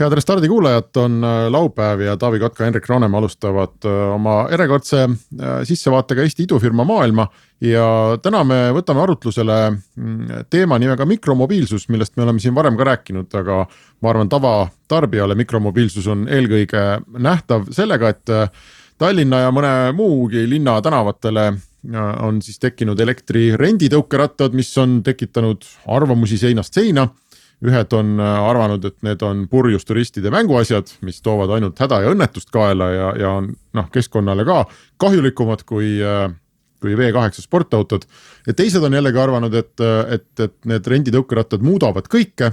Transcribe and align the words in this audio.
head 0.00 0.12
Restardi 0.12 0.48
kuulajad, 0.48 0.96
on 0.96 1.24
äh, 1.24 1.46
laupäev 1.52 2.00
ja 2.00 2.16
Taavi 2.16 2.38
Kotka, 2.38 2.64
Henrik 2.64 2.88
Roonemaa 2.88 3.18
alustavad 3.18 3.84
äh, 3.84 4.14
oma 4.14 4.36
järjekordse 4.50 5.02
äh, 5.02 5.62
sissevaatega 5.64 6.22
Eesti 6.22 6.46
idufirma 6.48 6.84
maailma. 6.84 7.28
ja 7.60 8.18
täna 8.22 8.42
me 8.44 8.56
võtame 8.76 9.00
arutlusele 9.00 9.56
mm, 9.70 10.46
teema 10.50 10.78
nimega 10.78 11.06
mikromobiilsus, 11.08 11.88
millest 11.88 12.16
me 12.16 12.26
oleme 12.26 12.40
siin 12.42 12.54
varem 12.54 12.76
ka 12.76 12.84
rääkinud, 12.84 13.34
aga 13.40 13.62
ma 14.02 14.10
arvan, 14.10 14.28
tavatarbijale 14.28 15.34
mikromobiilsus 15.38 16.06
on 16.12 16.26
eelkõige 16.28 16.82
nähtav 17.18 17.70
sellega, 17.72 18.10
et 18.10 18.34
Tallinna 18.98 19.40
ja 19.46 19.54
mõne 19.54 19.72
muugi 19.96 20.44
linna 20.48 20.76
tänavatele 20.82 21.46
on 22.22 22.42
siis 22.42 22.58
tekkinud 22.60 23.00
elektrirenditõukerattad, 23.00 24.54
mis 24.56 24.70
on 24.78 25.00
tekitanud 25.04 25.64
arvamusi 25.96 26.38
seinast 26.40 26.74
seina 26.74 27.08
ühed 27.64 27.92
on 27.96 28.14
äh, 28.20 28.38
arvanud, 28.50 28.84
et 28.84 28.96
need 29.06 29.22
on 29.22 29.44
purjus 29.50 29.86
turistide 29.86 30.32
mänguasjad, 30.34 30.96
mis 31.06 31.20
toovad 31.24 31.54
ainult 31.56 31.78
häda 31.80 32.02
ja 32.04 32.14
õnnetust 32.14 32.50
kaela 32.54 32.90
ja, 32.92 33.12
ja 33.20 33.34
on 33.40 33.52
noh, 33.76 33.90
keskkonnale 33.94 34.46
ka 34.48 34.64
kahjulikumad 35.02 35.64
kui 35.68 35.96
äh, 36.02 36.28
kui 36.84 36.98
V8 36.98 37.40
sportautod. 37.40 38.02
Ja 38.46 38.52
teised 38.52 38.84
on 38.84 38.92
jällegi 38.92 39.16
arvanud, 39.16 39.54
et, 39.56 39.72
et, 40.12 40.28
et 40.44 40.54
need 40.68 40.90
renditõukerattad 40.92 41.64
muudavad 41.64 42.10
kõike 42.12 42.50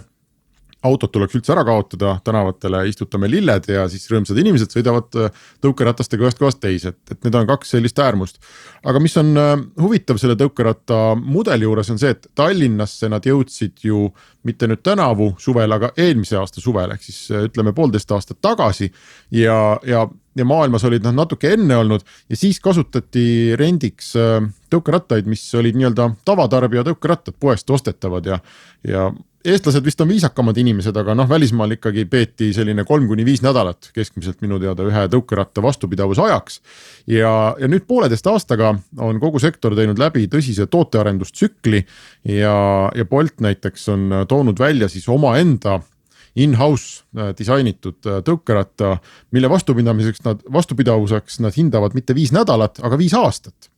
autod 0.86 1.12
tuleks 1.14 1.36
üldse 1.38 1.54
ära 1.54 1.64
kaotada, 1.66 2.16
tänavatele 2.26 2.84
istutame 2.90 3.30
lilled 3.30 3.68
ja 3.70 3.86
siis 3.92 4.08
rõõmsad 4.10 4.38
inimesed 4.42 4.74
sõidavad 4.74 5.18
äh, 5.20 5.44
tõukeratastega 5.62 6.26
ühest 6.26 6.42
kohast 6.42 6.62
teise, 6.64 6.96
et, 6.96 7.14
et 7.14 7.28
need 7.28 7.38
on 7.38 7.50
kaks 7.50 7.76
sellist 7.76 8.02
äärmust. 8.02 8.42
aga 8.84 9.02
mis 9.04 9.18
on 9.22 9.32
äh, 9.38 9.54
huvitav 9.82 10.18
selle 10.22 10.38
tõukeratta 10.40 11.00
mudeli 11.22 11.70
juures 11.70 11.94
on 11.94 12.02
see, 12.02 12.16
et 12.16 12.28
Tallinnasse 12.36 13.12
nad 13.14 13.26
jõudsid 13.26 13.86
ju 13.86 14.10
mitte 14.48 14.66
nüüd 14.70 14.82
tänavu 14.82 15.36
suvel, 15.38 15.72
aga 15.72 15.92
eelmise 15.98 16.40
aasta 16.42 16.64
suvel 16.64 16.96
ehk 16.96 17.06
siis 17.06 17.24
äh, 17.30 17.46
ütleme 17.50 17.76
poolteist 17.78 18.12
aastat 18.12 18.42
tagasi. 18.42 18.92
ja, 19.32 19.78
ja, 19.86 20.08
ja 20.36 20.46
maailmas 20.46 20.84
olid 20.90 21.06
nad 21.06 21.14
natuke 21.14 21.54
enne 21.54 21.78
olnud 21.78 22.06
ja 22.30 22.38
siis 22.38 22.60
kasutati 22.60 23.54
rendiks 23.60 24.16
tõukerattaid, 24.72 25.28
mis 25.30 25.44
olid 25.56 25.78
nii-öelda 25.78 26.16
tavatarbija 26.26 26.88
tõukerattad, 26.90 27.38
poest 27.40 27.70
ostetavad 27.70 28.26
ja, 28.26 28.40
ja 28.88 29.12
eestlased 29.46 29.86
vist 29.86 30.02
on 30.02 30.10
viisakamad 30.12 30.58
inimesed, 30.58 30.96
aga 30.98 31.16
noh, 31.18 31.28
välismaal 31.30 31.76
ikkagi 31.78 32.06
peeti 32.10 32.52
selline 32.56 32.86
kolm 32.88 33.08
kuni 33.10 33.26
viis 33.26 33.44
nädalat 33.46 33.92
keskmiselt 33.96 34.42
minu 34.44 34.60
teada 34.62 34.86
ühe 34.88 35.06
tõukeratta 35.14 35.64
vastupidavuse 35.64 36.24
ajaks. 36.26 36.60
ja, 37.08 37.34
ja 37.60 37.70
nüüd 37.72 37.88
pooleteist 37.88 38.28
aastaga 38.28 38.74
on 38.98 39.20
kogu 39.20 39.40
sektor 39.40 39.76
teinud 39.78 40.00
läbi 40.00 40.28
tõsise 40.32 40.68
tootearendustsükli 40.72 41.86
ja, 42.38 42.56
ja 42.96 43.06
Bolt 43.06 43.42
näiteks 43.42 43.90
on 43.90 44.10
toonud 44.28 44.60
välja 44.60 44.90
siis 44.90 45.10
omaenda 45.10 45.80
in-house 46.36 47.04
äh, 47.18 47.34
disainitud 47.38 48.08
äh, 48.08 48.22
tõukeratta, 48.26 48.96
mille 49.36 49.50
vastupidamiseks 49.52 50.24
nad, 50.28 50.46
vastupidavuseks 50.54 51.42
nad 51.44 51.56
hindavad 51.58 51.96
mitte 51.98 52.16
viis 52.16 52.32
nädalat, 52.36 52.80
aga 52.84 53.00
viis 53.00 53.16
aastat 53.18 53.71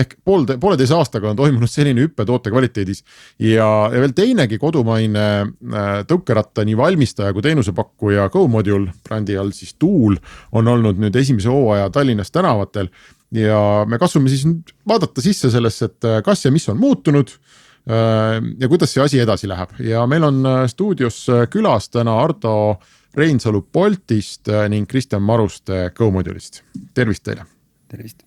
ehk 0.00 0.16
poolde, 0.24 0.56
pooleteise 0.60 0.94
aastaga 0.96 1.30
on 1.30 1.38
toimunud 1.38 1.70
selline 1.70 2.04
hüpe 2.04 2.24
toote 2.28 2.52
kvaliteedis. 2.52 3.02
ja, 3.38 3.68
ja 3.92 4.02
veel 4.02 4.14
teinegi 4.16 4.58
kodumaine 4.60 5.26
äh, 5.42 5.90
tõukeratta 6.08 6.64
nii 6.66 6.76
valmistaja 6.78 7.34
kui 7.34 7.44
teenusepakkuja 7.46 8.28
GoModule 8.32 8.92
brändi 9.06 9.38
all 9.40 9.52
siis 9.56 9.74
Tuul 9.78 10.18
on 10.52 10.68
olnud 10.68 11.00
nüüd 11.02 11.16
esimese 11.16 11.52
hooaja 11.52 11.90
Tallinnas 11.90 12.30
tänavatel. 12.30 12.90
ja 13.34 13.60
me 13.88 13.98
katsume 13.98 14.30
siis 14.32 14.46
nüüd 14.46 14.74
vaadata 14.88 15.22
sisse 15.22 15.50
sellesse, 15.50 15.90
et 15.90 16.04
äh, 16.08 16.20
kas 16.24 16.44
ja 16.44 16.52
mis 16.54 16.68
on 16.68 16.78
muutunud 16.80 17.32
äh, 17.32 18.42
ja 18.60 18.68
kuidas 18.68 18.94
see 18.94 19.04
asi 19.04 19.22
edasi 19.22 19.48
läheb 19.48 19.80
ja 19.80 20.06
meil 20.06 20.28
on 20.28 20.44
stuudios 20.68 21.24
külas 21.50 21.90
täna 21.90 22.20
Ardo 22.20 22.76
Reinsalu 23.16 23.62
Boltist 23.72 24.50
ning 24.68 24.84
Kristjan 24.88 25.22
Maruste 25.24 25.90
GoModule'ist, 25.96 26.60
tervist 26.94 27.24
teile. 27.24 27.48
tervist. 27.88 28.22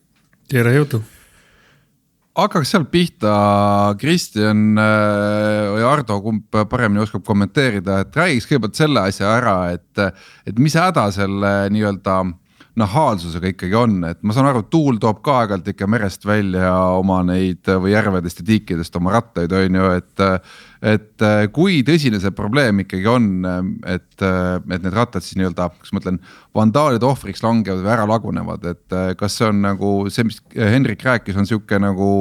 tere, 0.49 0.73
jõudu 0.79 1.03
hakkaks 2.37 2.73
sealt 2.73 2.91
pihta, 2.91 3.33
Kristjan 3.99 4.77
äh, 4.79 5.69
või 5.73 5.85
Ardo, 5.87 6.19
kumb 6.23 6.59
paremini 6.71 7.03
oskab 7.03 7.25
kommenteerida, 7.27 8.01
et 8.03 8.19
räägiks 8.19 8.47
kõigepealt 8.49 8.79
selle 8.79 9.07
asja 9.11 9.31
ära, 9.39 9.57
et, 9.75 10.03
et 10.47 10.61
mis 10.61 10.77
häda 10.77 11.09
selle 11.15 11.53
nii-öelda 11.73 12.21
nahaalsusega 12.79 13.49
ikkagi 13.53 13.75
on, 13.75 13.97
et 14.07 14.19
ma 14.23 14.35
saan 14.35 14.49
aru, 14.51 14.63
tuul 14.71 14.99
toob 15.01 15.21
ka 15.25 15.39
aeg-ajalt 15.41 15.71
ikka 15.73 15.87
merest 15.89 16.25
välja 16.27 16.71
oma 16.99 17.21
neid 17.27 17.67
või 17.69 17.93
järvedest 17.95 18.43
ja 18.43 18.47
tiikidest 18.51 18.95
oma 18.99 19.15
rattaid, 19.17 19.53
on 19.55 19.79
ju, 19.79 19.93
et 19.97 20.25
et 20.79 21.23
äh, 21.25 21.45
kui 21.51 21.81
tõsine 21.83 22.21
see 22.23 22.31
probleem 22.31 22.85
ikkagi 22.85 23.07
on, 23.11 23.25
et, 23.83 24.13
äh, 24.23 24.59
et 24.63 24.83
need 24.85 24.95
rattad 24.95 25.25
siis 25.25 25.35
nii-öelda, 25.39 25.67
kas 25.75 25.91
ma 25.91 25.99
ütlen, 25.99 26.19
vandaalide 26.55 27.07
ohvriks 27.07 27.43
langevad 27.43 27.83
või 27.83 27.95
ära 27.97 28.05
lagunevad, 28.07 28.67
et 28.71 28.95
äh, 28.95 29.09
kas 29.19 29.35
see 29.39 29.49
on 29.49 29.59
nagu 29.65 29.93
see, 30.07 30.29
mis 30.29 30.39
Hendrik 30.55 31.03
rääkis, 31.03 31.39
on 31.39 31.49
sihuke 31.49 31.81
nagu 31.83 32.11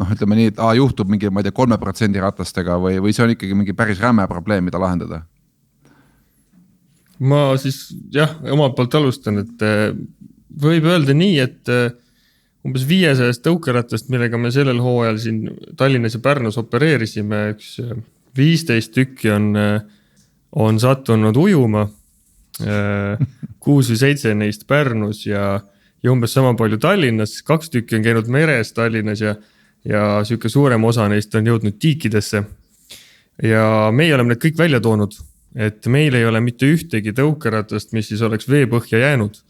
noh, 0.00 0.14
ütleme 0.16 0.38
nii, 0.38 0.54
et 0.54 0.62
aa, 0.62 0.74
juhtub 0.78 1.10
mingi, 1.12 1.30
ma 1.30 1.44
ei 1.44 1.46
tea, 1.46 1.54
kolme 1.54 1.78
protsendi 1.78 2.22
ratastega 2.22 2.78
või, 2.82 2.98
või 3.04 3.14
see 3.14 3.26
on 3.26 3.36
ikkagi 3.36 3.58
mingi 3.58 3.76
päris 3.76 4.02
räme 4.02 4.26
probleem, 4.30 4.66
mida 4.66 4.80
lahendada? 4.82 5.22
Ma 7.20 7.40
siis 7.60 7.90
jah, 8.12 8.38
omalt 8.52 8.76
poolt 8.78 8.94
alustan, 8.96 9.42
et 9.42 9.64
võib 10.60 10.86
öelda 10.88 11.14
nii, 11.16 11.36
et 11.42 11.72
umbes 12.66 12.84
viiesajast 12.88 13.42
tõukerattast, 13.44 14.08
millega 14.12 14.38
me 14.40 14.50
sellel 14.52 14.80
hooajal 14.84 15.20
siin 15.20 15.42
Tallinnas 15.80 16.16
ja 16.16 16.22
Pärnus 16.24 16.58
opereerisime, 16.60 17.42
üks 17.54 17.74
äh, 17.84 17.94
viisteist 18.36 18.92
tükki 18.94 19.30
on, 19.34 19.54
on 20.52 20.80
sattunud 20.80 21.36
ujuma. 21.36 21.88
Kuus 23.60 23.88
või 23.88 23.96
seitse 23.96 24.34
neist 24.36 24.66
Pärnus 24.68 25.22
ja, 25.24 25.60
ja 26.02 26.12
umbes 26.12 26.34
sama 26.36 26.52
palju 26.58 26.76
Tallinnas, 26.82 27.38
kaks 27.46 27.72
tükki 27.72 27.96
on 27.96 28.04
käinud 28.04 28.28
meres 28.32 28.74
Tallinnas 28.76 29.22
ja, 29.24 29.34
ja 29.88 30.02
sihuke 30.28 30.50
suurem 30.52 30.84
osa 30.84 31.06
neist 31.08 31.34
on 31.38 31.48
jõudnud 31.48 31.78
tiikidesse. 31.80 32.42
ja 33.42 33.64
meie 33.96 34.14
oleme 34.14 34.34
need 34.34 34.42
kõik 34.42 34.58
välja 34.58 34.80
toonud, 34.84 35.16
et 35.54 35.86
meil 35.90 36.14
ei 36.14 36.26
ole 36.26 36.40
mitte 36.44 36.68
ühtegi 36.70 37.14
tõukeratast, 37.16 37.94
mis 37.96 38.10
siis 38.12 38.22
oleks 38.22 38.48
veepõhja 38.50 39.00
jäänud 39.02 39.40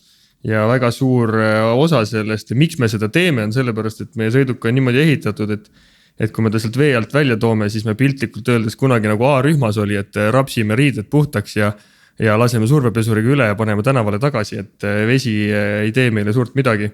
ja 0.47 0.65
väga 0.69 0.91
suur 0.95 1.35
äh, 1.37 1.69
osa 1.77 2.03
sellest 2.09 2.53
ja 2.53 2.57
miks 2.59 2.79
me 2.81 2.89
seda 2.89 3.11
teeme, 3.13 3.45
on 3.45 3.53
sellepärast, 3.53 4.05
et 4.07 4.21
meie 4.21 4.33
sõiduk 4.33 4.65
on 4.65 4.77
niimoodi 4.77 5.03
ehitatud, 5.05 5.57
et. 5.57 5.71
et 6.21 6.33
kui 6.37 6.45
me 6.45 6.51
ta 6.53 6.61
sealt 6.61 6.77
vee 6.77 6.93
alt 6.97 7.13
välja 7.15 7.37
toome, 7.41 7.71
siis 7.73 7.87
me 7.87 7.95
piltlikult 7.97 8.49
öeldes 8.53 8.77
kunagi 8.77 9.09
nagu 9.09 9.25
A-rühmas 9.25 9.79
oli, 9.81 9.97
et 9.97 10.17
äh, 10.17 10.29
rapsime 10.33 10.77
riided 10.77 11.09
puhtaks 11.13 11.57
ja. 11.57 11.73
ja 12.21 12.39
laseme 12.39 12.67
survepesuriga 12.69 13.33
üle 13.33 13.47
ja 13.49 13.55
paneme 13.57 13.83
tänavale 13.83 14.19
tagasi, 14.21 14.59
et 14.61 14.85
äh, 14.85 15.07
vesi 15.09 15.37
ei 15.53 15.93
tee 15.93 16.11
meile 16.11 16.33
suurt 16.37 16.55
midagi. 16.55 16.91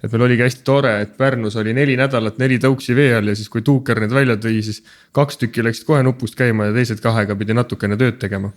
Et 0.00 0.12
meil 0.12 0.26
oligi 0.26 0.46
hästi 0.46 0.64
tore, 0.64 0.94
et 1.04 1.16
Pärnus 1.18 1.56
oli 1.60 1.74
neli 1.76 1.96
nädalat 2.00 2.38
neli 2.40 2.58
tõuksi 2.62 2.96
vee 2.96 3.14
all 3.18 3.32
ja 3.32 3.36
siis, 3.36 3.48
kui 3.52 3.62
tuuker 3.62 4.00
need 4.00 4.14
välja 4.16 4.38
tõi, 4.40 4.62
siis 4.64 4.82
kaks 5.16 5.40
tükki 5.40 5.64
läksid 5.66 5.88
kohe 5.88 6.02
nupust 6.06 6.38
käima 6.38 6.70
ja 6.70 6.76
teised 6.76 7.02
kahega 7.04 7.36
pidi 7.36 7.56
natukene 7.56 7.98
tööd 8.00 8.20
tegema 8.22 8.52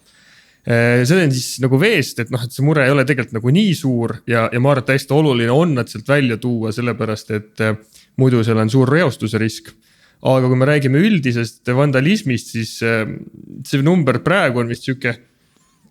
Äh, 0.64 1.04
see 1.04 1.26
on 1.26 1.32
siis 1.36 1.58
nagu 1.60 1.76
veest, 1.76 2.22
et 2.24 2.30
noh, 2.32 2.40
et 2.40 2.54
see 2.56 2.64
mure 2.64 2.86
ei 2.86 2.92
ole 2.94 3.04
tegelikult 3.04 3.36
nagu 3.36 3.52
nii 3.52 3.72
suur 3.76 4.14
ja, 4.32 4.46
ja 4.48 4.62
ma 4.64 4.72
arvan, 4.72 4.86
et 4.86 4.94
hästi 4.94 5.12
oluline 5.12 5.52
on 5.52 5.74
nad 5.76 5.92
sealt 5.92 6.08
välja 6.08 6.38
tuua, 6.40 6.72
sellepärast 6.72 7.34
et 7.36 7.64
äh, 7.66 7.74
muidu 8.22 8.40
seal 8.48 8.62
on 8.64 8.72
suur 8.72 8.88
reostuse 8.88 9.42
risk. 9.42 9.74
aga 10.24 10.48
kui 10.48 10.56
me 10.56 10.70
räägime 10.70 11.02
üldisest 11.04 11.68
vandalismist, 11.68 12.54
siis 12.56 12.78
äh, 12.80 13.04
see 13.68 13.84
number 13.84 14.22
praegu 14.24 14.64
on 14.64 14.72
vist 14.72 14.88
sihuke 14.88 15.18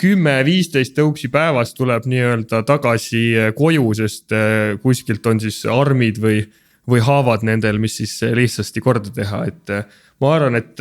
kümme, 0.01 0.39
viisteist 0.47 0.97
tõuksi 0.97 1.29
päevas 1.33 1.75
tuleb 1.77 2.09
nii-öelda 2.11 2.63
tagasi 2.67 3.53
koju, 3.57 3.93
sest 3.99 4.35
kuskilt 4.83 5.27
on 5.31 5.41
siis 5.43 5.63
armid 5.71 6.19
või, 6.23 6.43
või 6.89 7.03
haavad 7.05 7.45
nendel, 7.47 7.79
mis 7.83 7.97
siis 8.01 8.17
lihtsasti 8.35 8.83
korda 8.83 9.13
teha, 9.15 9.45
et 9.53 9.75
ma 10.23 10.35
arvan, 10.37 10.59
et 10.59 10.81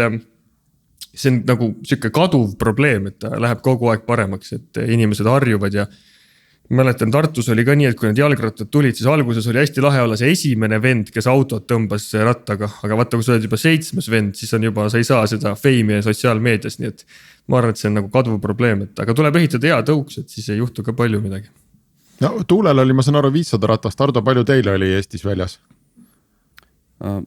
see 1.14 1.32
on 1.32 1.42
nagu 1.48 1.74
sihuke 1.88 2.12
kaduv 2.14 2.56
probleem, 2.60 3.10
et 3.12 3.20
ta 3.22 3.34
läheb 3.40 3.62
kogu 3.66 3.92
aeg 3.92 4.06
paremaks, 4.08 4.54
et 4.56 4.82
inimesed 4.86 5.28
harjuvad 5.28 5.76
ja. 5.76 5.86
mäletan, 6.72 7.12
Tartus 7.12 7.50
oli 7.52 7.66
ka 7.68 7.76
nii, 7.76 7.90
et 7.92 7.98
kui 8.00 8.08
need 8.08 8.22
jalgrattad 8.22 8.70
tulid, 8.72 8.96
siis 8.96 9.10
alguses 9.12 9.48
oli 9.52 9.60
hästi 9.60 9.84
lahe 9.84 10.06
olla 10.06 10.16
see 10.20 10.32
esimene 10.32 10.80
vend, 10.82 11.12
kes 11.12 11.28
autot 11.28 11.66
tõmbas 11.68 12.08
rattaga, 12.16 12.70
aga 12.88 13.00
vaata, 13.02 13.20
kui 13.20 13.28
sa 13.28 13.36
oled 13.36 13.50
juba 13.50 13.60
seitsmes 13.60 14.08
vend, 14.12 14.38
siis 14.40 14.54
on 14.56 14.70
juba, 14.70 14.88
sa 14.90 15.02
ei 15.02 15.08
saa 15.08 15.26
seda 15.28 15.56
feimi 15.60 16.00
sotsiaalmeedias, 16.06 16.80
nii 16.80 16.94
et. 16.94 17.06
Ma 17.52 17.60
arvan, 17.60 17.76
et 17.76 17.82
see 17.82 17.90
on 17.92 18.00
nagu 18.00 18.08
kaduv 18.14 18.40
probleem, 18.44 18.86
et 18.88 19.04
aga 19.04 19.16
tuleb 19.18 19.38
ehitada 19.42 19.68
hea 19.68 19.82
tõuks, 19.92 20.22
et 20.22 20.32
siis 20.32 20.48
ei 20.54 20.62
juhtu 20.62 20.86
ka 20.88 20.96
palju 20.96 21.20
midagi. 21.24 21.52
No 22.22 22.36
Tuulel 22.48 22.80
oli, 22.84 22.96
ma 22.96 23.04
saan 23.04 23.18
aru, 23.20 23.32
viissada 23.34 23.70
ratast, 23.72 24.02
Ardo, 24.02 24.22
palju 24.26 24.46
teil 24.48 24.70
oli 24.70 24.92
Eestis 24.96 25.26
väljas? 25.26 25.58
Äh, 27.02 27.22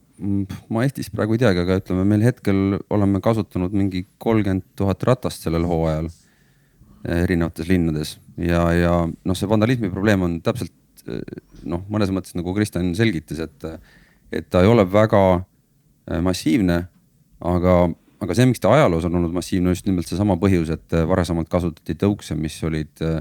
ma 0.71 0.85
Eestis 0.87 1.11
praegu 1.13 1.35
ei 1.35 1.43
teagi, 1.43 1.65
aga 1.65 1.81
ütleme, 1.83 2.07
meil 2.09 2.25
hetkel 2.25 2.79
oleme 2.95 3.21
kasutanud 3.23 3.75
mingi 3.75 4.05
kolmkümmend 4.23 4.69
tuhat 4.79 5.03
ratast 5.09 5.45
sellel 5.45 5.67
hooajal 5.69 6.13
erinevates 7.05 7.69
linnades. 7.69 8.15
Ja, 8.41 8.65
ja 8.73 8.95
noh, 9.05 9.37
see 9.37 9.51
vandalismi 9.51 9.91
probleem 9.93 10.25
on 10.25 10.39
täpselt 10.47 10.73
noh, 11.69 11.83
mõnes 11.91 12.13
mõttes 12.15 12.37
nagu 12.37 12.55
Kristjan 12.57 12.95
selgitas, 12.97 13.43
et, 13.45 13.67
et 14.33 14.49
ta 14.51 14.63
ei 14.65 14.71
ole 14.71 14.87
väga 14.89 15.21
massiivne, 16.25 16.79
aga, 17.45 17.75
aga 18.25 18.37
see, 18.37 18.49
miks 18.51 18.63
ta 18.65 18.73
ajaloos 18.75 19.07
on 19.09 19.21
olnud 19.21 19.37
massiivne, 19.37 19.73
just 19.77 19.87
nimelt 19.87 20.09
seesama 20.11 20.37
põhjus, 20.41 20.73
et 20.75 20.99
varasemalt 21.09 21.49
kasutati 21.53 21.97
tõukse, 22.01 22.37
mis 22.39 22.57
olid 22.67 23.05
äh, 23.05 23.21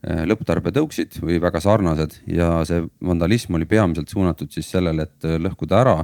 Äh, 0.00 0.22
lõpptarbetõuksid 0.24 1.18
või 1.20 1.34
väga 1.44 1.60
sarnased 1.60 2.14
ja 2.32 2.62
see 2.64 2.86
vandalism 3.04 3.58
oli 3.58 3.66
peamiselt 3.68 4.08
suunatud 4.08 4.48
siis 4.48 4.70
sellele, 4.72 5.04
et 5.04 5.26
äh, 5.28 5.34
lõhkuda 5.36 5.76
ära 5.76 5.96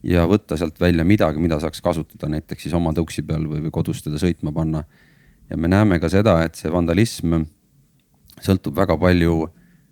ja 0.00 0.22
võtta 0.24 0.56
sealt 0.56 0.80
välja 0.80 1.04
midagi, 1.04 1.42
mida 1.44 1.58
saaks 1.60 1.84
kasutada 1.84 2.30
näiteks 2.32 2.64
siis 2.64 2.76
oma 2.78 2.94
tõuksi 2.96 3.20
peal 3.28 3.44
või, 3.44 3.60
või 3.66 3.74
kodus 3.74 4.00
teda 4.00 4.16
sõitma 4.22 4.48
panna. 4.56 4.80
ja 5.50 5.58
me 5.60 5.68
näeme 5.68 5.98
ka 6.00 6.08
seda, 6.08 6.38
et 6.40 6.56
see 6.56 6.72
vandalism 6.72 7.42
sõltub 8.40 8.80
väga 8.80 8.96
palju 8.96 9.36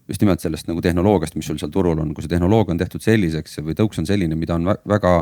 just 0.08 0.25
nimelt 0.25 0.40
sellest 0.40 0.73
nagu 0.73 0.81
tehnoloogiast, 0.81 1.37
mis 1.37 1.44
sul 1.44 1.61
seal 1.61 1.76
turul 1.76 2.00
on, 2.00 2.14
kui 2.17 2.25
see 2.25 2.32
tehnoloogia 2.32 2.73
on 2.73 2.81
tehtud 2.81 3.05
selliseks 3.05 3.61
või 3.61 3.76
tõuks 3.76 4.00
on 4.00 4.08
selline, 4.08 4.32
mida 4.32 4.56
on 4.56 4.64
väga 4.64 5.12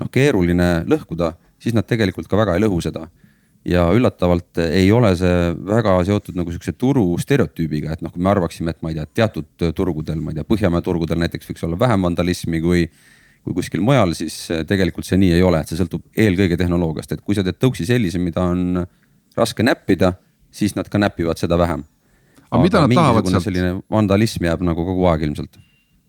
noh, 0.00 0.08
keeruline 0.08 0.86
lõhkuda, 0.88 1.34
siis 1.62 1.76
nad 1.76 1.86
tegelikult 1.88 2.28
ka 2.30 2.40
väga 2.40 2.56
ei 2.56 2.64
lõhu 2.64 2.80
seda 2.84 3.06
ja 3.68 3.86
üllatavalt 3.94 4.58
ei 4.64 4.90
ole 4.92 5.12
see 5.18 5.52
väga 5.66 5.94
seotud 6.06 6.38
nagu 6.38 6.50
sihukese 6.50 6.74
turu 6.78 7.04
stereotüübiga, 7.22 7.94
et 7.94 8.02
noh, 8.02 8.12
kui 8.12 8.22
me 8.22 8.32
arvaksime, 8.32 8.74
et 8.74 8.82
ma 8.82 8.90
ei 8.90 8.98
tea, 8.98 9.06
teatud 9.22 9.66
turgudel, 9.78 10.18
ma 10.20 10.32
ei 10.32 10.40
tea, 10.40 10.46
Põhjamäe 10.48 10.82
turgudel 10.84 11.20
näiteks 11.22 11.50
võiks 11.50 11.66
olla 11.66 11.78
vähem 11.78 12.08
vandalismi 12.08 12.62
kui, 12.64 12.84
kui 13.46 13.56
kuskil 13.60 13.84
mujal, 13.86 14.16
siis 14.18 14.36
tegelikult 14.68 15.06
see 15.06 15.20
nii 15.22 15.36
ei 15.38 15.46
ole, 15.46 15.62
et 15.62 15.70
see 15.70 15.78
sõltub 15.78 16.04
eelkõige 16.18 16.58
tehnoloogiast, 16.60 17.14
et 17.14 17.22
kui 17.22 17.38
sa 17.38 17.46
teed 17.46 17.60
tõuksi 17.62 17.86
sellise, 17.88 18.20
mida 18.22 18.44
on 18.50 18.82
raske 19.38 19.64
näppida, 19.66 20.16
siis 20.52 20.74
nad 20.76 20.90
ka 20.90 21.00
näpivad 21.00 21.40
seda 21.40 21.58
vähem. 21.60 21.86
aga 22.50 22.62
mida 22.62 22.82
nad 22.82 22.98
tahavad 22.98 23.30
sealt? 23.30 23.46
selline 23.46 23.76
vandalism 23.90 24.50
jääb 24.50 24.66
nagu 24.66 24.84
kogu 24.84 25.06
aeg 25.08 25.28
ilmselt 25.30 25.62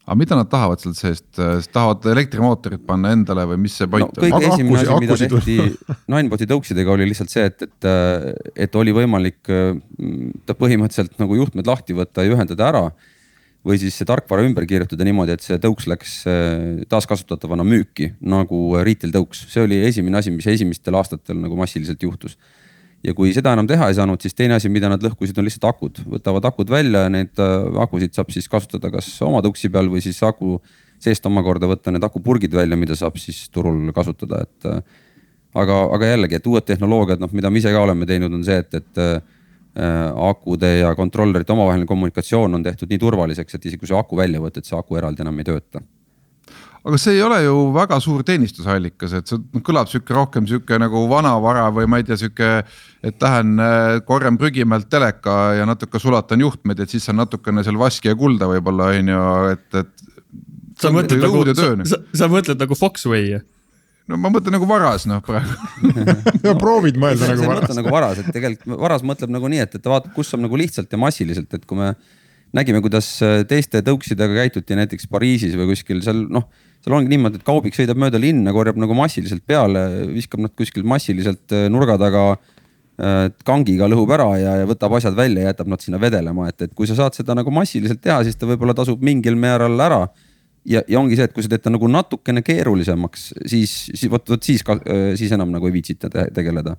aga 0.04 0.18
mida 0.20 0.36
nad 0.36 0.50
tahavad 0.52 0.82
sealt 0.84 0.98
seest, 1.00 1.30
tahavad 1.72 2.06
elektrimootorit 2.12 2.82
panna 2.88 3.14
endale 3.16 3.46
või 3.54 3.62
mis 3.64 3.78
see 3.80 3.88
point 3.92 4.10
no, 4.10 4.12
on? 4.12 4.26
kõige 4.26 4.50
esimene 4.50 4.82
asi, 4.82 4.98
mida 5.00 5.18
tehti 5.22 5.56
Nineboti 6.12 6.48
tõuksidega 6.50 6.92
oli 6.96 7.08
lihtsalt 7.08 7.32
see, 7.32 7.46
et, 7.48 7.64
et, 7.64 7.88
et 8.68 8.76
oli 8.80 8.96
võimalik 8.96 9.40
ta 10.44 10.58
põhimõtteliselt 10.60 11.16
nagu 11.24 11.40
juhtmed 11.40 11.72
lahti 11.72 11.96
võtta 11.96 12.26
ja 12.26 12.36
ühendada 12.36 12.68
ära. 12.68 12.84
või 13.64 13.80
siis 13.80 13.96
see 13.96 14.08
tarkvara 14.08 14.44
ümber 14.44 14.66
kirjutada 14.68 15.08
niimoodi, 15.08 15.38
et 15.38 15.46
see 15.46 15.56
tõuks 15.64 15.88
läks 15.88 16.18
taaskasutatavana 16.92 17.64
müüki 17.64 18.12
nagu 18.20 18.66
retail 18.84 19.16
tõuks, 19.16 19.46
see 19.54 19.64
oli 19.64 19.80
esimene 19.88 20.20
asi, 20.20 20.36
mis 20.36 20.50
esimestel 20.52 21.00
aastatel 21.00 21.40
nagu 21.40 21.56
massiliselt 21.56 22.04
juhtus 22.04 22.36
ja 23.04 23.14
kui 23.18 23.34
seda 23.36 23.54
enam 23.56 23.68
teha 23.70 23.90
ei 23.92 23.98
saanud, 23.98 24.22
siis 24.24 24.36
teine 24.38 24.58
asi, 24.58 24.72
mida 24.72 24.90
nad 24.92 25.04
lõhkusid, 25.04 25.38
on 25.40 25.48
lihtsalt 25.48 25.68
akud, 25.70 26.02
võtavad 26.16 26.48
akud 26.50 26.72
välja, 26.72 27.06
neid 27.12 27.40
äh, 27.42 27.68
akusid 27.84 28.16
saab 28.16 28.32
siis 28.34 28.48
kasutada 28.52 28.92
kas 28.94 29.10
oma 29.26 29.44
tuksi 29.46 29.72
peal 29.74 29.92
või 29.92 30.04
siis 30.06 30.22
aku 30.24 30.58
seest 31.04 31.26
omakorda 31.28 31.68
võtta 31.68 31.92
need 31.92 32.04
akupurgid 32.08 32.54
välja, 32.56 32.80
mida 32.80 32.96
saab 32.96 33.20
siis 33.22 33.46
turul 33.54 33.92
kasutada, 33.96 34.44
et. 34.48 34.70
Äh, 34.70 35.02
aga, 35.54 35.76
aga 35.94 36.08
jällegi, 36.08 36.40
et 36.40 36.48
uued 36.50 36.66
tehnoloogiad, 36.66 37.20
noh, 37.22 37.30
mida 37.38 37.52
me 37.54 37.60
ise 37.60 37.70
ka 37.70 37.82
oleme 37.86 38.08
teinud, 38.10 38.34
on 38.34 38.42
see, 38.46 38.56
et, 38.64 38.80
et 38.80 39.02
äh, 39.04 39.20
akude 40.30 40.72
ja 40.80 40.96
kontrollerite 40.98 41.54
omavaheline 41.54 41.86
kommunikatsioon 41.90 42.58
on 42.58 42.64
tehtud 42.66 42.90
nii 42.90 43.02
turvaliseks, 43.02 43.58
et 43.58 43.68
isegi 43.70 43.82
kui 43.84 43.92
sa 43.92 44.00
aku 44.02 44.18
välja 44.18 44.42
võtad, 44.42 44.66
see 44.66 44.78
aku 44.78 44.98
eraldi 44.98 45.22
enam 45.26 45.38
ei 45.42 45.46
tööta 45.52 45.84
aga 46.84 47.00
see 47.00 47.16
ei 47.16 47.22
ole 47.24 47.38
ju 47.46 47.56
väga 47.76 47.98
suur 48.04 48.24
teenistusallikas, 48.28 49.16
et 49.16 49.30
see 49.32 49.62
kõlab 49.64 49.88
sihuke 49.92 50.16
rohkem 50.16 50.48
sihuke 50.50 50.80
nagu 50.82 51.06
vanavara 51.12 51.70
või 51.76 51.88
ma 51.88 52.00
ei 52.02 52.08
tea, 52.08 52.18
sihuke. 52.20 52.50
et 53.04 53.24
lähen 53.24 53.60
äh, 53.60 54.02
korjan 54.08 54.38
prügimäelt 54.40 54.90
teleka 54.92 55.38
ja 55.60 55.68
natuke 55.68 56.00
sulatan 56.00 56.44
juhtmeid, 56.44 56.84
et 56.84 56.92
siis 56.92 57.08
on 57.12 57.22
natukene 57.24 57.64
seal 57.64 57.80
vaski 57.80 58.12
ja 58.12 58.18
kulda 58.20 58.50
võib-olla 58.52 58.92
on 58.98 59.12
ju, 59.14 59.24
et, 59.54 59.68
et. 59.80 60.06
sa 60.80 60.92
mõtled 60.92 61.24
nagu, 61.24 61.44
sa, 61.56 61.74
sa, 61.88 62.02
sa 62.24 62.32
mõtled 62.32 62.60
nagu 62.60 62.80
Foxway? 62.80 63.40
no 64.12 64.20
ma 64.20 64.32
mõtlen 64.34 64.58
nagu 64.58 64.68
varas 64.68 65.06
noh 65.08 65.22
praegu 65.24 65.56
ja 66.48 66.56
proovid 66.60 67.00
mõelda 67.00 67.32
nagu 67.32 67.48
varas. 67.48 67.78
nagu 67.78 67.94
varas, 67.94 68.20
et 68.20 68.34
tegelikult 68.36 68.82
varas 68.84 69.08
mõtleb 69.08 69.32
nagu 69.32 69.52
nii, 69.56 69.64
et, 69.64 69.80
et 69.80 69.84
ta 69.84 69.94
vaatab, 69.94 70.12
kus 70.18 70.34
saab 70.34 70.44
nagu 70.44 70.60
lihtsalt 70.60 70.92
ja 70.92 71.00
massiliselt, 71.00 71.48
et 71.56 71.64
kui 71.70 71.80
me 71.80 71.94
nägime, 72.54 72.84
kuidas 72.84 73.16
äh, 73.24 73.40
teiste 73.48 73.80
tõuksidega 73.88 74.44
käituti 74.44 74.76
näiteks 74.78 75.08
Pariisis 75.08 75.56
või 75.56 75.72
kuskil 75.72 76.04
seal 76.04 76.26
noh 76.28 76.52
seal 76.84 76.98
ongi 76.98 77.14
niimoodi, 77.14 77.40
et 77.40 77.46
kaubik 77.48 77.78
sõidab 77.78 78.00
mööda 78.00 78.20
linna, 78.20 78.52
korjab 78.56 78.80
nagu 78.82 78.96
massiliselt 78.98 79.46
peale, 79.48 79.86
viskab 80.12 80.44
nad 80.44 80.54
kuskil 80.58 80.84
massiliselt 80.88 81.56
äh, 81.56 81.70
nurga 81.72 81.96
taga 82.02 82.24
äh, 82.34 83.30
kangiga 83.48 83.88
lõhub 83.92 84.12
ära 84.16 84.28
ja, 84.42 84.58
ja 84.62 84.68
võtab 84.68 84.98
asjad 84.98 85.16
välja 85.16 85.46
ja 85.46 85.54
jätab 85.54 85.72
nad 85.72 85.84
sinna 85.84 86.02
vedelema, 86.02 86.50
et, 86.52 86.68
et 86.68 86.74
kui 86.76 86.90
sa 86.90 86.98
saad 87.00 87.16
seda 87.16 87.38
nagu 87.40 87.54
massiliselt 87.56 88.04
teha, 88.04 88.20
siis 88.28 88.40
ta 88.40 88.50
võib-olla 88.50 88.76
tasub 88.76 89.04
mingil 89.04 89.40
määral 89.40 89.80
ära. 89.86 90.02
ja, 90.68 90.84
ja 90.88 91.00
ongi 91.00 91.16
see, 91.20 91.30
et 91.30 91.36
kui 91.36 91.46
sa 91.46 91.54
teed 91.54 91.64
ta 91.64 91.72
nagu 91.72 91.88
natukene 91.88 92.44
keerulisemaks, 92.44 93.30
siis, 93.46 93.78
siis 93.94 94.12
vot, 94.12 94.28
vot 94.36 94.44
siis, 94.44 94.66
äh, 94.76 95.14
siis 95.20 95.32
enam 95.32 95.56
nagu 95.56 95.72
ei 95.72 95.78
viitsita 95.78 96.12
te 96.12 96.28
tegeleda. 96.36 96.76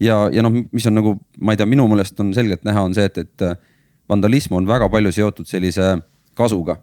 ja, 0.00 0.26
ja 0.32 0.44
noh, 0.44 0.60
mis 0.60 0.90
on 0.92 0.98
nagu, 1.00 1.16
ma 1.40 1.56
ei 1.56 1.62
tea, 1.62 1.70
minu 1.72 1.88
meelest 1.88 2.20
on 2.20 2.36
selgelt 2.36 2.68
näha, 2.68 2.84
on 2.84 2.92
see, 2.92 3.08
et, 3.08 3.24
et 3.24 3.48
vandalism 4.12 4.60
on 4.60 4.68
väga 4.68 4.92
palju 4.92 5.12
seotud 5.14 5.48
sellise 5.48 5.94
kasuga. 6.36 6.76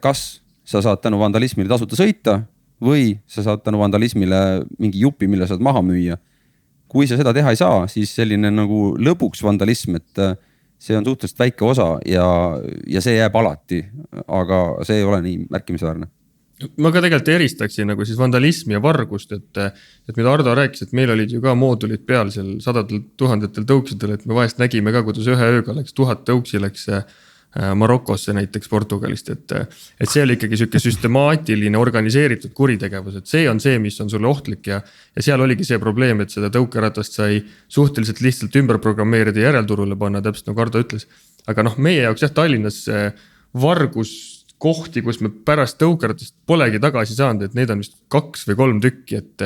kas 0.00 0.20
sa 0.66 0.82
saad 0.82 1.02
tänu 1.04 1.20
vandalismile 1.20 1.70
tasuta 1.70 1.98
sõita 1.98 2.40
või 2.82 3.14
sa 3.30 3.44
saad 3.46 3.62
tänu 3.64 3.80
vandalismile 3.80 4.40
mingi 4.82 5.00
jupi, 5.04 5.28
mille 5.30 5.46
saad 5.48 5.62
maha 5.64 5.82
müüa. 5.86 6.18
kui 6.88 7.06
sa 7.06 7.16
seda 7.18 7.32
teha 7.34 7.50
ei 7.50 7.58
saa, 7.58 7.86
siis 7.90 8.12
selline 8.14 8.50
nagu 8.54 8.94
lõbuks 8.94 9.42
vandalism, 9.42 9.96
et 9.98 10.20
äh, 10.22 10.36
see 10.78 10.94
on 10.96 11.04
suhteliselt 11.04 11.40
väike 11.40 11.64
osa 11.66 11.96
ja, 12.06 12.26
ja 12.86 13.00
see 13.02 13.16
jääb 13.16 13.34
alati, 13.36 13.80
aga 14.28 14.84
see 14.86 15.00
ei 15.00 15.08
ole 15.08 15.18
nii 15.24 15.48
märkimisväärne 15.50 16.06
ma 16.80 16.88
ka 16.88 17.02
tegelikult 17.04 17.28
eristaksin 17.34 17.90
nagu 17.90 18.04
siis 18.08 18.16
vandalismi 18.16 18.72
ja 18.72 18.80
vargust, 18.80 19.32
et, 19.36 19.58
et 20.08 20.16
mida 20.16 20.30
Ardo 20.32 20.54
rääkis, 20.56 20.86
et 20.86 20.94
meil 20.96 21.10
olid 21.12 21.34
ju 21.34 21.40
ka 21.44 21.52
moodulid 21.58 22.06
peal 22.08 22.30
seal 22.32 22.54
sadadel 22.64 23.02
tuhandetel 23.20 23.66
tõuksidel, 23.68 24.14
et 24.16 24.24
me 24.24 24.38
vahest 24.38 24.62
nägime 24.62 24.94
ka, 24.94 25.02
kuidas 25.04 25.28
ühe 25.28 25.50
ööga 25.58 25.74
läks 25.76 25.92
tuhat 25.92 26.24
tõuksi 26.24 26.62
läks 26.62 26.88
Äh, 26.88 27.04
Marokosse 27.56 28.34
näiteks 28.36 28.68
Portugalist, 28.68 29.30
et, 29.32 29.52
et 30.00 30.10
see 30.10 30.20
oli 30.24 30.36
ikkagi 30.36 30.58
sihuke 30.60 30.80
süstemaatiline 30.82 31.78
organiseeritud 31.80 32.52
kuritegevus, 32.56 33.16
et 33.20 33.30
see 33.30 33.46
on 33.48 33.60
see, 33.62 33.78
mis 33.80 33.96
on 34.04 34.10
sulle 34.12 34.28
ohtlik 34.28 34.68
ja. 34.68 34.82
ja 35.16 35.24
seal 35.24 35.40
oligi 35.40 35.64
see 35.64 35.80
probleem, 35.80 36.20
et 36.20 36.34
seda 36.34 36.50
tõukeratast 36.52 37.16
sai 37.20 37.40
suhteliselt 37.72 38.20
lihtsalt 38.24 38.60
ümber 38.60 38.80
programmeerida 38.82 39.40
ja 39.40 39.50
järelturule 39.50 39.96
panna, 39.96 40.20
täpselt 40.24 40.52
nagu 40.52 40.66
Ardo 40.66 40.84
ütles. 40.84 41.08
aga 41.46 41.64
noh, 41.64 41.78
meie 41.80 42.02
jaoks 42.04 42.26
jah, 42.26 42.34
Tallinnas 42.36 42.82
vargus 43.56 44.36
kohti, 44.62 45.02
kus 45.04 45.18
me 45.20 45.28
pärast 45.28 45.76
tõukeratast 45.80 46.32
polegi 46.48 46.80
tagasi 46.80 47.16
saanud, 47.16 47.44
et 47.44 47.56
neid 47.56 47.70
on 47.72 47.82
vist 47.82 47.96
kaks 48.12 48.46
või 48.48 48.56
kolm 48.60 48.78
tükki, 48.84 49.20
et. 49.20 49.44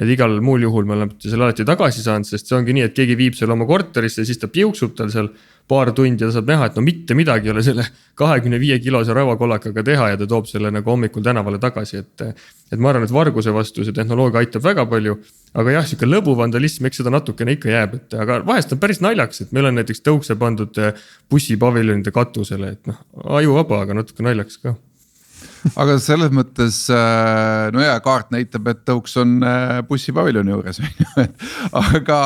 et 0.00 0.10
igal 0.12 0.36
muul 0.44 0.66
juhul 0.66 0.88
me 0.88 0.96
oleme 0.96 1.16
selle 1.20 1.46
alati 1.46 1.64
tagasi 1.68 2.04
saanud, 2.04 2.28
sest 2.28 2.48
see 2.48 2.58
ongi 2.58 2.76
nii, 2.76 2.88
et 2.88 2.96
keegi 2.96 3.16
viib 3.16 3.38
selle 3.38 3.56
oma 3.56 3.66
korterisse, 3.68 4.24
siis 4.28 4.40
ta 4.40 4.48
piuksub 4.52 4.94
tal 4.98 5.12
seal 5.12 5.32
paar 5.70 5.92
tundi 5.94 6.24
ja 6.24 6.28
ta 6.28 6.36
saab 6.38 6.50
näha, 6.50 6.68
et 6.70 6.78
no 6.78 6.82
mitte 6.84 7.14
midagi 7.18 7.48
ei 7.48 7.54
ole 7.54 7.62
selle 7.62 7.84
kahekümne 8.18 8.58
viie 8.60 8.78
kilose 8.82 9.14
rauakollakaga 9.16 9.84
teha 9.86 10.08
ja 10.12 10.18
ta 10.20 10.26
toob 10.30 10.48
selle 10.50 10.72
nagu 10.74 10.90
hommikul 10.90 11.24
tänavale 11.26 11.60
tagasi, 11.62 12.02
et. 12.02 12.26
et 12.70 12.78
ma 12.78 12.92
arvan, 12.92 13.06
et 13.06 13.14
varguse 13.14 13.54
vastu 13.54 13.86
see 13.86 13.94
tehnoloogia 13.94 14.42
aitab 14.44 14.66
väga 14.66 14.86
palju. 14.90 15.16
aga 15.54 15.78
jah, 15.78 15.86
sihuke 15.86 16.06
lõbuvandalism, 16.06 16.86
eks 16.86 17.02
seda 17.02 17.14
natukene 17.14 17.56
ikka 17.56 17.72
jääb, 17.72 17.96
et 17.98 18.18
aga 18.26 18.42
vahest 18.46 18.74
on 18.74 18.82
päris 18.82 19.02
naljakas, 19.02 19.46
et 19.46 19.56
meil 19.56 19.70
on 19.70 19.80
näiteks 19.80 20.04
tõukse 20.06 20.36
pandud 20.38 20.78
bussipaviljonide 21.30 22.14
katusele, 22.14 22.76
et 22.76 22.90
noh, 22.90 23.02
ajuvaba, 23.40 23.82
aga 23.86 23.98
natuke 24.02 24.26
naljakas 24.26 24.62
ka 24.62 24.76
aga 25.80 25.96
selles 26.02 26.32
mõttes 26.34 26.82
äh, 26.94 27.68
no 27.74 27.82
ja 27.82 27.96
kaart 28.04 28.30
näitab, 28.34 28.68
et 28.72 28.82
tõuks 28.88 29.16
on 29.20 29.38
äh, 29.46 29.80
bussipaviljoni 29.88 30.54
juures 30.54 30.80
on 30.82 30.88
ju, 30.90 31.08
et 31.24 31.44
aga. 31.82 32.20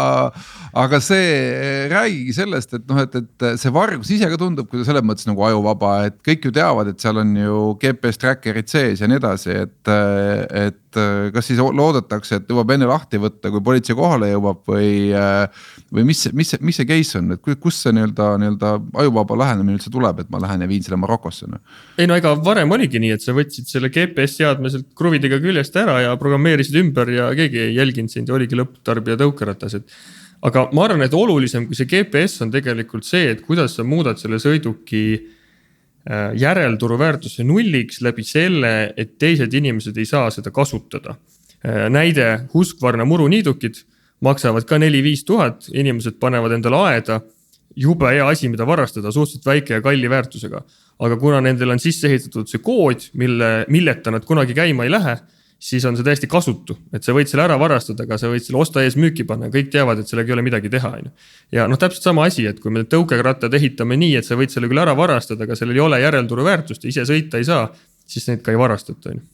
aga 0.84 1.00
see, 1.04 1.26
äh, 1.54 1.84
räägigi 1.92 2.36
sellest, 2.36 2.76
et 2.78 2.86
noh, 2.90 3.00
et, 3.02 3.18
et 3.20 3.46
see 3.60 3.74
vargus 3.74 4.12
ise 4.14 4.28
ka 4.30 4.38
tundub 4.40 4.70
kuidagi 4.70 4.90
selles 4.90 5.06
mõttes 5.06 5.28
nagu 5.28 5.44
ajuvaba, 5.46 5.96
et 6.10 6.18
kõik 6.26 6.48
ju 6.48 6.54
teavad, 6.54 6.90
et 6.90 7.02
seal 7.02 7.20
on 7.22 7.34
ju 7.38 7.60
GPS 7.82 8.22
tracker'id 8.22 8.70
sees 8.70 9.02
ja 9.02 9.10
nii 9.10 9.20
edasi, 9.20 9.54
et, 9.64 9.92
et 10.64 10.83
kas 11.34 11.50
siis 11.50 11.60
loodetakse, 11.60 12.40
et 12.40 12.50
jõuab 12.50 12.70
enne 12.74 12.88
lahti 12.88 13.20
võtta, 13.22 13.50
kui 13.52 13.62
politsei 13.64 13.96
kohale 13.98 14.30
jõuab 14.32 14.62
või 14.70 15.12
või 15.94 16.04
mis, 16.08 16.24
mis, 16.34 16.54
mis 16.60 16.78
see 16.80 16.88
case 16.88 17.18
on, 17.20 17.34
et 17.36 17.60
kust 17.62 17.84
see 17.84 17.94
nii-öelda, 17.94 18.28
nii-öelda 18.42 18.72
ajuvaba 19.04 19.38
lähenemine 19.44 19.78
üldse 19.78 19.92
tuleb, 19.94 20.24
et 20.24 20.32
ma 20.32 20.40
lähen 20.42 20.64
ja 20.64 20.70
viin 20.70 20.82
selle 20.84 20.98
Marokosse 21.00 21.48
no?? 21.50 21.60
ei 22.00 22.08
no 22.10 22.16
ega 22.18 22.34
varem 22.44 22.74
oligi 22.74 23.00
nii, 23.02 23.14
et 23.14 23.24
sa 23.24 23.34
võtsid 23.36 23.70
selle 23.70 23.92
GPS 23.94 24.40
seadme 24.40 24.72
sealt 24.72 24.90
kruvidega 24.98 25.38
küljest 25.42 25.76
ära 25.78 26.00
ja 26.02 26.16
programmeerisid 26.20 26.80
ümber 26.82 27.12
ja 27.14 27.30
keegi 27.36 27.62
ei 27.68 27.78
jälginud 27.78 28.12
sind 28.12 28.30
ja 28.30 28.38
oligi 28.38 28.58
lõpptarbija 28.58 29.20
tõukeratas, 29.22 29.78
et 29.78 29.96
aga 30.44 30.66
ma 30.74 30.88
arvan, 30.88 31.06
et 31.06 31.14
olulisem 31.16 31.68
kui 31.68 31.78
see 31.78 31.88
GPS 31.90 32.42
on 32.44 32.52
tegelikult 32.54 33.06
see, 33.06 33.30
et 33.32 33.44
kuidas 33.46 33.78
sa 33.78 33.86
muudad 33.86 34.20
selle 34.20 34.40
sõiduki 34.42 35.04
äh, 36.10 36.32
järelturu 36.40 36.98
väärtuse 36.98 37.44
nulliks 37.44 38.00
läbi 38.04 38.24
selle, 38.26 38.92
et 38.96 39.16
teised 39.18 39.54
inimesed 39.54 39.96
ei 39.98 40.06
saa 40.08 40.30
seda 40.34 40.50
kasutada. 40.54 41.16
Äh, 41.64 41.86
näide, 41.92 42.46
Husqvarna 42.54 43.06
muruniidukid 43.08 43.84
maksavad 44.24 44.66
ka 44.68 44.78
neli-viis 44.78 45.24
tuhat, 45.24 45.68
inimesed 45.72 46.20
panevad 46.20 46.56
endale 46.58 46.82
aeda. 46.90 47.20
jube 47.76 48.06
hea 48.06 48.22
asi, 48.28 48.46
mida 48.48 48.62
varastada, 48.66 49.10
suhteliselt 49.10 49.46
väike 49.46 49.74
ja 49.74 49.82
kalli 49.82 50.10
väärtusega. 50.10 50.62
aga 50.98 51.16
kuna 51.16 51.40
nendel 51.40 51.70
on 51.70 51.78
sisse 51.78 52.06
ehitatud 52.06 52.46
see 52.46 52.60
kood, 52.62 53.08
mille, 53.18 53.64
milleta 53.68 54.10
nad 54.14 54.24
kunagi 54.24 54.54
käima 54.54 54.84
ei 54.84 54.90
lähe 54.90 55.16
siis 55.64 55.84
on 55.88 55.96
see 55.96 56.04
täiesti 56.04 56.28
kasutu, 56.28 56.76
et 56.92 57.06
sa 57.06 57.14
võid 57.16 57.30
selle 57.30 57.46
ära 57.46 57.56
varastada, 57.60 58.04
aga 58.04 58.18
sa 58.20 58.28
võid 58.32 58.44
selle 58.44 58.60
osta 58.60 58.82
ees 58.84 58.98
müüki 59.00 59.24
panna, 59.28 59.48
kõik 59.52 59.70
teavad, 59.72 60.02
et 60.02 60.10
sellega 60.10 60.32
ei 60.32 60.36
ole 60.36 60.44
midagi 60.44 60.70
teha, 60.72 60.90
on 60.98 61.06
ju. 61.06 61.12
ja 61.56 61.64
noh, 61.70 61.80
täpselt 61.80 62.04
sama 62.04 62.26
asi, 62.28 62.44
et 62.50 62.60
kui 62.60 62.74
me 62.74 62.84
tõukerattad 62.84 63.54
ehitame 63.56 63.96
nii, 64.00 64.18
et 64.20 64.28
sa 64.28 64.36
võid 64.36 64.52
selle 64.52 64.68
küll 64.68 64.82
ära 64.82 64.96
varastada, 64.98 65.46
aga 65.46 65.56
sellel 65.56 65.78
ei 65.78 65.84
ole 65.86 66.02
järelturu 66.02 66.44
väärtust 66.44 66.84
ja 66.84 66.92
ise 66.92 67.06
sõita 67.08 67.40
ei 67.40 67.48
saa, 67.48 67.70
siis 68.04 68.28
neid 68.28 68.44
ka 68.44 68.52
ei 68.52 68.60
varastata, 68.60 69.14
on 69.14 69.22
ju 69.22 69.30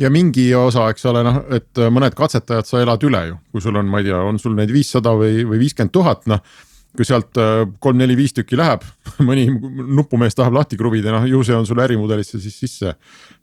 ja 0.00 0.08
mingi 0.08 0.46
osa, 0.56 0.86
eks 0.88 1.04
ole, 1.10 1.20
noh, 1.26 1.42
et 1.52 1.84
mõned 1.92 2.16
katsetajad 2.16 2.68
sa 2.68 2.80
elad 2.80 3.02
üle 3.04 3.20
ju, 3.26 3.38
kui 3.52 3.60
sul 3.60 3.76
on, 3.76 3.92
ma 3.92 4.00
ei 4.00 4.08
tea, 4.08 4.24
on 4.24 4.40
sul 4.40 4.56
neid 4.56 4.72
viissada 4.72 5.12
või, 5.12 5.44
või 5.44 5.60
viiskümmend 5.66 5.92
tuhat, 5.92 6.24
noh 6.30 6.40
kui 6.96 7.06
sealt 7.06 7.38
äh, 7.38 7.62
kolm-neli-viis 7.82 8.34
tükki 8.34 8.58
läheb, 8.58 8.84
mõni 9.28 9.46
nupumees 9.50 10.34
tahab 10.38 10.56
lahti 10.58 10.78
kruvida, 10.80 11.12
noh 11.14 11.26
ju 11.28 11.42
see 11.46 11.54
on 11.56 11.68
sul 11.68 11.82
ärimudelisse 11.82 12.40
siis 12.42 12.56
sisse, 12.64 12.94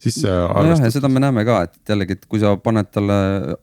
sisse 0.04 0.32
nojah, 0.32 0.82
ja 0.84 0.92
seda 0.94 1.12
me 1.12 1.24
näeme 1.24 1.46
ka, 1.48 1.62
et 1.68 1.94
jällegi, 1.94 2.18
et 2.18 2.27
kui 2.27 2.42
sa 2.44 2.56
paned 2.62 2.92
talle, 2.92 3.20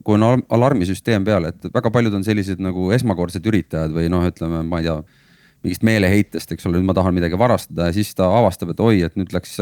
kui 0.06 0.16
on 0.16 0.44
alarmisüsteem 0.56 1.26
peal, 1.26 1.50
et 1.50 1.68
väga 1.74 1.92
paljud 1.94 2.16
on 2.16 2.24
sellised 2.26 2.62
nagu 2.64 2.88
esmakordsed 2.96 3.44
üritajad 3.52 3.92
või 3.96 4.08
noh, 4.12 4.24
ütleme, 4.30 4.64
ma 4.68 4.80
ei 4.80 4.88
tea 4.88 4.98
mingist 5.64 5.84
meeleheitest, 5.86 6.50
eks 6.52 6.66
ole, 6.68 6.78
nüüd 6.78 6.88
ma 6.88 6.96
tahan 6.96 7.14
midagi 7.16 7.38
varastada 7.40 7.88
ja 7.88 7.96
siis 7.96 8.12
ta 8.16 8.28
avastab, 8.40 8.74
et 8.74 8.82
oi, 8.84 8.98
et 9.06 9.14
nüüd 9.16 9.32
läks, 9.32 9.56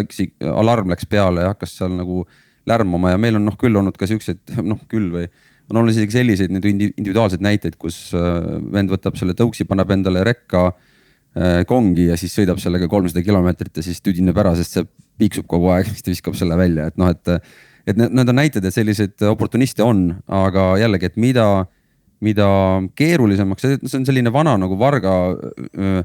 alarm 0.50 0.90
läks 0.90 1.06
peale 1.10 1.46
ja 1.46 1.52
hakkas 1.54 1.76
seal 1.78 1.94
nagu 1.94 2.24
lärmama 2.68 3.14
ja 3.14 3.18
meil 3.18 3.38
on 3.38 3.46
noh 3.46 3.56
küll 3.58 3.74
olnud 3.78 3.96
ka 3.98 4.06
siukseid 4.10 4.54
noh 4.72 4.82
küll 4.90 5.10
või 5.14 5.28
on 5.72 5.80
olnud 5.80 5.94
isegi 5.94 6.18
selliseid 6.18 6.52
nüüd 6.52 6.66
individuaalseid 6.68 7.42
näiteid, 7.44 7.76
kus 7.80 8.10
äh, 8.16 8.38
vend 8.74 8.92
võtab 8.92 9.16
selle 9.18 9.34
tõuksi, 9.38 9.66
paneb 9.68 9.90
endale 9.94 10.24
rekka 10.28 10.68
äh, 10.68 11.62
kongi 11.68 12.10
ja 12.10 12.18
siis 12.20 12.34
sõidab 12.36 12.60
sellega 12.62 12.88
kolmsada 12.92 13.24
kilomeetrit 13.24 13.80
ja 13.80 13.84
siis 13.86 14.02
tüdineb 14.04 14.38
ära, 14.38 14.54
sest 14.58 14.76
see 14.76 14.88
piiksub 15.22 15.48
kogu 15.50 15.72
aeg, 15.74 15.88
siis 15.92 16.04
ta 16.04 16.12
viskab 16.12 16.38
selle 16.38 16.58
välja, 16.60 16.90
et 16.92 17.00
noh, 17.00 17.12
et. 17.12 17.36
et 17.82 17.96
need, 17.98 18.12
need 18.14 18.28
on 18.30 18.38
näited, 18.38 18.64
et 18.64 18.74
selliseid 18.74 19.24
oportuniste 19.26 19.82
on, 19.82 20.10
aga 20.30 20.72
jällegi, 20.78 21.08
et 21.08 21.16
mida, 21.18 21.46
mida 22.22 22.48
keerulisemaks, 22.98 23.64
see 23.82 23.98
on 23.98 24.06
selline 24.06 24.30
vana 24.34 24.54
nagu 24.60 24.76
varga 24.78 25.16
öö, 25.32 26.04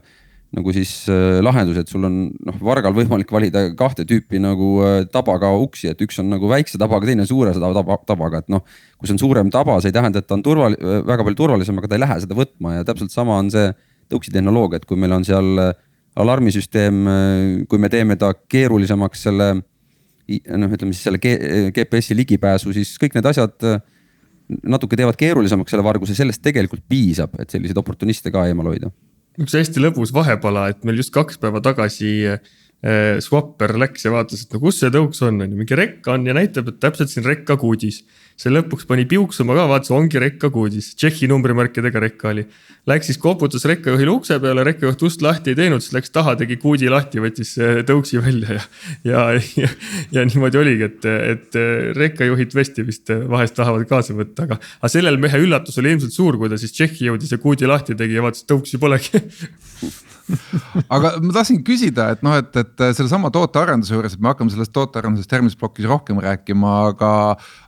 nagu 0.58 0.74
siis 0.76 0.92
äh, 1.12 1.40
lahendus, 1.44 1.78
et 1.82 1.92
sul 1.92 2.06
on 2.08 2.18
noh, 2.34 2.60
vargal 2.66 2.96
võimalik 2.96 3.32
valida 3.34 3.68
kahte 3.78 4.06
tüüpi 4.08 4.42
nagu 4.42 4.70
äh, 4.86 5.00
tabaga 5.14 5.52
uksi, 5.62 5.92
et 5.92 6.02
üks 6.04 6.20
on 6.24 6.32
nagu 6.34 6.50
väikse 6.50 6.80
tabaga, 6.82 7.10
teine 7.10 7.28
suure 7.30 7.54
taba, 7.56 8.00
tabaga, 8.08 8.42
et 8.44 8.52
noh. 8.54 8.64
kui 8.98 9.10
see 9.10 9.18
on 9.18 9.22
suurem 9.22 9.52
taba, 9.54 9.78
see 9.84 9.92
ei 9.92 9.98
tähenda, 9.98 10.24
et 10.24 10.30
ta 10.30 10.38
on 10.38 10.46
turval-, 10.46 10.78
väga 11.08 11.26
palju 11.28 11.42
turvalisem, 11.44 11.80
aga 11.82 11.92
ta 11.92 11.98
ei 11.98 12.04
lähe 12.04 12.20
seda 12.24 12.38
võtma 12.38 12.78
ja 12.80 12.88
täpselt 12.88 13.14
sama 13.14 13.38
on 13.42 13.52
see 13.54 13.70
tõuksi 14.12 14.34
tehnoloogia, 14.34 14.82
et 14.82 14.88
kui 14.90 15.00
meil 15.00 15.14
on 15.18 15.28
seal 15.28 15.64
äh, 15.64 15.74
alarmisüsteem, 16.18 17.04
kui 17.70 17.78
me 17.78 17.92
teeme 17.94 18.16
ta 18.18 18.32
keerulisemaks 18.34 19.28
selle 19.28 19.52
noh, 19.54 20.72
ütleme 20.74 20.96
siis 20.96 21.04
selle 21.06 21.20
GPS-i 21.22 22.18
ligipääsu, 22.18 22.74
siis 22.74 22.96
kõik 22.98 23.14
need 23.14 23.30
asjad 23.30 23.54
natuke 24.66 24.98
teevad 24.98 25.20
keerulisemaks 25.20 25.76
selle 25.76 25.86
varguse, 25.86 26.16
sellest 26.18 26.42
tegelikult 26.42 26.82
piisab, 26.90 27.38
et 27.38 27.54
selliseid 27.54 27.78
oportuniste 27.78 28.34
ka 28.34 28.48
eemal 28.50 28.72
hoida 28.72 28.90
üks 29.42 29.58
hästi 29.58 29.82
lõbus 29.84 30.14
vahepala, 30.16 30.68
et 30.72 30.86
meil 30.88 31.00
just 31.02 31.14
kaks 31.16 31.40
päeva 31.42 31.62
tagasi 31.64 32.12
äh, 32.34 33.20
Swapper 33.24 33.76
läks 33.80 34.06
ja 34.06 34.14
vaatas, 34.14 34.46
et 34.46 34.54
no 34.54 34.62
kus 34.62 34.82
see 34.82 34.94
tõuks 34.94 35.22
on, 35.26 35.42
on 35.42 35.54
ju, 35.54 35.60
mingi 35.60 35.78
rekk 35.78 36.08
on 36.14 36.28
ja 36.30 36.36
näitab, 36.38 36.72
et 36.72 36.82
täpselt 36.84 37.14
siin 37.14 37.26
rekka 37.26 37.58
kuudis. 37.62 38.04
See 38.38 38.54
lõpuks 38.54 38.86
pani 38.86 39.08
piuksuma 39.10 39.56
ka, 39.58 39.66
vaatas, 39.72 39.92
ongi 39.96 40.20
rekka 40.22 40.52
kuudis, 40.54 40.92
Tšehhi 40.98 41.30
numbrimärkidega 41.32 42.02
rekka 42.04 42.30
oli. 42.30 42.44
Läks 42.88 43.10
siis 43.10 43.18
koputas 43.22 43.66
rekkajuhile 43.68 44.14
ukse 44.14 44.38
peale, 44.44 44.64
rekkajuht 44.68 45.02
ust 45.08 45.24
lahti 45.26 45.52
ei 45.52 45.58
teinud, 45.58 45.84
siis 45.84 45.96
läks 45.98 46.14
taha, 46.14 46.36
tegi 46.40 46.60
kuudi 46.62 46.92
lahti, 46.92 47.20
võttis 47.24 47.56
tõuksi 47.90 48.22
välja 48.22 48.60
ja. 48.60 48.66
ja, 49.10 49.24
ja, 49.58 49.72
ja 50.20 50.26
niimoodi 50.30 50.62
oligi, 50.62 50.88
et, 50.88 51.08
et 51.34 51.58
rekkajuhid 51.98 52.54
tõesti 52.54 52.86
vist 52.88 53.12
vahest 53.30 53.58
tahavad 53.58 53.88
kaasa 53.90 54.16
võtta, 54.18 54.46
aga. 54.46 54.60
aga 54.80 54.94
sellel 54.94 55.18
mehe 55.22 55.42
üllatus 55.42 55.82
oli 55.82 55.96
ilmselt 55.96 56.16
suur, 56.16 56.38
kui 56.38 56.52
ta 56.52 56.62
siis 56.62 56.78
Tšehhi 56.78 57.10
jõudis 57.10 57.34
ja 57.34 57.42
kuudi 57.42 57.70
lahti 57.70 57.98
tegi 57.98 58.20
ja 58.20 58.26
vaatas, 58.26 58.46
tõuksi 58.48 58.80
polegi 58.82 59.18
aga 60.96 61.14
ma 61.24 61.34
tahtsin 61.36 61.62
küsida, 61.66 62.12
et 62.16 62.24
noh, 62.26 62.36
et, 62.40 62.52
et 62.60 62.86
sellesama 62.98 63.32
tootearenduse 63.34 63.96
juures, 63.96 64.16
et 64.16 64.24
me 64.24 64.32
hakkame 64.32 64.52
sellest 64.54 64.74
tootearendusest 64.76 65.34
järgmises 65.38 65.60
plokis 65.60 65.88
rohkem 65.90 66.20
rääkima, 66.24 66.74
aga. 66.92 67.12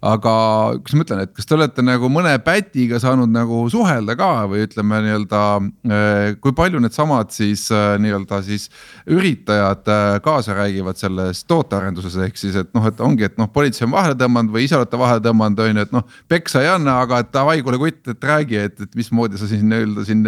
aga 0.05 0.33
kuidas 0.79 0.95
ma 0.95 1.05
ütlen, 1.05 1.23
et 1.25 1.33
kas 1.35 1.47
te 1.47 1.55
olete 1.55 1.83
nagu 1.85 2.09
mõne 2.11 2.31
pätiga 2.43 2.99
saanud 3.01 3.31
nagu 3.31 3.61
suhelda 3.71 4.15
ka 4.19 4.29
või 4.49 4.63
ütleme 4.67 5.01
nii-öelda. 5.05 5.41
Eh, 5.89 6.35
kui 6.43 6.53
palju 6.55 6.81
needsamad 6.83 7.33
siis 7.35 7.65
eh, 7.73 7.95
nii-öelda 8.01 8.41
siis 8.45 8.67
üritajad 9.09 9.89
eh, 9.91 10.19
kaasa 10.25 10.55
räägivad 10.57 10.99
selles 10.99 11.43
tootearenduses, 11.49 12.17
ehk 12.25 12.39
siis, 12.39 12.57
et 12.59 12.71
noh, 12.75 12.85
et 12.89 13.03
ongi, 13.03 13.27
et 13.27 13.37
noh, 13.39 13.49
politsei 13.53 13.87
on 13.87 13.95
vahele 13.95 14.17
tõmmanud 14.19 14.53
või 14.55 14.65
ise 14.67 14.77
olete 14.79 14.99
vahele 14.99 15.23
tõmmanud, 15.25 15.63
on 15.65 15.81
ju, 15.81 15.87
et 15.87 15.95
noh. 15.95 16.07
peksa 16.31 16.63
ei 16.63 16.71
anna, 16.73 16.99
aga 17.05 17.21
davai, 17.33 17.59
kuule 17.65 17.79
kutt, 17.81 18.01
et 18.13 18.29
räägi, 18.31 18.59
et, 18.69 18.85
et 18.87 18.99
mismoodi 18.99 19.39
sa 19.39 19.49
siin 19.49 19.67
nii-öelda 19.69 20.07
siin 20.07 20.25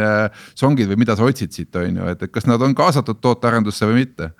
songid 0.57 0.91
või 0.91 1.01
mida 1.03 1.15
sa 1.17 1.27
otsid 1.27 1.53
siit, 1.55 1.75
on 1.79 2.01
ju, 2.01 2.09
et 2.11 2.20
et, 2.25 2.31
kas 2.33 2.47
nad 2.49 2.61
on 2.61 2.75
kaasatud 2.77 3.21
tootearendusse 3.23 3.89
või 3.89 4.03
mitte? 4.03 4.31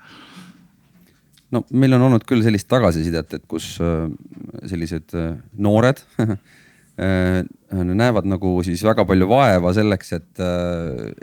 no 1.51 1.63
meil 1.75 1.95
on 1.97 2.07
olnud 2.07 2.25
küll 2.27 2.43
sellist 2.45 2.69
tagasisidet, 2.71 3.37
et 3.37 3.47
kus 3.49 3.73
äh, 3.83 4.07
sellised 4.71 5.15
äh, 5.17 5.33
noored 5.61 5.99
äh, 6.21 7.41
näevad 7.71 8.27
nagu 8.29 8.57
siis 8.65 8.83
väga 8.85 9.05
palju 9.07 9.27
vaeva 9.31 9.73
selleks, 9.75 10.13
et, 10.17 10.45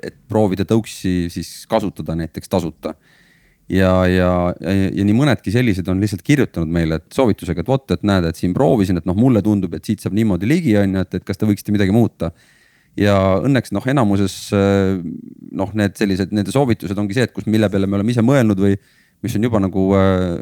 et 0.05 0.19
proovida 0.31 0.67
tõuksi 0.69 1.15
siis 1.33 1.53
kasutada 1.71 2.17
näiteks 2.19 2.50
tasuta. 2.50 2.95
ja, 3.69 3.93
ja, 4.09 4.31
ja, 4.61 4.77
ja 4.97 5.05
nii 5.05 5.17
mõnedki 5.17 5.53
sellised 5.53 5.88
on 5.93 6.00
lihtsalt 6.00 6.25
kirjutanud 6.25 6.73
meile, 6.73 7.00
et 7.00 7.12
soovitusega, 7.12 7.65
et 7.65 7.69
vot, 7.69 7.85
et 7.93 8.07
näed, 8.07 8.31
et 8.31 8.37
siin 8.37 8.55
proovisin, 8.57 9.00
et 9.00 9.09
noh, 9.09 9.17
mulle 9.17 9.43
tundub, 9.45 9.77
et 9.77 9.85
siit 9.85 10.00
saab 10.00 10.17
niimoodi 10.17 10.49
ligi, 10.49 10.77
on 10.81 10.97
ju, 10.97 11.05
et, 11.05 11.19
et 11.21 11.29
kas 11.29 11.41
te 11.41 11.49
võiksite 11.49 11.77
midagi 11.77 11.95
muuta 11.95 12.33
ja 12.99 13.17
õnneks 13.45 13.73
noh, 13.75 13.85
enamuses 13.90 14.37
äh, 14.57 14.99
noh, 15.57 15.73
need 15.78 15.97
sellised, 15.99 16.33
nende 16.35 16.55
soovitused 16.55 16.99
ongi 16.99 17.17
see, 17.17 17.28
et 17.28 17.35
kus, 17.35 17.47
mille 17.50 17.71
peale 17.71 17.88
me 17.88 17.99
oleme 17.99 18.14
ise 18.14 18.25
mõelnud 18.25 18.61
või 18.62 18.76
mis 19.25 19.35
on 19.38 19.49
juba 19.49 19.61
nagu 19.62 19.88
äh, 19.99 20.38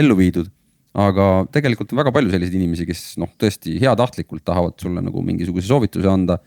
ellu 0.00 0.16
viidud. 0.18 0.48
aga 0.90 1.24
tegelikult 1.54 1.92
on 1.92 2.00
väga 2.00 2.10
palju 2.10 2.32
selliseid 2.32 2.56
inimesi, 2.58 2.86
kes 2.88 3.02
noh, 3.22 3.30
tõesti 3.38 3.76
heatahtlikult 3.78 4.42
tahavad 4.44 4.74
sulle 4.82 5.02
nagu 5.04 5.22
mingisuguse 5.22 5.68
soovituse 5.68 6.08
anda. 6.10 6.38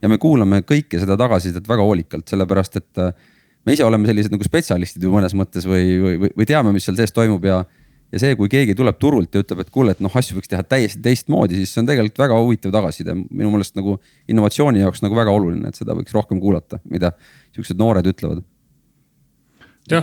ja 0.00 0.08
me 0.08 0.16
kuulame 0.18 0.62
kõike 0.64 0.98
seda 0.98 1.16
tagasisidet 1.20 1.68
väga 1.68 1.84
hoolikalt, 1.84 2.28
sellepärast 2.28 2.76
et 2.80 3.02
äh, 3.02 3.12
me 3.66 3.76
ise 3.76 3.84
oleme 3.84 4.08
sellised 4.08 4.32
nagu 4.32 4.44
spetsialistid 4.44 5.04
ju 5.04 5.12
mõnes 5.12 5.34
mõttes 5.36 5.66
või, 5.68 5.98
või, 6.00 6.32
või 6.32 6.48
teame, 6.48 6.72
mis 6.72 6.88
seal 6.88 6.96
sees 6.96 7.12
toimub 7.12 7.44
ja 7.44 7.62
ja 8.10 8.20
see, 8.22 8.36
kui 8.38 8.50
keegi 8.50 8.74
tuleb 8.78 8.98
turult 9.00 9.34
ja 9.34 9.42
ütleb, 9.44 9.62
et 9.64 9.72
kuule, 9.74 9.94
et 9.94 10.00
noh, 10.02 10.14
asju 10.20 10.38
võiks 10.38 10.50
teha 10.50 10.62
täiesti 10.66 11.02
teistmoodi, 11.04 11.58
siis 11.60 11.74
see 11.74 11.82
on 11.82 11.90
tegelikult 11.90 12.22
väga 12.24 12.38
huvitav 12.40 12.74
tagasiside, 12.74 13.14
minu 13.14 13.52
meelest 13.54 13.76
nagu 13.78 13.98
innovatsiooni 14.30 14.82
jaoks 14.82 15.04
nagu 15.04 15.18
väga 15.18 15.34
oluline, 15.34 15.70
et 15.70 15.78
seda 15.78 15.96
võiks 15.98 16.14
rohkem 16.16 16.40
kuulata, 16.42 16.80
mida 16.90 17.12
siuksed 17.54 17.78
noored 17.80 18.10
ütlevad. 18.10 18.42
jah, 19.90 20.02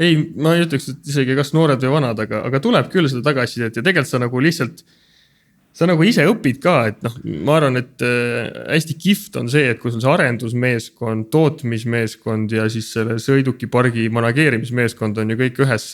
ei, 0.00 0.16
ma 0.40 0.56
ei 0.56 0.64
ütleks, 0.64 0.88
et 0.94 1.12
isegi 1.12 1.36
kas 1.38 1.52
noored 1.56 1.84
või 1.84 1.94
vanad, 1.98 2.24
aga, 2.24 2.42
aga 2.48 2.62
tuleb 2.64 2.88
küll 2.92 3.10
seda 3.12 3.24
tagasisidet 3.30 3.76
ja 3.76 3.84
tegelikult 3.84 4.14
sa 4.14 4.22
nagu 4.22 4.44
lihtsalt 4.44 4.84
sa 5.76 5.86
nagu 5.88 6.04
ise 6.04 6.26
õpid 6.28 6.58
ka, 6.62 6.74
et 6.90 6.98
noh, 7.06 7.14
ma 7.46 7.58
arvan, 7.60 7.78
et 7.80 8.04
äh, 8.04 8.50
hästi 8.74 8.96
kihvt 9.00 9.38
on 9.40 9.48
see, 9.52 9.70
et 9.72 9.80
kui 9.80 9.92
sul 9.94 10.02
see 10.02 10.10
arendusmeeskond, 10.10 11.30
tootmismeeskond 11.32 12.52
ja 12.56 12.66
siis 12.72 12.90
selle 12.96 13.20
sõidukipargi 13.22 14.08
manageerimismeeskond 14.14 15.22
on 15.22 15.34
ju 15.34 15.40
kõik 15.44 15.64
ühes 15.66 15.90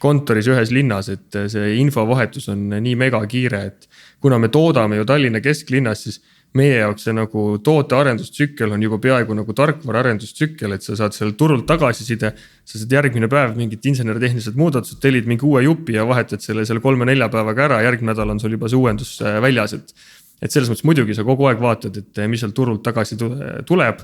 kontoris 0.00 0.48
ühes 0.48 0.70
linnas, 0.72 1.10
et 1.12 1.36
see 1.52 1.74
infovahetus 1.82 2.48
on 2.52 2.70
nii 2.72 2.96
megakiire, 2.96 3.64
et 3.68 3.88
kuna 4.22 4.38
me 4.40 4.48
toodame 4.52 4.96
ju 4.96 5.04
Tallinna 5.08 5.42
kesklinnas, 5.44 6.06
siis 6.06 6.22
meie 6.58 6.80
jaoks 6.80 7.04
see 7.06 7.14
nagu 7.14 7.42
tootearendustsükkel 7.64 8.72
on 8.74 8.82
juba 8.82 8.98
peaaegu 9.02 9.34
nagu 9.38 9.54
tarkvaraarendustsükkel, 9.56 10.74
et 10.74 10.86
sa 10.86 10.96
saad 10.98 11.14
sealt 11.14 11.36
turult 11.38 11.66
tagasiside. 11.68 12.32
sa 12.70 12.78
saad 12.78 12.92
järgmine 12.94 13.28
päev 13.30 13.56
mingid 13.58 13.86
insener-tehnilised 13.90 14.58
muudatused, 14.58 15.00
tellid 15.02 15.26
mingi 15.30 15.46
uue 15.46 15.62
jupi 15.64 15.96
ja 15.96 16.06
vahetad 16.06 16.42
selle 16.42 16.64
selle 16.66 16.82
kolme-nelja 16.82 17.28
päevaga 17.30 17.64
ära, 17.68 17.82
järgmine 17.86 18.12
nädal 18.12 18.34
on 18.34 18.40
sul 18.42 18.54
juba 18.54 18.70
see 18.70 18.78
uuendus 18.78 19.18
äh, 19.22 19.38
väljas, 19.42 19.74
et. 19.78 19.94
et 20.40 20.50
selles 20.50 20.70
mõttes 20.70 20.86
muidugi 20.88 21.14
sa 21.14 21.24
kogu 21.26 21.46
aeg 21.50 21.60
vaatad, 21.60 21.96
et 22.00 22.18
äh, 22.18 22.28
mis 22.30 22.42
sealt 22.42 22.54
turult 22.54 22.82
tagasi 22.82 23.18
tuleb. 23.66 24.02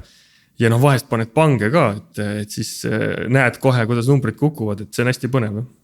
ja 0.59 0.71
noh, 0.73 0.81
vahest 0.81 1.09
paned 1.09 1.35
pange 1.35 1.71
ka, 1.71 1.89
et, 1.99 2.23
et 2.45 2.51
siis 2.51 2.85
äh, 2.87 3.27
näed 3.29 3.59
kohe, 3.63 3.87
kuidas 3.87 4.07
numbrid 4.09 4.39
kukuvad, 4.39 4.87
et 4.87 4.95
see 4.95 5.03
on 5.03 5.13
hästi 5.13 5.33
põnev 5.33 5.63
kas 5.63 5.76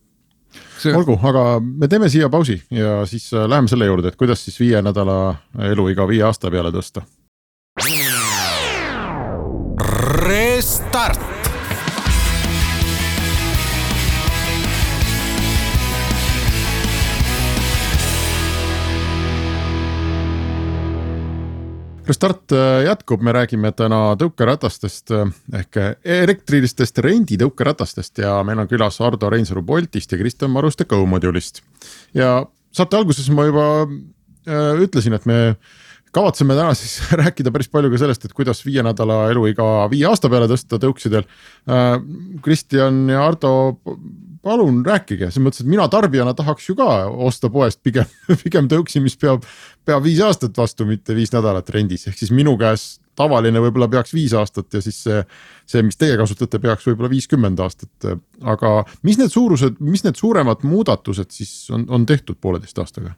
See- 0.82 0.94
olgu, 0.98 1.14
aga 1.22 1.60
me 1.62 1.88
teeme 1.88 2.08
siia 2.10 2.28
pausi 2.32 2.56
ja 2.74 3.02
siis 3.06 3.28
äh, 3.32 3.46
läheme 3.48 3.70
selle 3.70 3.86
juurde, 3.86 4.10
et 4.12 4.16
kuidas 4.18 4.42
siis 4.44 4.58
viie 4.60 4.82
nädala 4.82 5.36
eluiga 5.70 6.06
viie 6.10 6.24
aasta 6.26 6.50
peale 6.50 6.72
tõsta. 6.74 7.04
Restart. 10.22 11.31
Restart 22.12 22.52
äh, 22.52 22.82
jätkub, 22.84 23.22
me 23.24 23.32
räägime 23.32 23.70
täna 23.72 24.12
tõukeratastest 24.20 25.14
äh, 25.16 25.30
ehk 25.56 25.78
elektrilistest 26.04 26.98
renditõukeratastest 27.06 28.20
ja 28.20 28.34
meil 28.44 28.60
on 28.60 28.68
külas 28.68 28.98
Ardo 29.00 29.30
Reinsalu 29.32 29.62
Boltist 29.64 30.12
ja 30.12 30.18
Kristjan 30.20 30.52
Maruste 30.52 30.84
GoModulist. 30.84 31.62
ja 32.12 32.42
saate 32.68 32.98
alguses 33.00 33.30
ma 33.32 33.46
juba 33.48 33.64
äh, 33.86 34.82
ütlesin, 34.84 35.16
et 35.16 35.24
me 35.24 35.38
kavatseme 36.12 36.58
täna 36.58 36.74
siis 36.76 36.98
rääkida 37.22 37.54
päris 37.54 37.72
palju 37.72 37.88
ka 37.94 38.02
sellest, 38.04 38.28
et 38.28 38.36
kuidas 38.36 38.60
viie 38.66 38.84
nädala 38.84 39.22
eluiga 39.32 39.88
viie 39.88 40.04
aasta 40.10 40.28
peale 40.28 40.50
tõsta 40.52 40.76
tõuksidel. 40.82 41.24
Kristjan 42.44 43.06
ja 43.08 43.24
Ardo, 43.24 43.54
palun 44.42 44.80
rääkige, 44.86 45.28
selles 45.30 45.44
mõttes, 45.44 45.62
et 45.62 45.70
mina 45.70 45.86
tarbijana 45.90 46.34
tahaks 46.34 46.66
ju 46.68 46.74
ka 46.78 46.88
osta 47.28 47.50
poest 47.52 47.82
pigem, 47.84 48.08
pigem 48.44 48.68
tõuksi, 48.70 49.02
mis 49.04 49.16
peab, 49.20 49.46
peab 49.86 50.02
viis 50.04 50.22
aastat 50.24 50.58
vastu, 50.58 50.86
mitte 50.88 51.16
viis 51.16 51.32
nädalat 51.34 51.70
rendis, 51.74 52.08
ehk 52.10 52.18
siis 52.18 52.34
minu 52.34 52.56
käes 52.60 52.96
tavaline 53.18 53.60
võib-olla 53.60 53.88
peaks 53.92 54.14
viis 54.16 54.32
aastat 54.36 54.72
ja 54.72 54.80
siis 54.82 55.02
see, 55.04 55.22
see, 55.68 55.82
mis 55.86 55.98
teie 56.00 56.16
kasutate, 56.20 56.60
peaks 56.62 56.86
võib-olla 56.88 57.10
viiskümmend 57.12 57.60
aastat. 57.60 58.08
aga 58.40 58.72
mis 59.06 59.20
need 59.20 59.32
suurused, 59.32 59.80
mis 59.84 60.04
need 60.06 60.18
suuremad 60.18 60.64
muudatused 60.66 61.30
siis 61.34 61.70
on, 61.70 61.86
on 61.88 62.06
tehtud 62.08 62.40
pooleteist 62.40 62.78
aastaga? 62.82 63.14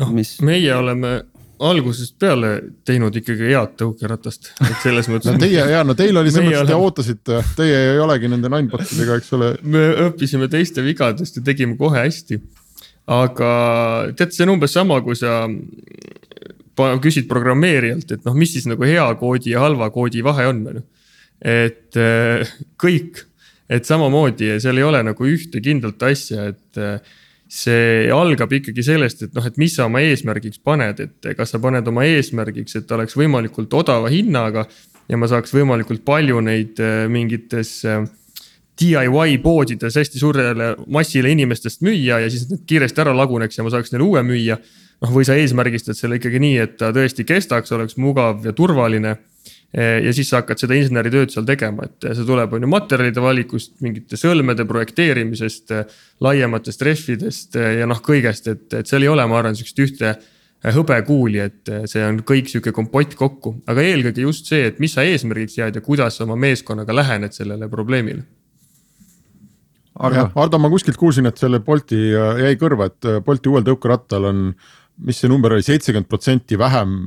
noh 0.00 0.12
mis, 0.16 0.38
meie 0.44 0.74
oleme 0.74 1.20
algusest 1.60 2.16
peale 2.20 2.52
teinud 2.88 3.14
ikkagi 3.20 3.50
head 3.50 3.74
tõukeratast, 3.80 4.52
et 4.64 4.78
selles 4.82 5.10
mõttes 5.12 5.30
no 5.34 5.40
teie 5.40 5.64
ja 5.72 5.82
no 5.84 5.96
teil 5.98 6.16
oli 6.16 6.32
selles 6.32 6.54
mõttes, 6.54 6.70
te 6.70 6.78
ootasite, 6.78 7.40
teie 7.58 7.82
ei 7.92 8.00
olegi 8.00 8.30
nende 8.32 8.48
ninebotidega, 8.48 9.18
eks 9.20 9.34
ole. 9.36 9.52
me 9.74 9.84
õppisime 10.06 10.48
teiste 10.52 10.84
vigadest 10.86 11.40
ja 11.40 11.44
tegime 11.44 11.76
kohe 11.80 12.06
hästi. 12.06 12.40
aga 13.10 13.50
tead, 14.16 14.32
see 14.32 14.46
on 14.46 14.54
umbes 14.56 14.76
sama, 14.76 15.00
kui 15.04 15.18
sa 15.18 15.42
küsid 17.02 17.28
programmeerijalt, 17.28 18.14
et 18.14 18.24
noh, 18.24 18.36
mis 18.38 18.52
siis 18.54 18.64
nagu 18.70 18.86
hea 18.86 19.04
koodi 19.20 19.52
ja 19.52 19.64
halva 19.66 19.90
koodi 19.92 20.22
vahe 20.24 20.46
on, 20.48 20.62
on 20.70 20.78
ju. 20.80 20.84
et 21.44 21.96
eh, 22.00 22.52
kõik, 22.80 23.24
et 23.68 23.84
samamoodi 23.84 24.54
seal 24.62 24.80
ei 24.80 24.86
ole 24.86 25.02
nagu 25.04 25.28
ühte 25.28 25.60
kindlat 25.60 26.02
asja, 26.08 26.48
et 26.54 26.80
eh, 26.80 27.18
see 27.50 28.06
algab 28.14 28.52
ikkagi 28.54 28.84
sellest, 28.86 29.24
et 29.26 29.34
noh, 29.34 29.46
et 29.46 29.56
mis 29.58 29.72
sa 29.74 29.88
oma 29.88 30.02
eesmärgiks 30.06 30.62
paned, 30.62 31.02
et 31.02 31.30
kas 31.36 31.50
sa 31.50 31.58
paned 31.62 31.88
oma 31.90 32.04
eesmärgiks, 32.06 32.76
et 32.78 32.92
oleks 32.94 33.16
võimalikult 33.18 33.74
odava 33.74 34.10
hinnaga 34.12 34.68
ja 35.10 35.18
ma 35.18 35.26
saaks 35.30 35.54
võimalikult 35.54 36.04
palju 36.06 36.38
neid 36.46 36.78
eh, 36.78 37.06
mingites 37.10 37.72
eh, 37.90 38.04
DIY 38.80 39.40
poodides 39.42 39.98
hästi 39.98 40.20
suurele 40.22 40.70
massile 40.88 41.32
inimestest 41.34 41.82
müüa 41.84 42.22
ja 42.22 42.30
siis 42.32 42.46
need 42.48 42.62
kiiresti 42.70 43.02
ära 43.02 43.12
laguneks 43.16 43.58
ja 43.58 43.66
ma 43.66 43.72
saaks 43.74 43.92
neile 43.92 44.06
uue 44.06 44.22
müüa. 44.24 44.56
noh, 45.00 45.10
või 45.12 45.24
sa 45.24 45.34
eesmärgistad 45.40 45.96
selle 45.96 46.20
ikkagi 46.20 46.40
nii, 46.40 46.56
et 46.60 46.78
ta 46.80 46.90
tõesti 46.92 47.24
kestaks, 47.24 47.72
oleks 47.72 47.96
mugav 47.96 48.44
ja 48.44 48.52
turvaline. 48.52 49.16
Ja 49.76 50.10
siis 50.10 50.26
sa 50.32 50.40
hakkad 50.40 50.58
seda 50.58 50.74
inseneritööd 50.74 51.30
seal 51.30 51.44
tegema, 51.46 51.86
et 51.86 52.08
see 52.10 52.26
tuleb, 52.26 52.56
on 52.56 52.64
ju 52.66 52.70
materjalide 52.72 53.22
valikust, 53.22 53.76
mingite 53.84 54.18
sõlmede 54.18 54.66
projekteerimisest, 54.66 55.70
laiematest 56.26 56.82
rehvidest 56.88 57.54
ja 57.60 57.86
noh, 57.86 58.00
kõigest, 58.02 58.50
et, 58.50 58.66
et 58.80 58.90
seal 58.90 59.06
ei 59.06 59.12
ole, 59.12 59.26
ma 59.30 59.38
arvan, 59.38 59.54
sihukest 59.54 59.84
ühte 59.86 60.14
hõbekuuli, 60.74 61.40
et 61.40 61.70
see 61.88 62.02
on 62.04 62.18
kõik 62.26 62.50
sihuke 62.50 62.72
kompott 62.76 63.14
kokku, 63.16 63.54
aga 63.70 63.84
eelkõige 63.86 64.26
just 64.26 64.50
see, 64.50 64.66
et 64.68 64.82
mis 64.82 64.92
sa 64.92 65.06
eesmärgiks 65.08 65.56
sead 65.56 65.78
ja 65.78 65.84
kuidas 65.84 66.18
sa 66.18 66.26
oma 66.26 66.36
meeskonnaga 66.40 66.96
lähened 66.96 67.36
sellele 67.36 67.70
probleemile. 67.72 68.26
Ardo, 70.00 70.30
Ardo, 70.40 70.58
ma 70.60 70.70
kuskilt 70.72 70.96
kuulsin, 71.00 71.28
et 71.28 71.40
selle 71.40 71.60
Bolti 71.64 71.98
äh, 72.16 72.44
jäi 72.46 72.58
kõrva, 72.60 72.88
et 72.88 73.08
äh, 73.08 73.18
Bolti 73.24 73.50
uuel 73.52 73.64
tõukerattal 73.66 74.28
on, 74.30 74.44
mis 75.04 75.18
see 75.20 75.28
number 75.28 75.52
oli, 75.56 75.64
seitsekümmend 75.64 76.08
protsenti 76.08 76.58
vähem 76.60 77.02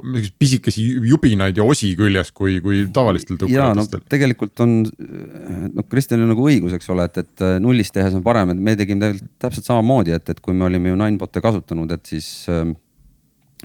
mingisuguseid 0.00 0.38
pisikesi 0.40 0.84
jubinaid 1.08 1.58
ja 1.58 1.66
osi 1.68 1.92
küljes 1.98 2.32
kui, 2.36 2.58
kui 2.64 2.84
tavalistel 2.94 3.36
ja 3.36 3.38
no 3.38 3.46
tõukeratastel. 3.46 4.04
tegelikult 4.12 4.62
on, 4.64 4.78
noh, 4.86 5.88
Kristjanil 5.90 6.26
on 6.26 6.32
nagu 6.34 6.46
õigus, 6.48 6.76
eks 6.76 6.90
ole, 6.94 7.08
et, 7.10 7.20
et 7.22 7.44
nullist 7.62 7.94
tehes 7.94 8.16
on 8.18 8.24
parem, 8.24 8.54
et 8.54 8.62
me 8.70 8.76
tegime 8.78 9.12
täpselt 9.42 9.68
samamoodi, 9.68 10.14
et, 10.16 10.32
et 10.32 10.40
kui 10.42 10.56
me 10.56 10.68
olime 10.68 10.92
ju 10.92 10.98
Ninebot'e 11.00 11.44
kasutanud, 11.44 11.92
et 11.96 12.14
siis 12.14 12.28
ähm, 12.52 12.76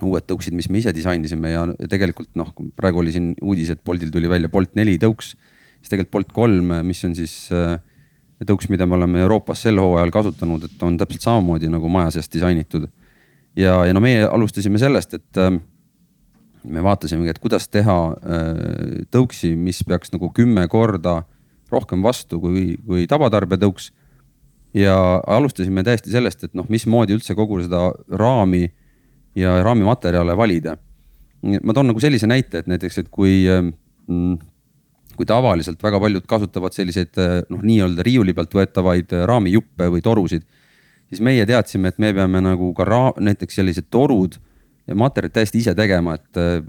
uued 0.05 0.25
tõuksid, 0.29 0.55
mis 0.57 0.69
me 0.69 0.81
ise 0.81 0.93
disainisime 0.93 1.51
ja 1.53 1.65
tegelikult 1.89 2.29
noh, 2.37 2.51
praegu 2.77 3.01
oli 3.01 3.13
siin 3.15 3.31
uudis, 3.41 3.71
et 3.73 3.83
Boltil 3.85 4.11
tuli 4.13 4.29
välja 4.29 4.49
Bolt 4.51 4.75
neli 4.77 4.97
tõuks, 5.01 5.33
siis 5.79 5.93
tegelikult 5.93 6.13
Bolt 6.19 6.33
kolm, 6.35 6.73
mis 6.85 7.03
on 7.07 7.15
siis 7.17 7.35
äh, 7.55 7.77
tõuks, 8.45 8.69
mida 8.69 8.85
me 8.85 8.97
oleme 8.97 9.23
Euroopas 9.23 9.63
sel 9.65 9.79
hooajal 9.81 10.13
kasutanud, 10.13 10.67
et 10.67 10.85
on 10.85 10.97
täpselt 10.99 11.25
samamoodi 11.25 11.71
nagu 11.73 11.89
maja 11.89 12.13
sees 12.17 12.29
disainitud. 12.33 12.87
ja, 13.57 13.79
ja 13.85 13.93
no 13.93 14.03
meie 14.03 14.27
alustasime 14.27 14.77
sellest, 14.77 15.17
et 15.17 15.41
ähm, 15.41 15.63
me 16.67 16.83
vaatasimegi, 16.83 17.31
et 17.33 17.39
kuidas 17.43 17.67
teha 17.71 17.97
äh, 18.11 19.05
tõuksi, 19.13 19.53
mis 19.59 19.83
peaks 19.87 20.13
nagu 20.13 20.29
kümme 20.35 20.67
korda 20.71 21.21
rohkem 21.71 22.03
vastu 22.03 22.39
kui, 22.43 22.75
kui 22.85 23.07
tavatarbijatõuks. 23.09 23.91
ja 24.77 24.95
alustasime 25.27 25.83
täiesti 25.83 26.11
sellest, 26.11 26.43
et 26.43 26.53
noh, 26.53 26.67
mismoodi 26.69 27.15
üldse 27.15 27.35
kogu 27.35 27.61
seda 27.63 27.89
raami 28.11 28.67
ja 29.35 29.61
raamimaterjale 29.63 30.37
valida. 30.37 30.77
ma 31.63 31.73
toon 31.73 31.87
nagu 31.87 31.99
sellise 31.99 32.27
näite, 32.27 32.59
et 32.59 32.67
näiteks, 32.67 32.97
et 32.97 33.09
kui 33.09 33.45
mm, 33.47 34.37
kui 35.17 35.25
tavaliselt 35.25 35.81
väga 35.83 35.99
paljud 35.99 36.25
kasutavad 36.29 36.75
selliseid 36.75 37.17
äh, 37.21 37.39
noh, 37.49 37.63
nii-öelda 37.65 38.05
riiuli 38.05 38.35
pealt 38.37 38.53
võetavaid 38.53 39.15
äh, 39.15 39.25
raamijuppe 39.29 39.89
või 39.93 40.03
torusid, 40.05 40.45
siis 41.09 41.23
meie 41.23 41.45
teadsime, 41.49 41.91
et 41.91 42.01
me 42.01 42.13
peame 42.13 42.41
nagu 42.43 42.69
ka 42.77 42.85
ra- 42.87 43.15
näiteks 43.17 43.59
sellised 43.59 43.89
torud 43.93 44.37
materjalid 44.95 45.35
täiesti 45.35 45.59
ise 45.61 45.73
tegema, 45.75 46.15
et 46.15 46.39
äh, 46.39 46.59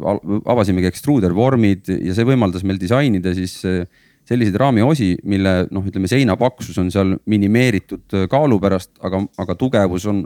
avasimegi 0.50 0.90
extruder 0.90 1.34
vormid 1.36 1.90
ja 1.92 2.14
see 2.16 2.26
võimaldas 2.26 2.64
meil 2.66 2.80
disainida 2.80 3.34
siis 3.36 3.60
äh, 3.68 3.84
selliseid 4.28 4.58
raamiosi, 4.60 5.12
mille 5.28 5.52
noh, 5.72 5.86
ütleme 5.86 6.10
seina 6.10 6.36
paksus 6.40 6.76
on 6.82 6.90
seal 6.94 7.14
minimeeritud 7.30 8.18
äh, 8.18 8.26
kaalu 8.30 8.58
pärast, 8.62 8.96
aga, 9.04 9.22
aga 9.38 9.58
tugevus 9.58 10.08
on 10.10 10.24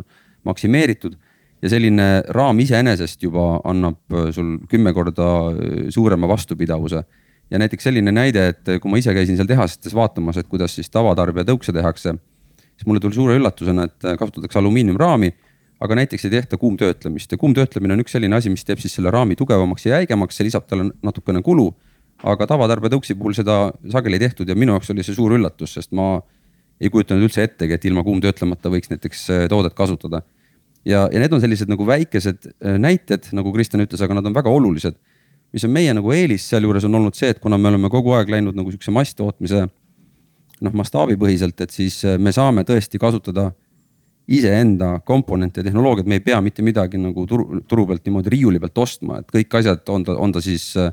maksimeeritud. 0.49 1.19
Ja 1.63 1.71
selline 1.71 2.07
raam 2.35 2.59
iseenesest 2.59 3.23
juba 3.23 3.61
annab 3.71 4.17
sul 4.35 4.57
kümme 4.67 4.91
korda 4.97 5.27
suurema 5.95 6.27
vastupidavuse. 6.27 7.05
Ja 7.55 7.61
näiteks 7.63 7.87
selline 7.87 8.11
näide, 8.11 8.49
et 8.51 8.71
kui 8.83 8.91
ma 8.91 8.99
ise 8.99 9.15
käisin 9.15 9.39
seal 9.39 9.47
tehastes 9.47 9.95
vaatamas, 9.95 10.41
et 10.41 10.49
kuidas 10.51 10.75
siis 10.75 10.91
tavatarbija 10.91 11.47
tõukse 11.53 11.71
tehakse, 11.77 12.17
siis 12.75 12.89
mulle 12.89 12.99
tuli 13.05 13.15
suure 13.15 13.37
üllatusena, 13.39 13.87
et 13.87 14.09
kasutatakse 14.19 14.59
alumiiniumraami, 14.59 15.31
aga 15.83 15.97
näiteks 15.99 16.27
ei 16.29 16.35
tehta 16.37 16.59
kuumtöötlemist 16.61 17.33
ja 17.33 17.39
kuumtöötlemine 17.39 17.97
on 17.97 18.03
üks 18.05 18.15
selline 18.15 18.37
asi, 18.39 18.51
mis 18.53 18.63
teeb 18.67 18.79
siis 18.83 18.95
selle 18.99 19.11
raami 19.11 19.37
tugevamaks 19.39 19.87
ja 19.87 19.99
jäigemaks, 19.99 20.39
see 20.39 20.47
lisab 20.47 20.69
talle 20.71 20.91
natukene 21.03 21.43
kulu. 21.43 21.73
aga 22.23 22.47
tavatarbija 22.47 22.93
tõuksi 22.93 23.17
puhul 23.19 23.35
seda 23.35 23.73
sageli 23.91 24.15
ei 24.15 24.23
tehtud 24.23 24.49
ja 24.49 24.55
minu 24.55 24.77
jaoks 24.77 24.93
oli 24.95 25.03
see 25.03 25.17
suur 25.17 25.33
üllatus, 25.35 25.73
sest 25.75 25.91
ma 25.91 26.21
ei 26.81 26.91
kujutanud 26.91 27.27
üldse 27.27 27.43
ettegi, 27.43 27.75
et 27.75 27.85
ilma 27.91 28.05
kuumtöötlemata 28.07 28.71
võiks 28.71 28.93
näiteks 28.93 29.25
äh, 29.31 29.49
toodet 29.51 29.75
kasutada. 29.75 30.23
ja, 30.85 31.09
ja 31.13 31.19
need 31.19 31.33
on 31.33 31.41
sellised 31.43 31.71
nagu 31.71 31.87
väikesed 31.87 32.47
äh, 32.47 32.79
näited, 32.79 33.27
nagu 33.33 33.53
Kristjan 33.53 33.83
ütles, 33.83 34.03
aga 34.03 34.15
nad 34.21 34.27
on 34.27 34.35
väga 34.35 34.51
olulised 34.51 34.99
mis 35.53 35.65
on 35.67 35.73
meie 35.75 35.93
nagu 35.95 36.13
eelis 36.15 36.47
sealjuures 36.49 36.87
on 36.89 36.95
olnud 37.01 37.17
see, 37.17 37.33
et 37.33 37.41
kuna 37.43 37.59
me 37.59 37.69
oleme 37.73 37.91
kogu 37.93 38.15
aeg 38.17 38.31
läinud 38.33 38.57
nagu 38.57 38.71
sihukese 38.73 38.95
masstootmise 38.95 39.67
noh, 40.63 40.75
mastaabipõhiselt, 40.79 41.59
et 41.65 41.75
siis 41.75 41.99
äh, 42.07 42.19
me 42.23 42.33
saame 42.33 42.65
tõesti 42.69 43.01
kasutada 43.03 43.51
iseenda 44.29 45.01
komponente 45.05 45.61
ja 45.61 45.67
tehnoloogiat, 45.67 46.07
me 46.07 46.21
ei 46.21 46.25
pea 46.25 46.41
mitte 46.41 46.63
midagi 46.63 47.01
nagu 47.01 47.25
turu, 47.27 47.61
turu 47.69 47.87
pealt 47.89 48.05
niimoodi 48.07 48.31
riiuli 48.33 48.61
pealt 48.63 48.79
ostma, 48.85 49.19
et 49.21 49.33
kõik 49.35 49.57
asjad 49.59 49.89
on 49.91 50.07
ta, 50.07 50.15
on 50.15 50.35
ta 50.35 50.43
siis 50.45 50.69
äh, 50.79 50.93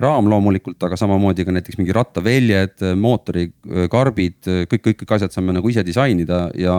raam 0.00 0.30
loomulikult, 0.30 0.80
aga 0.86 0.96
samamoodi 0.96 1.44
ka 1.44 1.54
näiteks 1.54 1.78
mingi 1.80 1.94
rattaväljed, 1.96 2.78
äh, 2.88 3.88
karbid, 3.92 4.40
kõik, 4.44 4.84
kõik, 4.86 5.02
kõik 5.02 5.16
asjad 5.18 5.34
saame 5.34 5.56
nagu 5.56 5.68
ise 5.68 5.84
disainida 5.86 6.46
ja. 6.56 6.78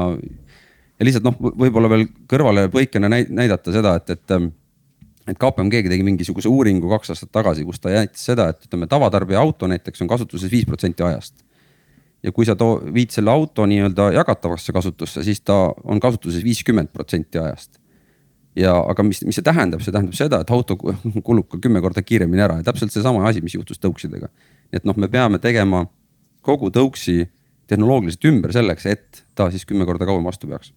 ja 0.99 1.05
lihtsalt 1.05 1.27
noh, 1.27 1.37
võib-olla 1.37 1.91
veel 1.91 2.07
kõrvale 2.29 2.65
põikena 2.73 3.11
näi- 3.11 3.29
näidata 3.29 3.75
seda, 3.75 3.95
et, 4.01 4.17
et 4.17 4.35
ähm, 4.35 4.49
et 5.29 5.37
KPMG 5.37 5.83
tegi 5.85 6.05
mingisuguse 6.05 6.49
uuringu 6.49 6.89
kaks 6.89 7.13
aastat 7.13 7.31
tagasi, 7.35 7.65
kus 7.67 7.81
ta 7.81 7.91
näitas 7.93 8.23
seda, 8.31 8.49
et 8.49 8.65
ütleme, 8.65 8.87
tavatarbija 8.89 9.41
auto 9.41 9.69
näiteks 9.69 10.01
on 10.01 10.09
kasutuses 10.09 10.51
viis 10.51 10.65
protsenti 10.65 11.05
ajast. 11.05 11.43
Ja 12.23 12.31
kui 12.35 12.47
sa 12.47 12.55
too, 12.59 12.79
viid 12.93 13.13
selle 13.15 13.31
auto 13.31 13.65
nii-öelda 13.69 14.09
jagatavasse 14.17 14.73
kasutusse, 14.75 15.23
siis 15.23 15.41
ta 15.41 15.55
on 15.83 16.01
kasutuses 16.03 16.43
viiskümmend 16.43 16.91
protsenti 16.93 17.39
ajast. 17.39 17.79
ja 18.59 18.73
aga 18.91 19.03
mis, 19.05 19.21
mis 19.23 19.37
see 19.39 19.45
tähendab, 19.45 19.83
see 19.85 19.93
tähendab 19.93 20.17
seda, 20.17 20.41
et 20.43 20.51
auto 20.51 20.75
ku- 20.77 20.95
kulub 21.27 21.47
ka 21.51 21.61
kümme 21.63 21.81
korda 21.81 22.03
kiiremini 22.03 22.43
ära 22.43 22.59
ja 22.59 22.67
täpselt 22.71 22.91
seesama 22.91 23.23
asi, 23.29 23.41
mis 23.45 23.55
juhtus 23.55 23.79
tõuksidega. 23.79 24.29
et 24.73 24.85
noh, 24.85 24.97
me 24.97 25.07
peame 25.07 25.39
tegema 25.39 25.85
kogu 26.41 26.71
tõuksi 26.73 27.29
tehnoloogiliselt 27.69 28.25
ümber 28.25 28.53
selleks, 28.53 28.85
et 28.85 29.23
ta 29.35 29.51
siis 29.53 29.65
kümme 29.65 29.85
korda 29.85 30.07
kauem 30.09 30.25
vastu 30.25 30.47
peaks 30.49 30.73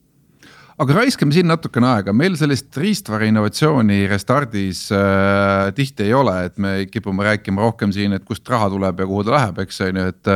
aga 0.83 0.97
raiskame 0.97 1.35
siin 1.35 1.47
natukene 1.47 1.87
aega, 1.93 2.15
meil 2.17 2.35
sellist 2.39 2.75
riistvara 2.81 3.29
innovatsiooni 3.29 4.03
Restardis 4.11 4.85
äh, 4.95 5.71
tihti 5.77 6.09
ei 6.09 6.15
ole, 6.17 6.35
et 6.49 6.59
me 6.63 6.75
kipume 6.91 7.27
rääkima 7.27 7.63
rohkem 7.63 7.93
siin, 7.95 8.17
et 8.17 8.25
kust 8.27 8.49
raha 8.51 8.71
tuleb 8.73 9.03
ja 9.03 9.07
kuhu 9.09 9.23
ta 9.27 9.37
läheb, 9.37 9.61
eks 9.63 9.83
on 9.87 10.01
ju, 10.01 10.07
et 10.13 10.33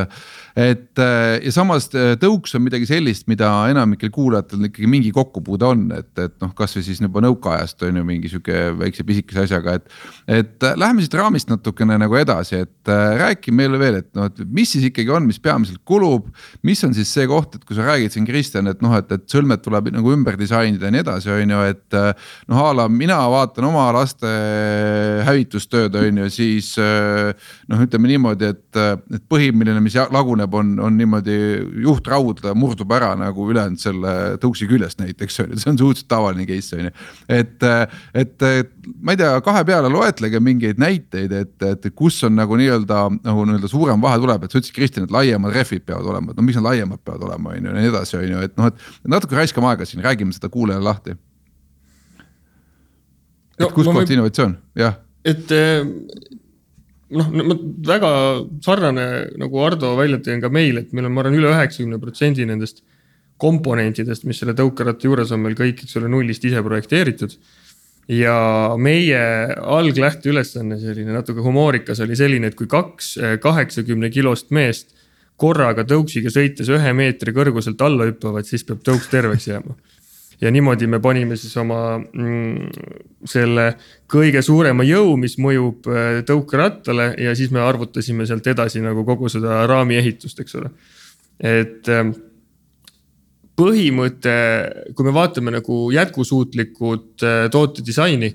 et 0.57 1.03
äh, 1.03 1.37
ja 1.45 1.53
samas 1.53 1.89
äh, 1.93 2.15
tõuks 2.21 2.55
on 2.57 2.63
midagi 2.65 2.87
sellist, 2.89 3.27
mida 3.29 3.49
enamikel 3.73 4.13
kuulajatel 4.15 4.69
ikkagi 4.71 4.89
mingi 4.89 5.11
kokkupuude 5.13 5.67
on, 5.69 5.83
et, 5.99 6.13
et 6.23 6.37
noh, 6.41 6.55
kasvõi 6.57 6.85
siis 6.87 7.03
juba 7.03 7.21
nõukaajast 7.27 7.83
on 7.89 8.01
ju 8.01 8.05
mingi 8.09 8.31
sihuke 8.33 8.63
väikse 8.79 9.05
pisikese 9.09 9.45
asjaga, 9.45 9.77
et. 9.81 9.99
et 10.39 10.69
äh, 10.69 10.79
läheme 10.79 11.05
siit 11.05 11.19
raamist 11.19 11.51
natukene 11.53 11.99
nagu 12.01 12.17
edasi, 12.17 12.63
et 12.65 12.93
räägi 13.21 13.53
meile 13.57 13.81
veel, 13.83 14.01
et 14.05 14.09
noh, 14.17 14.31
et 14.31 14.41
mis 14.47 14.71
siis 14.71 14.87
ikkagi 14.89 15.13
on, 15.13 15.27
mis 15.27 15.43
peamiselt 15.43 15.83
kulub. 15.85 16.31
mis 16.63 16.83
on 16.87 16.95
siis 16.95 17.11
see 17.13 17.27
koht, 17.29 17.59
et 17.59 17.67
kui 17.67 17.77
sa 17.77 17.85
räägid 17.91 18.15
siin 18.15 18.29
Kristjan, 18.29 18.71
et 18.71 18.81
noh, 18.85 18.95
et, 18.97 19.11
et 19.13 19.29
sõlmed 19.31 19.61
tuleb 19.65 19.91
nagu 19.93 20.15
ümber 20.15 20.36
disainida 20.39 20.89
ja 20.89 20.95
nii 20.95 21.03
edasi, 21.05 21.31
on 21.33 21.55
ju, 21.55 21.63
et. 21.73 21.99
noh 22.51 22.63
a 22.63 22.73
la 22.77 22.87
mina 22.93 23.19
vaatan 23.31 23.69
oma 23.69 23.87
laste 23.95 24.31
hävitustööd, 25.27 25.95
on 26.01 26.23
ju, 26.23 26.31
siis 26.33 26.73
noh, 26.79 27.83
ütleme 27.87 28.11
niimoodi, 28.11 28.53
et, 28.55 28.81
et 29.17 29.25
põhimõtteliselt, 29.31 29.85
mis 29.85 29.99
laguneb 30.15 30.55
on, 30.57 30.75
on 30.87 30.97
niimoodi 30.99 31.37
juhtraud 31.85 32.45
murdub 32.59 32.93
ära 32.97 33.13
nagu 33.19 33.49
ülejäänud 33.51 33.81
selle 33.81 34.15
tõuksi 34.43 34.69
küljest 34.71 35.01
näiteks 35.03 35.41
on 35.45 35.55
ju, 35.55 35.61
see 35.63 35.73
on 35.73 35.81
suhteliselt 35.81 36.11
tavaline 36.11 36.47
case 36.49 36.79
on 36.79 36.89
ju. 36.89 36.95
et, 37.39 37.69
et 38.15 38.47
ma 39.03 39.15
ei 39.15 39.21
tea, 39.21 39.33
kahe 39.45 39.65
peale 39.67 39.91
loetlege 39.93 40.41
mingeid 40.43 40.81
näiteid, 40.81 41.33
et, 41.33 41.57
et 41.67 41.89
kus 41.97 42.19
on 42.27 42.37
nagu 42.39 42.57
nii-öelda 42.59 43.01
nagu 43.15 43.47
nii-öelda 43.47 43.71
suurem 43.71 44.03
vahe 44.03 44.19
tuleb, 44.23 44.47
et 44.47 44.53
sa 44.53 44.61
ütlesid, 44.61 44.75
Kristjan, 44.77 45.07
et 45.07 45.15
laiemad 45.15 45.55
rehvid 45.55 45.85
peavad 45.87 46.09
olema, 46.13 46.33
et 46.33 46.39
no 46.39 46.47
miks 46.47 46.59
need 46.59 46.67
laiemad 46.67 47.03
peavad 47.05 47.27
olema, 47.29 47.53
on 47.55 47.69
ju 47.69 47.73
ja 47.73 47.77
nii 47.77 47.93
edasi, 47.93 48.17
on 48.21 48.27
ju, 48.31 48.43
et 48.47 48.57
noh, 48.61 48.71
et 48.71 49.13
natuke 49.17 49.39
raiskame 49.39 49.71
aega 49.71 49.85
siin, 49.89 50.03
räägime 50.05 50.16
seda 50.33 50.49
kuulajale 50.49 50.85
lahti. 50.85 51.17
et 53.57 53.65
no, 53.65 53.69
kus 53.71 53.87
kohta 53.87 54.01
võib... 54.01 54.15
innovatsioon, 54.17 54.57
jah 54.77 55.03
et 55.27 55.53
noh, 57.17 57.31
ma 57.31 57.57
väga 57.91 58.11
sarnane 58.65 59.07
nagu 59.41 59.63
Ardo 59.65 59.95
välja 59.99 60.21
tõin 60.23 60.43
ka 60.43 60.51
meil, 60.53 60.81
et 60.83 60.93
meil 60.95 61.09
on, 61.09 61.15
ma 61.15 61.25
arvan, 61.25 61.39
üle 61.39 61.53
üheksakümne 61.53 62.01
protsendi 62.03 62.47
nendest 62.49 62.83
komponentidest, 63.43 64.25
mis 64.25 64.39
selle 64.41 64.57
tõukeratta 64.57 65.09
juures 65.09 65.33
on 65.35 65.43
meil 65.45 65.57
kõik, 65.59 65.83
eks 65.85 65.99
ole, 66.01 66.11
nullist 66.13 66.45
ise 66.49 66.63
projekteeritud. 66.65 67.39
ja 68.07 68.37
meie 68.79 69.21
alglähteülesanne, 69.77 70.79
selline 70.79 71.11
natuke 71.11 71.43
humoorikas 71.43 72.01
oli 72.05 72.15
selline, 72.17 72.47
et 72.47 72.55
kui 72.55 72.69
kaks 72.71 73.17
eh, 73.19 73.35
kaheksakümne 73.43 74.13
kilost 74.15 74.55
meest 74.55 74.95
korraga 75.37 75.83
tõuksiga 75.85 76.31
sõites 76.31 76.71
ühe 76.71 76.93
meetri 76.95 77.35
kõrguselt 77.35 77.83
alla 77.83 78.07
hüppavad, 78.07 78.47
siis 78.47 78.63
peab 78.65 78.87
tõuks 78.87 79.11
terveks 79.11 79.49
jääma 79.51 79.75
ja 80.41 80.51
niimoodi 80.53 80.87
me 80.91 81.01
panime 81.01 81.37
siis 81.41 81.57
oma 81.61 81.99
mm, 81.99 82.69
selle 83.29 83.67
kõige 84.11 84.43
suurema 84.45 84.85
jõu, 84.87 85.17
mis 85.21 85.39
mõjub 85.43 85.89
äh, 85.91 86.21
tõukerattale 86.29 87.13
ja 87.23 87.35
siis 87.39 87.53
me 87.55 87.63
arvutasime 87.65 88.27
sealt 88.29 88.47
edasi 88.53 88.85
nagu 88.85 89.05
kogu 89.09 89.31
seda 89.33 89.65
raami 89.69 89.99
ehitust, 90.01 90.41
eks 90.41 90.59
ole. 90.61 90.73
et 91.41 91.89
ähm, 91.93 92.13
põhimõte, 93.57 94.35
kui 94.95 95.07
me 95.07 95.15
vaatame 95.17 95.55
nagu 95.57 95.87
jätkusuutlikud 95.95 97.25
äh, 97.25 97.47
tootedisaini 97.53 98.35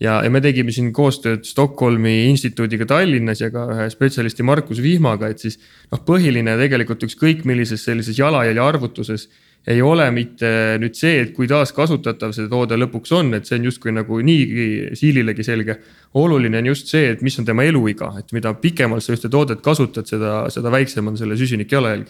ja, 0.00 0.20
ja 0.24 0.30
me 0.30 0.42
tegime 0.44 0.72
siin 0.74 0.92
koostööd 0.92 1.48
Stockholmi 1.48 2.28
instituudiga 2.28 2.86
Tallinnas 2.88 3.42
ja 3.42 3.50
ka 3.54 3.64
ühe 3.72 3.88
spetsialisti 3.92 4.46
Markus 4.46 4.82
Vihmaga, 4.84 5.32
et 5.32 5.42
siis 5.42 5.58
noh, 5.90 6.02
põhiline 6.04 6.58
tegelikult 6.60 7.08
ükskõik 7.08 7.44
millises 7.48 7.84
sellises 7.88 8.20
jalajälje 8.20 8.64
arvutuses 8.64 9.28
ei 9.68 9.82
ole 9.84 10.06
mitte 10.14 10.48
nüüd 10.80 10.96
see, 10.96 11.18
et 11.22 11.34
kui 11.36 11.48
taaskasutatav 11.50 12.32
see 12.32 12.48
toode 12.48 12.78
lõpuks 12.78 13.12
on, 13.18 13.34
et 13.36 13.48
see 13.48 13.58
on 13.58 13.68
justkui 13.68 13.92
nagu 13.92 14.20
niigi 14.24 14.96
siililegi 14.96 15.44
selge. 15.44 15.78
oluline 16.14 16.62
on 16.62 16.70
just 16.70 16.88
see, 16.88 17.10
et 17.12 17.22
mis 17.22 17.36
on 17.38 17.44
tema 17.44 17.66
eluiga, 17.68 18.14
et 18.18 18.32
mida 18.32 18.54
pikemalt 18.56 19.04
sa 19.04 19.12
ühte 19.12 19.28
toodet 19.28 19.60
kasutad, 19.64 20.08
seda, 20.08 20.46
seda 20.50 20.72
väiksem 20.72 21.06
on 21.10 21.18
selle 21.20 21.36
süsinikjalajälg. 21.36 22.08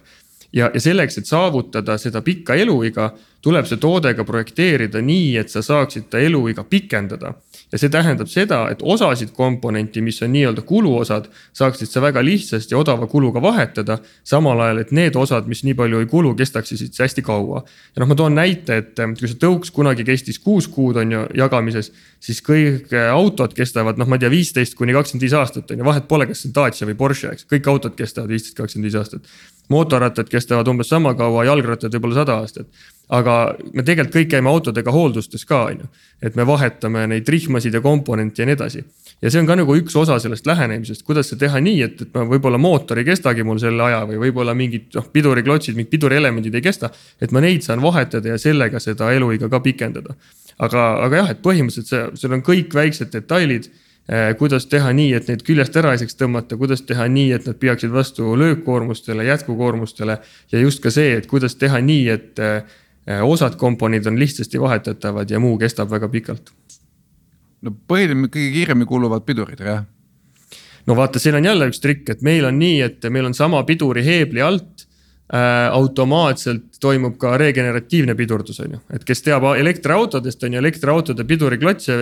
ja, 0.52 0.70
ja 0.74 0.80
selleks, 0.80 1.18
et 1.18 1.26
saavutada 1.26 1.98
seda 1.98 2.22
pikka 2.22 2.54
eluiga, 2.54 3.10
tuleb 3.42 3.66
see 3.66 3.78
toode 3.78 4.14
ka 4.18 4.24
projekteerida 4.26 5.02
nii, 5.04 5.36
et 5.38 5.50
sa 5.52 5.62
saaksid 5.62 6.08
ta 6.10 6.18
eluiga 6.18 6.64
pikendada 6.64 7.34
ja 7.72 7.78
see 7.78 7.90
tähendab 7.92 8.30
seda, 8.32 8.62
et 8.72 8.82
osasid 8.82 9.34
komponenti, 9.36 10.00
mis 10.04 10.20
on 10.24 10.32
nii-öelda 10.32 10.64
kuluosad, 10.68 11.28
saaksid 11.56 11.90
sa 11.90 12.00
väga 12.02 12.22
lihtsasti 12.24 12.76
odava 12.78 13.06
kuluga 13.06 13.42
vahetada. 13.42 13.98
samal 14.24 14.60
ajal, 14.60 14.78
et 14.78 14.92
need 14.92 15.16
osad, 15.16 15.46
mis 15.48 15.62
nii 15.64 15.74
palju 15.74 16.00
ei 16.00 16.06
kulu, 16.06 16.34
kestaksid 16.34 16.96
hästi 17.00 17.22
kaua. 17.22 17.62
ja 17.96 18.00
noh, 18.00 18.08
ma 18.08 18.14
toon 18.14 18.34
näite, 18.34 18.76
et 18.76 18.94
kui 19.18 19.28
see 19.28 19.40
tõuks 19.40 19.72
kunagi 19.72 20.04
kestis 20.04 20.38
kuus 20.38 20.68
kuud 20.68 20.96
on 20.96 21.12
ju 21.12 21.26
jagamises, 21.34 21.92
siis 22.20 22.40
kõik 22.42 22.92
eh, 22.92 23.10
autod 23.12 23.54
kestavad, 23.54 23.98
noh, 23.98 24.08
ma 24.08 24.16
ei 24.16 24.24
tea, 24.24 24.32
viisteist 24.32 24.74
kuni 24.74 24.96
kakskümmend 24.96 25.28
viis 25.28 25.36
aastat 25.36 25.70
on 25.70 25.82
ju, 25.82 25.84
vahet 25.84 26.08
pole, 26.08 26.26
kas 26.26 26.42
see 26.42 26.50
on 26.50 26.56
Dacia 26.56 26.88
või 26.88 26.96
Porsche, 26.96 27.32
eks, 27.32 27.46
kõik 27.52 27.68
autod 27.68 27.96
kestavad 27.98 28.32
viisteist, 28.32 28.56
kakskümmend 28.56 28.88
viis 28.88 28.98
aastat. 28.98 29.28
mootorrattad 29.68 30.28
kestavad 30.32 30.68
umbes 30.68 30.88
sama 30.88 31.12
kaua, 31.14 31.44
jalgrattad 31.44 31.92
võib-olla 31.92 32.22
sada 32.22 32.40
aastat 32.40 32.72
aga 33.08 33.34
me 33.72 33.82
tegelikult 33.84 34.16
kõik 34.16 34.30
käime 34.34 34.50
autodega 34.52 34.92
hooldustes 34.92 35.46
ka, 35.48 35.62
on 35.70 35.84
ju. 35.84 35.86
et 36.22 36.34
me 36.36 36.44
vahetame 36.46 37.06
neid 37.08 37.28
rihmasid 37.28 37.74
ja 37.74 37.80
komponente 37.80 38.42
ja 38.42 38.46
nii 38.46 38.56
edasi. 38.56 38.84
ja 39.22 39.30
see 39.30 39.40
on 39.40 39.48
ka 39.48 39.56
nagu 39.56 39.76
üks 39.80 39.96
osa 39.96 40.18
sellest 40.20 40.46
lähenemisest, 40.46 41.04
kuidas 41.08 41.30
seda 41.32 41.46
teha 41.46 41.60
nii, 41.64 41.82
et, 41.86 42.02
et 42.04 42.14
ma 42.14 42.26
võib-olla 42.28 42.60
mootor 42.60 43.00
ei 43.00 43.06
kestagi 43.08 43.46
mul 43.48 43.60
selle 43.62 43.82
aja 43.86 44.02
või 44.08 44.20
võib-olla 44.26 44.54
mingid 44.54 44.92
noh, 44.94 45.08
piduriklotsid, 45.12 45.76
mingid 45.78 45.92
pidurielemendid 45.94 46.54
ei 46.54 46.64
kesta. 46.64 46.90
et 47.20 47.32
ma 47.32 47.40
neid 47.44 47.64
saan 47.64 47.82
vahetada 47.82 48.34
ja 48.34 48.38
sellega 48.38 48.80
seda 48.80 49.12
eluiga 49.16 49.48
ka 49.48 49.60
pikendada. 49.64 50.14
aga, 50.58 50.88
aga 51.04 51.22
jah, 51.22 51.30
et 51.30 51.40
põhimõtteliselt 51.44 51.88
see, 51.88 52.08
seal 52.22 52.36
on 52.36 52.42
kõik 52.44 52.74
väiksed 52.76 53.12
detailid 53.14 53.70
eh, 54.08 54.34
kuidas 54.36 54.66
teha 54.68 54.92
nii, 54.92 55.14
et 55.16 55.32
neid 55.32 55.46
küljest 55.46 55.76
ära 55.80 55.94
ei 55.94 56.02
saaks 56.02 56.20
tõmmata, 56.20 56.60
kuidas 56.60 56.84
teha 56.84 57.08
nii, 57.08 57.32
et 57.38 57.48
nad 57.48 57.56
peaksid 57.56 57.94
vastu 57.94 58.36
löökkoormustele, 58.36 59.24
jätkukoormustele. 59.24 60.18
ja 60.52 60.60
just 60.60 60.84
ka 60.84 60.92
see, 60.92 61.16
et 61.22 61.26
kuidas 61.26 61.56
teha 61.56 61.80
nii, 61.80 62.04
et 62.12 62.44
eh, 62.44 62.84
osad 63.08 63.56
komponendid 63.56 64.06
on 64.10 64.18
lihtsasti 64.20 64.60
vahetatavad 64.60 65.30
ja 65.30 65.40
muu 65.40 65.58
kestab 65.58 65.90
väga 65.90 66.08
pikalt. 66.12 66.52
no 67.62 67.72
põhiline, 67.90 68.28
kõige 68.28 68.50
kiiremini 68.54 68.86
kuluvad 68.86 69.24
pidurid, 69.26 69.62
jah? 69.64 69.86
no 70.86 70.96
vaata, 70.96 71.18
siin 71.18 71.38
on 71.38 71.44
jälle 71.44 71.70
üks 71.70 71.80
trikk, 71.84 72.10
et 72.14 72.22
meil 72.26 72.46
on 72.48 72.58
nii, 72.58 72.80
et 72.84 73.08
meil 73.12 73.28
on 73.28 73.34
sama 73.36 73.62
piduri 73.68 74.04
heebli 74.04 74.42
alt 74.44 74.84
äh, 74.84 75.68
automaatselt 75.72 76.78
toimub 76.80 77.16
ka 77.20 77.34
regeneratiivne 77.40 78.14
pidurdus, 78.18 78.60
on 78.64 78.76
ju. 78.76 78.80
et 78.94 79.04
kes 79.08 79.24
teab 79.26 79.48
elektriautodest, 79.50 80.44
on 80.44 80.56
ju, 80.56 80.62
elektriautode 80.62 81.26
piduriklotse 81.28 81.98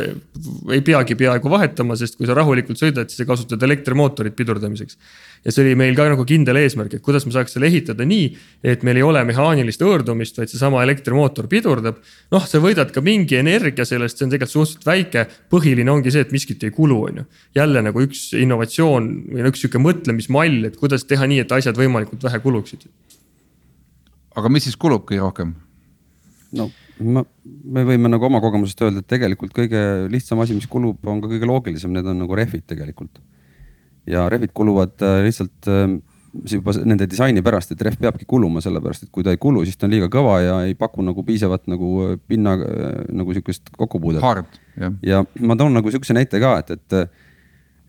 ei 0.75 0.83
peagi 0.87 1.19
peaaegu 1.19 1.51
vahetama, 1.51 1.97
sest 1.99 2.19
kui 2.19 2.29
sa 2.29 2.37
rahulikult 2.39 2.83
sõidad, 2.83 3.11
siis 3.11 3.23
sa 3.23 3.29
kasutad 3.29 3.63
elektrimootorit 3.63 4.37
pidurdamiseks. 4.37 4.99
Ja 5.47 5.55
see 5.55 5.63
oli 5.63 5.77
meil 5.79 5.95
ka 5.97 6.09
nagu 6.11 6.27
kindel 6.27 6.59
eesmärk, 6.61 6.99
et 6.99 7.05
kuidas 7.07 7.27
me 7.27 7.33
saaks 7.35 7.57
selle 7.57 7.71
ehitada 7.71 8.05
nii, 8.09 8.29
et 8.67 8.83
meil 8.87 9.01
ei 9.01 9.07
ole 9.07 9.23
mehaanilist 9.29 9.85
hõõrdumist, 9.87 10.41
vaid 10.41 10.51
seesama 10.53 10.83
elektrimootor 10.83 11.47
pidurdab. 11.51 12.03
noh, 12.35 12.47
sa 12.51 12.61
võidad 12.63 12.91
ka 12.93 13.05
mingi 13.05 13.39
energia 13.39 13.87
sellest, 13.89 14.19
see 14.19 14.27
on 14.27 14.35
tegelikult 14.35 14.57
suhteliselt 14.57 14.91
väike, 14.91 15.27
põhiline 15.53 15.93
ongi 15.95 16.13
see, 16.13 16.27
et 16.27 16.35
miskit 16.35 16.67
ei 16.67 16.75
kulu, 16.75 16.99
on 17.11 17.23
ju. 17.23 17.29
jälle 17.63 17.85
nagu 17.87 18.03
üks 18.03 18.29
innovatsioon 18.37 19.13
või 19.33 19.47
üks 19.53 19.65
sihuke 19.65 19.81
mõtlemismall, 19.83 20.67
et 20.69 20.81
kuidas 20.81 21.07
teha 21.07 21.31
nii, 21.31 21.45
et 21.47 21.59
asjad 21.61 21.79
võimalikult 21.79 22.27
vähe 22.27 22.43
kuluksid 22.43 22.91
aga 24.37 24.51
mis 24.53 24.67
siis 24.69 24.77
kulub 24.81 25.07
kõige 25.09 25.25
rohkem? 25.25 25.55
no 26.57 26.69
ma, 27.01 27.23
me 27.65 27.85
võime 27.89 28.11
nagu 28.13 28.29
oma 28.29 28.41
kogemusest 28.45 28.83
öelda, 28.85 29.03
et 29.03 29.11
tegelikult 29.11 29.55
kõige 29.57 29.81
lihtsam 30.13 30.41
asi, 30.45 30.57
mis 30.57 30.69
kulub, 30.71 31.01
on 31.09 31.23
ka 31.23 31.31
kõige 31.33 31.49
loogilisem, 31.49 31.93
need 31.93 32.07
on 32.09 32.23
nagu 32.25 32.39
rehvid 32.39 32.65
tegelikult. 32.69 33.21
Ja 34.11 34.29
rehvid 34.33 34.55
kuluvad 34.55 35.03
äh, 35.03 35.23
lihtsalt 35.27 35.71
äh, 35.71 35.87
juba 36.53 36.75
nende 36.85 37.09
disaini 37.09 37.43
pärast, 37.45 37.73
et 37.73 37.83
rehv 37.83 38.01
peabki 38.01 38.27
kuluma, 38.29 38.61
sellepärast 38.65 39.07
et 39.07 39.13
kui 39.15 39.25
ta 39.25 39.33
ei 39.33 39.41
kulu, 39.41 39.65
siis 39.65 39.79
ta 39.81 39.89
on 39.89 39.95
liiga 39.95 40.11
kõva 40.13 40.39
ja 40.45 40.57
ei 40.69 40.75
paku 40.79 41.05
nagu 41.07 41.25
piisavat 41.27 41.67
nagu 41.73 41.93
äh, 42.07 42.17
pinna 42.29 42.57
nagu 42.57 43.37
sihukest 43.37 43.73
kokkupuudet. 43.77 44.23
ja 45.07 45.25
ma 45.41 45.57
toon 45.57 45.77
nagu 45.77 45.93
sihukese 45.93 46.17
näite 46.17 46.43
ka, 46.43 46.59
et, 46.65 46.77
et 46.77 47.25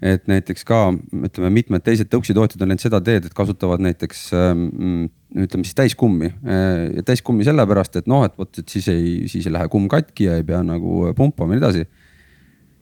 et 0.01 0.27
näiteks 0.29 0.65
ka 0.67 0.79
ütleme, 1.25 1.49
mitmed 1.53 1.81
teised 1.85 2.09
tõuksitootjad 2.11 2.61
on 2.61 2.69
läinud 2.71 2.83
seda 2.83 2.99
teed, 3.01 3.25
et 3.25 3.33
kasutavad 3.37 3.81
näiteks 3.81 4.27
ähm, 4.37 5.07
ütleme 5.33 5.65
siis 5.65 5.77
täiskummi 5.77 6.29
äh, 6.29 6.99
ja 6.99 7.05
täiskummi 7.07 7.47
sellepärast, 7.47 7.97
et 8.01 8.09
noh, 8.09 8.25
et 8.27 8.35
vot, 8.37 8.51
et 8.61 8.69
siis 8.69 8.87
ei, 8.93 9.15
siis 9.31 9.47
ei 9.49 9.55
lähe 9.55 9.69
kumm 9.73 9.89
katki 9.91 10.29
ja 10.29 10.37
ei 10.37 10.45
pea 10.45 10.61
nagu 10.65 11.09
pumpama 11.17 11.55
ja 11.55 11.57
nii 11.57 11.65
edasi. 11.65 11.87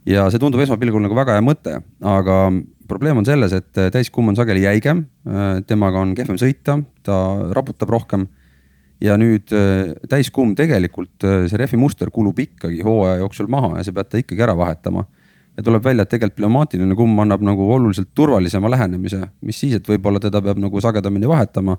Ja 0.10 0.30
see 0.30 0.41
tundub 0.41 0.62
esmapilgul 0.63 1.04
nagu 1.04 1.18
väga 1.18 1.38
hea 1.38 1.44
mõte, 1.46 1.80
aga 2.06 2.39
probleem 2.89 3.22
on 3.22 3.28
selles, 3.28 3.54
et 3.58 3.84
täiskumm 3.94 4.32
on 4.32 4.38
sageli 4.38 4.65
jäigem, 4.65 5.06
äh, 5.28 5.60
temaga 5.68 6.04
on 6.06 6.15
kehvem 6.18 6.39
sõita, 6.41 6.80
ta 7.06 7.20
raputab 7.56 7.91
rohkem 7.94 8.28
ja 9.04 9.18
nüüd 9.20 9.52
äh, 9.56 9.96
täiskumm 10.12 10.56
tegelikult, 10.58 11.18
see 11.22 11.62
rehvi 11.62 11.80
muster 11.82 12.13
kulub 12.13 12.39
ikkagi 12.39 12.86
hooaja 12.86 13.22
jooksul 13.24 13.50
maha 13.52 13.78
ja 13.80 13.88
sa 13.88 13.96
pead 13.96 14.12
ta 14.12 14.22
ikkagi 14.22 14.46
ära 14.46 14.58
vahetama 14.58 15.06
ja 15.58 15.63
tuleb 15.63 15.84
välja, 15.84 16.04
et 16.04 16.12
tegelikult 16.12 16.39
pneumaatiline 16.39 16.96
kumm 16.96 17.20
annab 17.24 17.44
nagu 17.46 17.68
oluliselt 17.74 18.12
turvalisema 18.15 18.70
lähenemise, 18.72 19.22
mis 19.41 19.60
siis, 19.60 19.78
et 19.80 19.88
võib-olla 19.88 20.20
teda 20.24 20.41
peab 20.44 20.60
nagu 20.62 20.82
sagedamini 20.82 21.30
vahetama. 21.32 21.78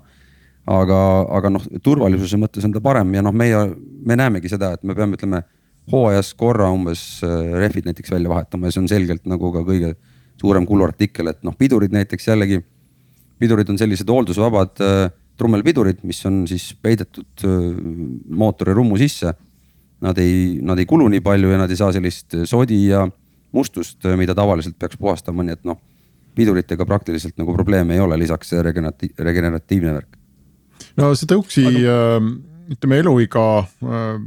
aga, 0.67 0.97
aga 1.31 1.49
noh, 1.49 1.63
turvalisuse 1.79 2.35
mõttes 2.35 2.65
on 2.67 2.73
ta 2.75 2.81
parem 2.83 3.13
ja 3.15 3.21
noh, 3.23 3.31
meie, 3.31 3.55
me 4.03 4.17
näemegi 4.19 4.49
seda, 4.51 4.73
et 4.75 4.81
me 4.83 4.95
peame, 4.95 5.15
ütleme 5.15 5.39
hooajas 5.91 6.33
korra 6.37 6.69
umbes 6.73 7.21
äh, 7.25 7.53
rehvid 7.59 7.87
näiteks 7.87 8.11
välja 8.11 8.31
vahetama 8.31 8.67
ja 8.67 8.75
see 8.75 8.83
on 8.83 8.89
selgelt 8.91 9.27
nagu 9.29 9.51
ka 9.55 9.63
kõige 9.67 9.93
suurem 10.37 10.67
kuluartikkel, 10.69 11.31
et 11.31 11.39
noh, 11.47 11.55
pidurid 11.57 11.93
näiteks 11.95 12.27
jällegi. 12.27 12.61
pidurid 13.39 13.69
on 13.69 13.77
sellised 13.77 14.09
hooldusvabad 14.09 14.83
äh, 14.85 15.09
trummelpidurid, 15.37 16.03
mis 16.03 16.23
on 16.25 16.45
siis 16.49 16.71
peidetud 16.81 17.45
äh, 17.45 17.67
mootori 18.29 18.73
rummu 18.73 18.97
sisse. 18.97 19.33
Nad 20.01 20.17
ei, 20.21 20.59
nad 20.61 20.77
ei 20.77 20.85
kulu 20.85 21.07
nii 21.09 21.23
palju 21.25 21.49
ja 21.49 21.57
nad 21.57 21.71
ei 21.73 21.77
saa 21.79 21.89
sellist 21.91 22.35
sodi 22.45 22.83
ja 22.91 23.07
mustust, 23.51 24.03
mida 24.17 24.35
tavaliselt 24.37 24.75
peaks 24.77 24.97
puhastama, 24.97 25.41
nii 25.41 25.55
et 25.57 25.63
noh 25.65 25.79
piduritega 26.37 26.85
praktiliselt 26.85 27.33
nagu 27.41 27.53
probleeme 27.55 27.95
ei 27.95 28.03
ole, 28.03 28.19
lisaks 28.21 28.51
see 28.53 28.61
regenerati-, 28.61 29.09
regeneratiivne 29.17 29.95
värk 29.95 30.17
no 30.99 31.13
see 31.17 31.29
tõuksi 31.29 31.65
Aga... 31.69 31.95
ütleme 32.75 32.99
eluiga 33.01 33.45
äh, 33.63 34.19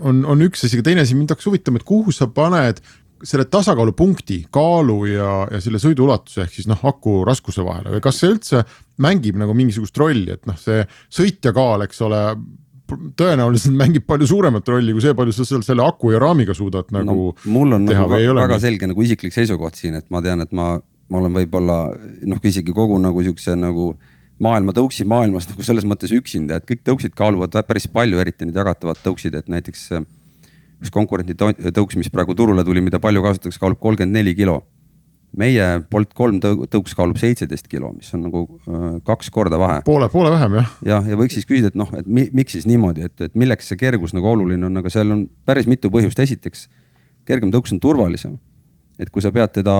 on, 0.00 0.22
on 0.28 0.46
üks 0.46 0.64
asi, 0.66 0.76
aga 0.78 0.90
teine 0.90 1.04
asi 1.06 1.16
mind 1.16 1.32
hakkas 1.34 1.48
huvitama, 1.48 1.80
et 1.80 1.88
kuhu 1.88 2.14
sa 2.14 2.28
paned 2.32 2.82
selle 3.26 3.46
tasakaalupunkti 3.48 4.42
kaalu 4.52 4.98
ja, 5.08 5.30
ja 5.50 5.60
selle 5.64 5.80
sõidu 5.80 6.04
ulatuse 6.04 6.44
ehk 6.44 6.52
siis 6.52 6.68
noh, 6.68 6.82
aku 6.84 7.22
raskuse 7.26 7.64
vahele 7.64 7.94
või 7.94 8.02
kas 8.04 8.20
see 8.20 8.34
üldse 8.34 8.62
mängib 9.02 9.38
nagu 9.40 9.56
mingisugust 9.56 9.96
rolli, 10.00 10.34
et 10.36 10.44
noh, 10.48 10.58
see 10.60 10.82
sõitja 11.08 11.54
kaal, 11.56 11.86
eks 11.86 12.02
ole 12.04 12.22
tõenäoliselt 12.86 13.74
mängib 13.74 14.04
palju 14.06 14.28
suuremat 14.30 14.68
rolli 14.70 14.92
kui 14.94 15.02
see, 15.02 15.14
palju 15.16 15.34
sa 15.34 15.46
seal 15.48 15.64
selle 15.66 15.86
aku 15.86 16.12
ja 16.14 16.20
raamiga 16.22 16.54
suudad 16.54 16.92
nagu 16.94 17.30
no,. 17.32 17.50
mul 17.50 17.78
on 17.78 17.88
teha, 17.88 18.04
nagu 18.04 18.12
väga, 18.12 18.36
väga 18.42 18.60
selge 18.62 18.90
nagu 18.90 19.06
isiklik 19.06 19.34
seisukoht 19.34 19.80
siin, 19.80 19.96
et 19.98 20.06
ma 20.14 20.22
tean, 20.22 20.44
et 20.44 20.52
ma, 20.56 20.74
ma 21.10 21.22
olen 21.22 21.34
võib-olla 21.40 21.80
noh, 22.30 22.44
isegi 22.44 22.76
kogu 22.76 23.00
nagu 23.02 23.24
siukse 23.26 23.56
nagu 23.58 23.94
maailma 24.42 24.74
tõuksi 24.76 25.06
maailmas 25.08 25.48
nagu 25.50 25.64
selles 25.64 25.86
mõttes 25.88 26.12
üksinda, 26.14 26.58
et 26.58 26.68
kõik 26.68 26.84
tõuksid 26.86 27.16
kaaluvad 27.16 27.56
päris 27.66 27.88
palju, 27.92 28.20
eriti 28.20 28.48
need 28.48 28.56
jagatavad 28.56 29.00
tõuksid, 29.04 29.36
et 29.38 29.50
näiteks 29.52 29.84
äh, 29.96 30.06
üks 30.82 30.92
konkurendi 30.92 31.36
tõuks, 31.36 31.96
mis 31.96 32.10
praegu 32.12 32.36
turule 32.36 32.64
tuli, 32.64 32.82
mida 32.84 33.00
palju 33.02 33.22
kasutatakse, 33.24 33.60
kaalub 33.62 33.80
kolmkümmend 33.80 34.18
neli 34.20 34.34
kilo. 34.36 34.62
meie 35.36 35.64
Bolt 35.90 36.14
kolm 36.16 36.38
tõuks 36.40 36.94
kaalub 36.96 37.18
seitseteist 37.20 37.66
kilo, 37.68 37.90
mis 37.92 38.12
on 38.14 38.22
nagu 38.24 38.46
äh, 38.46 38.84
kaks 39.04 39.30
korda 39.30 39.58
vahe. 39.58 39.82
poole, 39.84 40.08
poole 40.08 40.30
vähem 40.30 40.54
jah. 40.60 40.70
jah, 40.84 41.08
ja 41.08 41.16
võiks 41.16 41.36
siis 41.36 41.48
küsida, 41.48 41.68
et 41.72 41.76
noh, 41.76 41.90
et 41.96 42.06
mi, 42.06 42.28
miks 42.32 42.56
siis 42.56 42.66
niimoodi, 42.68 43.08
et, 43.08 43.20
et 43.20 43.34
milleks 43.34 43.68
see 43.68 43.80
kergus 43.80 44.14
nagu 44.16 44.28
oluline 44.32 44.68
on, 44.68 44.76
aga 44.80 44.92
seal 44.92 45.12
on 45.12 45.26
päris 45.44 45.66
mitu 45.66 45.90
põhjust, 45.92 46.20
esiteks 46.20 46.68
kergem 47.26 47.52
tõuks 47.52 47.74
on 47.74 47.80
turvalisem 47.82 48.38
et 49.00 49.10
kui 49.12 49.24
sa 49.24 49.32
pead 49.32 49.52
teda 49.58 49.74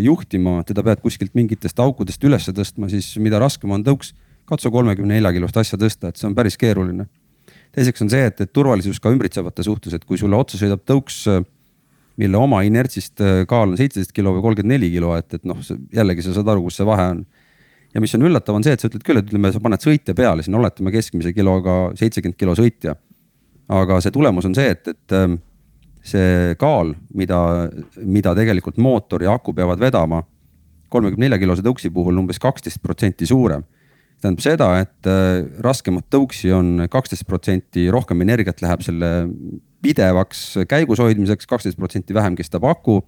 juhtima, 0.00 0.60
teda 0.68 0.84
pead 0.86 1.02
kuskilt 1.04 1.34
mingitest 1.36 1.80
aukudest 1.82 2.22
üles 2.24 2.48
tõstma, 2.48 2.88
siis 2.92 3.10
mida 3.20 3.40
raskem 3.42 3.72
on 3.74 3.84
tõuks, 3.84 4.14
katsu 4.48 4.72
kolmekümne 4.72 5.18
nelja 5.18 5.32
kilost 5.36 5.58
asja 5.60 5.78
tõsta, 5.80 6.10
et 6.10 6.20
see 6.20 6.28
on 6.28 6.36
päris 6.36 6.56
keeruline. 6.60 7.06
teiseks 7.72 8.04
on 8.04 8.10
see, 8.12 8.24
et, 8.28 8.40
et 8.40 8.52
turvalisus 8.52 9.00
ka 9.00 9.12
ümbritsevate 9.12 9.64
suhtes, 9.64 9.94
et 9.96 10.04
kui 10.04 10.18
sulle 10.20 10.36
otsa 10.36 10.58
sõidab 10.60 10.82
tõuks, 10.88 11.26
mille 12.20 12.36
oma 12.36 12.62
inertsist 12.66 13.20
äh, 13.24 13.44
kaal 13.48 13.70
on 13.70 13.78
seitseteist 13.78 14.12
kilo 14.16 14.34
või 14.36 14.44
kolmkümmend 14.44 14.76
neli 14.76 14.90
kilo, 14.92 15.14
et, 15.16 15.32
et 15.36 15.46
noh, 15.48 15.60
jällegi 15.94 16.24
sa 16.24 16.34
saad 16.36 16.50
aru, 16.52 16.66
kus 16.66 16.80
see 16.80 16.88
vahe 16.88 17.06
on. 17.14 17.22
ja 17.94 18.02
mis 18.04 18.14
on 18.16 18.26
üllatav, 18.28 18.56
on 18.56 18.64
see, 18.64 18.74
et 18.76 18.82
sa 18.82 18.90
ütled 18.90 19.04
küll, 19.06 19.20
et 19.20 19.30
ütleme, 19.30 19.52
sa 19.52 19.60
paned 19.64 19.84
sõitja 19.84 20.16
peale, 20.16 20.44
siin 20.44 20.56
oletame 20.58 20.92
keskmise 20.92 21.32
kiloga 21.36 21.78
seitsekümmend 22.00 22.40
kilo 22.40 22.56
sõitja. 22.58 22.96
aga 23.72 24.00
see 24.04 24.12
tulemus 24.12 24.48
on 24.48 24.56
see, 24.58 24.68
et, 24.74 24.92
et 24.92 25.16
ähm, 25.16 25.40
see 26.02 26.54
kaal, 26.58 26.94
mida, 27.14 27.38
mida 28.02 28.34
tegelikult 28.34 28.78
mootor 28.82 29.22
ja 29.22 29.36
aku 29.38 29.54
peavad 29.54 29.80
vedama 29.80 30.22
kolmekümne 30.92 31.28
nelja 31.28 31.40
kilose 31.40 31.64
tõuksi 31.64 31.92
puhul 31.94 32.18
umbes 32.20 32.40
kaksteist 32.42 32.82
protsenti 32.82 33.26
suurem. 33.28 33.64
tähendab 34.22 34.42
seda, 34.44 34.68
et 34.82 35.08
äh, 35.10 35.42
raskemat 35.64 36.06
tõuksi 36.12 36.52
on 36.54 36.86
kaksteist 36.90 37.26
protsenti 37.26 37.88
rohkem 37.90 38.20
energiat 38.22 38.62
läheb 38.62 38.84
selle 38.86 39.10
pidevaks 39.82 40.62
käigus 40.70 41.02
hoidmiseks, 41.02 41.48
kaksteist 41.50 41.78
protsenti 41.78 42.14
vähem 42.14 42.36
kestab 42.38 42.64
aku. 42.64 43.02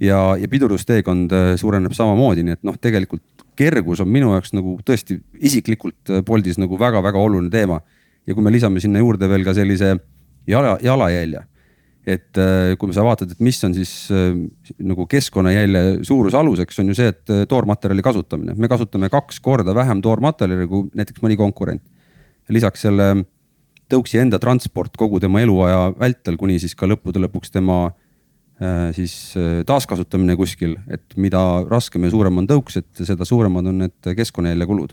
ja, 0.00 0.36
ja 0.36 0.48
pidurdusteekond 0.48 1.32
äh, 1.32 1.54
suureneb 1.56 1.92
samamoodi, 1.92 2.42
nii 2.42 2.58
et 2.58 2.62
noh, 2.64 2.76
tegelikult 2.80 3.46
kergus 3.56 4.00
on 4.00 4.08
minu 4.08 4.32
jaoks 4.32 4.54
nagu 4.56 4.78
tõesti 4.86 5.20
isiklikult 5.40 6.10
äh, 6.10 6.24
Boltis 6.26 6.58
nagu 6.58 6.78
väga-väga 6.78 7.18
oluline 7.18 7.50
teema. 7.50 7.80
ja 8.26 8.34
kui 8.34 8.42
me 8.42 8.52
lisame 8.52 8.80
sinna 8.80 8.98
juurde 8.98 9.28
veel 9.28 9.44
ka 9.44 9.54
sellise 9.54 9.96
jala, 10.46 10.78
jalajälje 10.82 11.46
et 12.08 12.38
äh, 12.40 12.74
kui 12.80 12.94
sa 12.96 13.04
vaatad, 13.04 13.32
et 13.34 13.42
mis 13.44 13.58
on 13.66 13.74
siis 13.76 13.92
äh, 14.14 14.32
nagu 14.80 15.04
keskkonnajälje 15.10 16.00
suuruse 16.08 16.38
aluseks, 16.40 16.80
on 16.80 16.92
ju 16.92 16.96
see, 16.96 17.10
et 17.12 17.32
äh, 17.32 17.42
toormaterjali 17.50 18.04
kasutamine, 18.04 18.56
me 18.56 18.70
kasutame 18.72 19.10
kaks 19.12 19.40
korda 19.44 19.74
vähem 19.76 20.00
toormaterjali 20.04 20.68
kui 20.70 20.88
näiteks 20.96 21.24
mõni 21.24 21.36
konkurent. 21.40 21.84
lisaks 22.50 22.82
selle 22.82 23.12
tõuksi 23.90 24.18
enda 24.18 24.40
transport 24.42 24.96
kogu 24.98 25.20
tema 25.20 25.42
eluaja 25.42 25.92
vältel, 25.98 26.38
kuni 26.40 26.58
siis 26.58 26.74
ka 26.74 26.88
lõppude 26.88 27.20
lõpuks 27.22 27.52
tema 27.52 27.92
siis 28.92 29.32
taaskasutamine 29.66 30.34
kuskil, 30.36 30.74
et 30.92 31.14
mida 31.16 31.40
raskem 31.64 32.04
ja 32.04 32.10
suurem 32.12 32.42
on 32.42 32.48
tõuks, 32.50 32.76
et 32.76 33.04
seda 33.06 33.24
suuremad 33.24 33.70
on 33.70 33.78
need 33.86 34.10
keskkonnajälje 34.18 34.66
kulud 34.68 34.92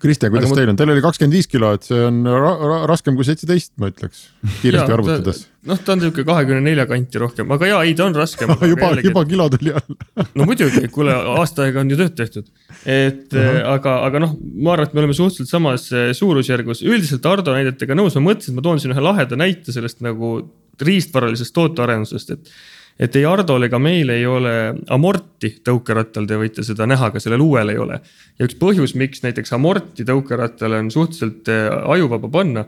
Kristjan, 0.00 0.32
kuidas 0.32 0.52
teil 0.56 0.70
on, 0.72 0.76
teil 0.80 0.90
oli 0.94 1.02
kakskümmend 1.04 1.36
viis 1.36 1.48
kilo, 1.50 1.74
et 1.76 1.84
see 1.84 1.98
on 2.06 2.22
ra 2.24 2.52
ra 2.56 2.78
raskem 2.88 3.16
kui 3.18 3.26
seitseteist, 3.28 3.74
ma 3.80 3.90
ütleks, 3.90 4.22
kiiresti 4.62 4.94
arvutades. 4.94 5.42
noh, 5.68 5.80
ta 5.84 5.92
on 5.92 6.04
sihuke 6.04 6.24
kahekümne 6.24 6.62
nelja 6.64 6.86
kanti 6.88 7.20
rohkem, 7.20 7.50
aga 7.52 7.68
ja 7.68 7.82
ei, 7.84 7.92
ta 7.98 8.06
on 8.08 8.16
raskem 8.16 8.54
juba, 8.72 8.94
juba 9.04 9.24
kilo 9.28 9.48
tuli 9.52 9.74
alla 9.76 10.24
no 10.40 10.46
muidugi, 10.48 10.86
kuule 10.94 11.12
aasta 11.34 11.66
aega 11.66 11.84
on 11.84 11.92
ju 11.92 12.00
tööd 12.00 12.16
tehtud. 12.16 12.48
et 12.84 13.28
uh 13.36 13.42
-huh. 13.44 13.60
aga, 13.74 13.98
aga 14.08 14.24
noh, 14.24 14.34
ma 14.40 14.72
arvan, 14.74 14.88
et 14.88 14.96
me 14.96 15.04
oleme 15.04 15.18
suhteliselt 15.18 15.52
samas 15.52 15.90
eh, 15.92 16.10
suurusjärgus, 16.16 16.80
üldiselt 16.82 17.26
Ardo 17.28 17.52
näidetega 17.52 17.94
nõus, 17.94 18.16
ma 18.16 18.30
mõtlesin, 18.30 18.54
et 18.54 18.60
ma 18.60 18.64
toon 18.64 18.80
siin 18.80 18.96
ühe 18.96 19.04
laheda 19.04 19.36
näite 19.36 19.72
sellest 19.72 20.00
nagu 20.00 20.38
riistvaralisest 20.80 21.52
tootearendusest, 21.52 22.30
et 22.30 22.48
et 23.00 23.16
ei 23.16 23.24
Hardol 23.24 23.64
ega 23.66 23.80
meil 23.80 24.12
ei 24.12 24.26
ole 24.28 24.52
amorti 24.92 25.54
tõukerattal, 25.64 26.28
te 26.28 26.36
võite 26.40 26.64
seda 26.66 26.86
näha, 26.90 27.10
ka 27.14 27.22
sellel 27.22 27.42
uuel 27.44 27.72
ei 27.72 27.80
ole. 27.80 28.00
ja 28.38 28.46
üks 28.46 28.58
põhjus, 28.60 28.94
miks 29.00 29.24
näiteks 29.24 29.54
amorti 29.56 30.04
tõukerattale 30.08 30.82
on 30.84 30.90
suhteliselt 30.92 31.48
äh, 31.48 31.68
ajuvaba 31.96 32.28
panna, 32.28 32.66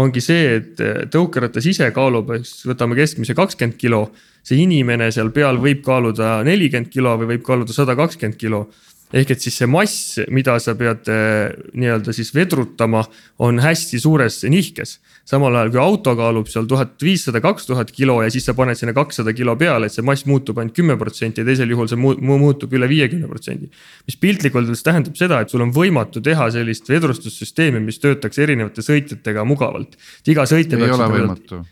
ongi 0.00 0.22
see, 0.24 0.56
et 0.56 0.82
äh, 0.84 1.04
tõukeratas 1.12 1.68
ise 1.68 1.90
kaalub, 1.96 2.32
eks 2.38 2.62
võtame 2.70 2.96
keskmise 2.98 3.36
kakskümmend 3.38 3.78
kilo. 3.80 4.08
see 4.48 4.62
inimene 4.62 5.10
seal 5.12 5.28
peal 5.34 5.58
võib 5.60 5.82
kaaluda 5.84 6.38
nelikümmend 6.46 6.88
kilo 6.88 7.18
või 7.20 7.34
võib 7.34 7.42
kaaluda 7.44 7.74
sada 7.76 7.96
kakskümmend 7.98 8.38
kilo 8.40 8.68
ehk 9.14 9.30
et 9.32 9.44
siis 9.44 9.56
see 9.60 9.68
mass, 9.70 10.18
mida 10.32 10.58
sa 10.60 10.74
pead 10.78 11.08
äh, 11.12 11.52
nii-öelda 11.78 12.12
siis 12.16 12.32
vedrutama, 12.36 13.04
on 13.44 13.60
hästi 13.62 14.00
suures 14.02 14.42
nihkes. 14.44 14.98
samal 15.28 15.56
ajal 15.56 15.70
kui 15.72 15.80
auto 15.80 16.14
kaalub 16.16 16.48
seal 16.48 16.66
tuhat 16.68 16.96
viissada, 17.04 17.40
kaks 17.44 17.68
tuhat 17.68 17.92
kilo 17.92 18.18
ja 18.22 18.30
siis 18.32 18.46
sa 18.48 18.54
paned 18.56 18.78
sinna 18.80 18.94
kakssada 18.96 19.32
kilo 19.36 19.56
peale, 19.60 19.88
et 19.88 19.96
see 19.96 20.04
mass 20.04 20.26
muutub 20.28 20.58
ainult 20.58 20.76
kümme 20.76 20.96
protsenti 21.00 21.42
ja 21.42 21.48
teisel 21.48 21.72
juhul 21.72 21.88
see 21.88 22.00
mu 22.00 22.38
muutub 22.40 22.72
üle 22.72 22.88
viiekümne 22.88 23.28
protsendi. 23.28 23.70
mis 24.06 24.16
piltlikult 24.16 24.64
öeldes 24.64 24.84
tähendab 24.84 25.16
seda, 25.16 25.40
et 25.40 25.52
sul 25.52 25.64
on 25.64 25.72
võimatu 25.72 26.22
teha 26.24 26.50
sellist 26.52 26.88
vedrustussüsteemi, 26.88 27.80
mis 27.80 28.00
töötaks 28.02 28.38
erinevate 28.38 28.84
sõitjatega 28.84 29.44
mugavalt. 29.44 29.96
iga 30.26 30.44
sõitja 30.48 30.80
ei 30.80 30.96
ole 30.96 31.12
võimatu 31.16 31.64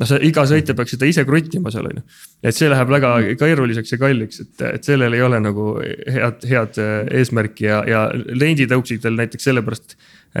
noh, 0.00 0.08
sa 0.08 0.18
iga 0.24 0.44
sõitja 0.48 0.76
peaks 0.78 0.96
seda 0.96 1.08
ise 1.10 1.24
kruttima 1.28 1.72
seal 1.74 1.88
on 1.90 2.00
ju. 2.00 2.04
et 2.48 2.56
see 2.56 2.70
läheb 2.70 2.92
väga 2.92 3.14
keeruliseks 3.40 3.94
ja 3.94 4.00
kalliks, 4.00 4.42
et, 4.44 4.66
et 4.72 4.90
sellel 4.90 5.16
ei 5.16 5.24
ole 5.24 5.40
nagu 5.42 5.74
head, 5.82 6.46
head 6.48 6.80
äh, 6.82 6.94
eesmärki 7.20 7.68
ja, 7.68 7.82
ja 7.88 8.04
renditõuksidel 8.12 9.18
näiteks 9.20 9.50
sellepärast 9.50 9.96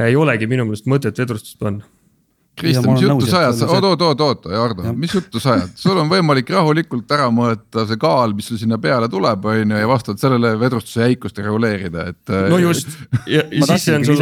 ei 0.06 0.16
olegi 0.16 0.48
minu 0.48 0.68
meelest 0.68 0.88
mõtet 0.90 1.18
vedrustust 1.20 1.60
panna 1.60 1.84
Kristjan, 2.56 2.92
mis 2.92 3.00
juttu 3.02 3.26
sa 3.26 3.38
ajad, 3.38 3.62
oot, 3.64 3.84
oot, 3.86 4.02
oot, 4.04 4.20
oot, 4.20 4.46
Hardo, 4.52 4.90
mis 4.92 5.14
juttu 5.16 5.40
sa 5.40 5.54
ajad, 5.54 5.70
sul 5.80 5.96
on 6.02 6.10
võimalik 6.10 6.50
rahulikult 6.52 7.14
ära 7.16 7.30
mõõta 7.32 7.86
see 7.88 7.96
kaal, 8.00 8.34
mis 8.36 8.50
sul 8.50 8.58
sinna 8.60 8.76
peale 8.82 9.08
tuleb, 9.12 9.46
on 9.48 9.72
ju, 9.72 9.78
ja 9.80 9.88
vastavalt 9.88 10.20
sellele 10.20 10.50
vedrustuse 10.60 11.06
jäikust 11.06 11.40
reguleerida, 11.40 12.04
et. 12.12 12.20
Äh, 12.28 12.50
no 12.52 12.58
just, 12.60 12.92
ja, 13.24 13.46
ja 13.56 13.68
siis 13.70 13.86
see 13.88 13.96
on 13.96 14.04
sul 14.04 14.20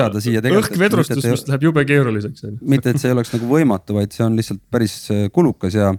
õhkvedrustus, 0.60 1.26
mis 1.26 1.42
läheb 1.50 1.66
jube 1.66 1.84
keeruliseks. 1.88 2.46
mitte, 2.62 2.94
et 2.94 3.02
see 3.02 3.10
oleks 3.10 3.34
nagu 3.34 3.50
võimatu, 3.50 3.98
vaid 3.98 4.14
see 4.14 4.22
on 4.28 4.38
lihtsalt 4.38 4.62
päris 4.70 4.94
äh, 5.10 5.26
kulukas 5.34 5.74
ja, 5.74 5.90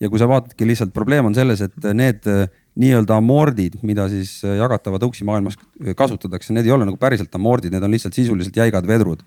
ja 0.00 0.08
kui 0.08 0.22
sa 0.22 0.30
vaatadki 0.30 0.72
lihtsalt 0.72 0.96
probleem 0.96 1.28
on 1.28 1.36
selles, 1.36 1.60
et 1.68 1.90
need 1.92 2.32
äh, 2.32 2.46
nii-öelda 2.80 3.20
amordid, 3.20 3.76
mida 3.84 4.08
siis 4.08 4.38
jagatava 4.40 5.02
tõuksi 5.02 5.28
maailmas 5.28 5.60
kasutatakse, 5.98 6.56
need 6.56 6.64
ei 6.64 6.72
ole 6.72 6.88
nagu 6.88 6.96
päriselt 6.96 7.34
amordid, 7.36 7.76
need 7.76 7.84
on 7.84 7.92
lihtsalt 7.92 8.16
sisuliselt 8.16 8.56
jäigad 8.56 8.88
vedrud 8.88 9.20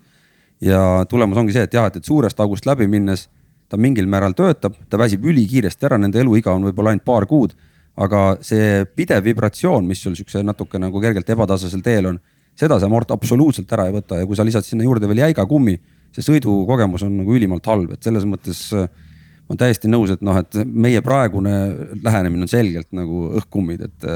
ja 0.62 1.04
tulemus 1.10 1.38
ongi 1.40 1.54
see, 1.56 1.66
et 1.66 1.74
jah, 1.74 1.88
et, 1.90 1.98
et 1.98 2.06
suurest 2.06 2.38
august 2.40 2.66
läbi 2.68 2.86
minnes 2.90 3.26
ta 3.72 3.78
mingil 3.80 4.08
määral 4.10 4.34
töötab, 4.36 4.76
ta 4.90 5.00
väsib 5.00 5.24
ülikiiresti 5.26 5.88
ära, 5.88 5.98
nende 6.00 6.20
eluiga 6.20 6.52
on 6.52 6.66
võib-olla 6.68 6.92
ainult 6.92 7.06
paar 7.08 7.26
kuud. 7.28 7.54
aga 7.92 8.38
see 8.40 8.86
pidev 8.96 9.20
vibratsioon, 9.26 9.84
mis 9.84 10.00
sul 10.00 10.14
siukse 10.16 10.40
natuke 10.40 10.78
nagu 10.80 11.00
kergelt 11.00 11.28
ebatasasel 11.28 11.82
teel 11.84 12.06
on, 12.08 12.18
seda 12.56 12.78
see 12.80 12.88
mort 12.88 13.10
absoluutselt 13.12 13.72
ära 13.76 13.84
ei 13.88 13.92
võta 13.92 14.16
ja 14.16 14.24
kui 14.28 14.36
sa 14.36 14.46
lisad 14.48 14.64
sinna 14.64 14.86
juurde 14.86 15.10
veel 15.10 15.20
jäiga 15.20 15.44
kummi, 15.48 15.74
see 16.16 16.24
sõidukogemus 16.24 17.04
on 17.04 17.18
nagu 17.18 17.34
ülimalt 17.36 17.68
halb, 17.68 17.92
et 17.92 18.08
selles 18.08 18.24
mõttes 18.28 18.62
äh, 18.72 18.88
ma 18.88 19.52
olen 19.52 19.60
täiesti 19.60 19.90
nõus, 19.92 20.14
et 20.14 20.24
noh, 20.24 20.38
et 20.40 20.56
meie 20.64 21.02
praegune 21.04 21.52
lähenemine 22.00 22.46
on 22.46 22.52
selgelt 22.52 22.88
nagu 22.96 23.28
õhkkummid, 23.42 23.84
et. 23.88 24.08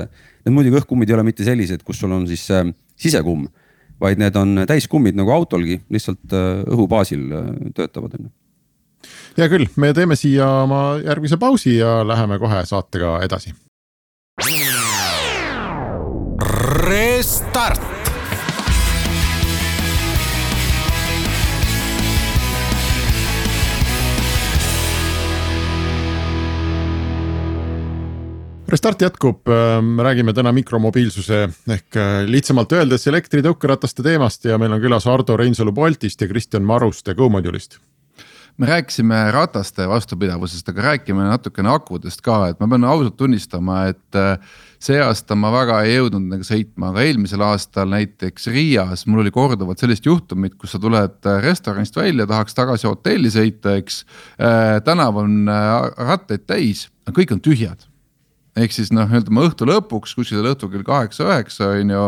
Need 0.47 0.55
muidugi 0.55 0.79
õhkkummid 0.79 1.11
ei 1.11 1.17
ole 1.17 1.25
mitte 1.27 1.43
sellised, 1.43 1.81
kus 1.83 1.99
sul 1.99 2.13
on 2.15 2.25
siis 2.31 2.45
äh, 2.55 2.69
sisekumm 2.97 3.49
vaid 4.01 4.21
need 4.21 4.37
on 4.37 4.65
täiskummid 4.69 5.17
nagu 5.17 5.33
autolgi, 5.33 5.81
lihtsalt 5.91 6.35
õhu 6.35 6.89
baasil 6.91 7.31
töötavad 7.75 8.19
on 8.19 8.29
ju 8.29 8.35
hea 9.37 9.49
küll, 9.53 9.69
me 9.81 9.93
teeme 9.97 10.17
siia 10.19 10.47
oma 10.65 10.97
järgmise 11.05 11.39
pausi 11.41 11.77
ja 11.77 12.01
läheme 12.07 12.39
kohe 12.43 12.63
saatega 12.69 13.19
edasi. 13.27 13.53
Restart. 16.87 17.96
Restart 28.69 29.03
jätkub, 29.03 29.49
ähm, 29.49 30.01
räägime 30.01 30.33
täna 30.35 30.51
mikromobiilsuse 30.53 31.37
ehk 31.71 31.97
äh, 31.97 32.25
lihtsamalt 32.27 32.73
öeldes 32.75 33.07
elektritõukerataste 33.07 34.03
teemast 34.03 34.43
ja 34.45 34.59
meil 34.59 34.75
on 34.75 34.83
külas 34.83 35.07
Ardo 35.07 35.37
Reinsalu 35.39 35.71
Boltist 35.73 36.21
ja 36.21 36.27
Kristjan 36.27 36.67
Maruste 36.67 37.15
GoModulist. 37.15 37.79
Me 38.59 38.67
rääkisime 38.67 39.21
rataste 39.31 39.87
vastupidavusest, 39.87 40.67
aga 40.75 40.89
räägime 40.89 41.29
natukene 41.29 41.71
akudest 41.77 42.25
ka, 42.27 42.41
et 42.51 42.59
ma 42.59 42.67
pean 42.75 42.91
ausalt 42.91 43.15
tunnistama, 43.23 43.85
et 43.95 44.19
äh, 44.19 44.35
see 44.83 44.99
aasta 44.99 45.39
ma 45.39 45.55
väga 45.55 45.85
ei 45.87 46.01
jõudnud 46.01 46.27
nendega 46.27 46.51
sõitma, 46.51 46.91
aga 46.91 47.07
eelmisel 47.07 47.47
aastal 47.47 47.95
näiteks 47.95 48.51
Riias 48.51 49.07
mul 49.07 49.23
oli 49.23 49.31
korduvalt 49.31 49.79
sellist 49.79 50.11
juhtumit, 50.11 50.59
kus 50.59 50.75
sa 50.75 50.83
tuled 50.83 51.21
äh, 51.23 51.43
restoranist 51.47 52.03
välja, 52.03 52.27
tahaks 52.27 52.59
tagasi 52.59 52.91
hotelli 52.91 53.31
sõita, 53.31 53.79
eks. 53.79 54.03
tänav 54.83 55.23
on 55.23 55.45
rattaid 55.47 56.51
täis, 56.51 56.89
kõik 57.15 57.31
on 57.31 57.47
tühjad 57.47 57.93
ehk 58.57 58.73
siis 58.73 58.90
noh, 58.95 59.11
ütleme 59.19 59.45
õhtu 59.47 59.66
lõpuks 59.69 60.14
kuskil 60.16 60.47
õhtul 60.49 60.71
kell 60.73 60.85
kaheksa-üheksa 60.87 61.71
on 61.75 61.92
ju. 61.92 62.05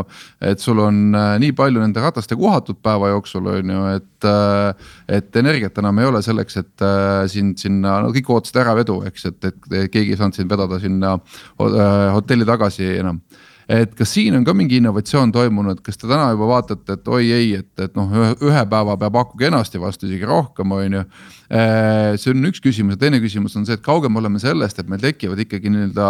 et 0.51 0.63
sul 0.63 0.81
on 0.83 1.01
äh, 1.17 1.35
nii 1.43 1.53
palju 1.57 1.83
nende 1.83 2.03
rataste 2.03 2.39
kohatud 2.39 2.81
päeva 2.85 3.13
jooksul 3.13 3.51
on 3.53 3.75
ju, 3.75 3.83
et 3.99 4.29
äh,, 4.29 4.87
et 5.19 5.37
energiat 5.41 5.79
enam 5.83 6.01
ei 6.01 6.09
ole 6.09 6.23
selleks, 6.25 6.61
et 6.63 6.87
äh, 6.87 7.27
sind 7.33 7.61
sinna, 7.61 7.99
no 8.05 8.15
kõik 8.15 8.33
ootasid 8.33 8.63
äravedu, 8.65 9.03
eks, 9.11 9.29
et, 9.33 9.51
et 9.51 9.93
keegi 9.93 10.15
ei 10.15 10.21
saanud 10.21 10.39
sind 10.39 10.51
vedada 10.51 10.81
sinna 10.83 11.19
hotelli 11.59 12.49
tagasi 12.49 12.97
enam 12.99 13.21
et 13.69 13.91
kas 13.93 14.15
siin 14.17 14.33
on 14.39 14.45
ka 14.47 14.55
mingi 14.57 14.79
innovatsioon 14.81 15.33
toimunud, 15.35 15.83
kas 15.85 16.01
te 16.01 16.09
täna 16.09 16.31
juba 16.33 16.47
vaatate, 16.49 16.95
et 16.97 17.09
oi 17.13 17.27
ei, 17.37 17.51
et, 17.61 17.69
et 17.85 17.99
noh, 17.99 18.09
ühe 18.33 18.63
päeva 18.71 18.95
peab 19.01 19.19
aku 19.21 19.37
kenasti 19.43 19.81
vastu, 19.83 20.09
isegi 20.09 20.25
rohkem, 20.29 20.73
on 20.73 20.97
ju. 20.97 21.03
Äh, 21.53 22.15
see 22.21 22.33
on 22.33 22.49
üks 22.49 22.63
küsimus 22.65 22.97
ja 22.97 23.03
teine 23.03 23.21
küsimus 23.21 23.57
on 23.61 23.67
see, 23.69 23.77
et 23.77 23.85
kaugel 23.85 24.13
me 24.13 24.23
oleme 24.23 24.41
sellest, 24.41 24.81
et 24.81 24.89
meil 24.89 25.03
tekivad 25.05 25.41
ikkagi 25.45 25.73
nii-öelda 25.73 26.09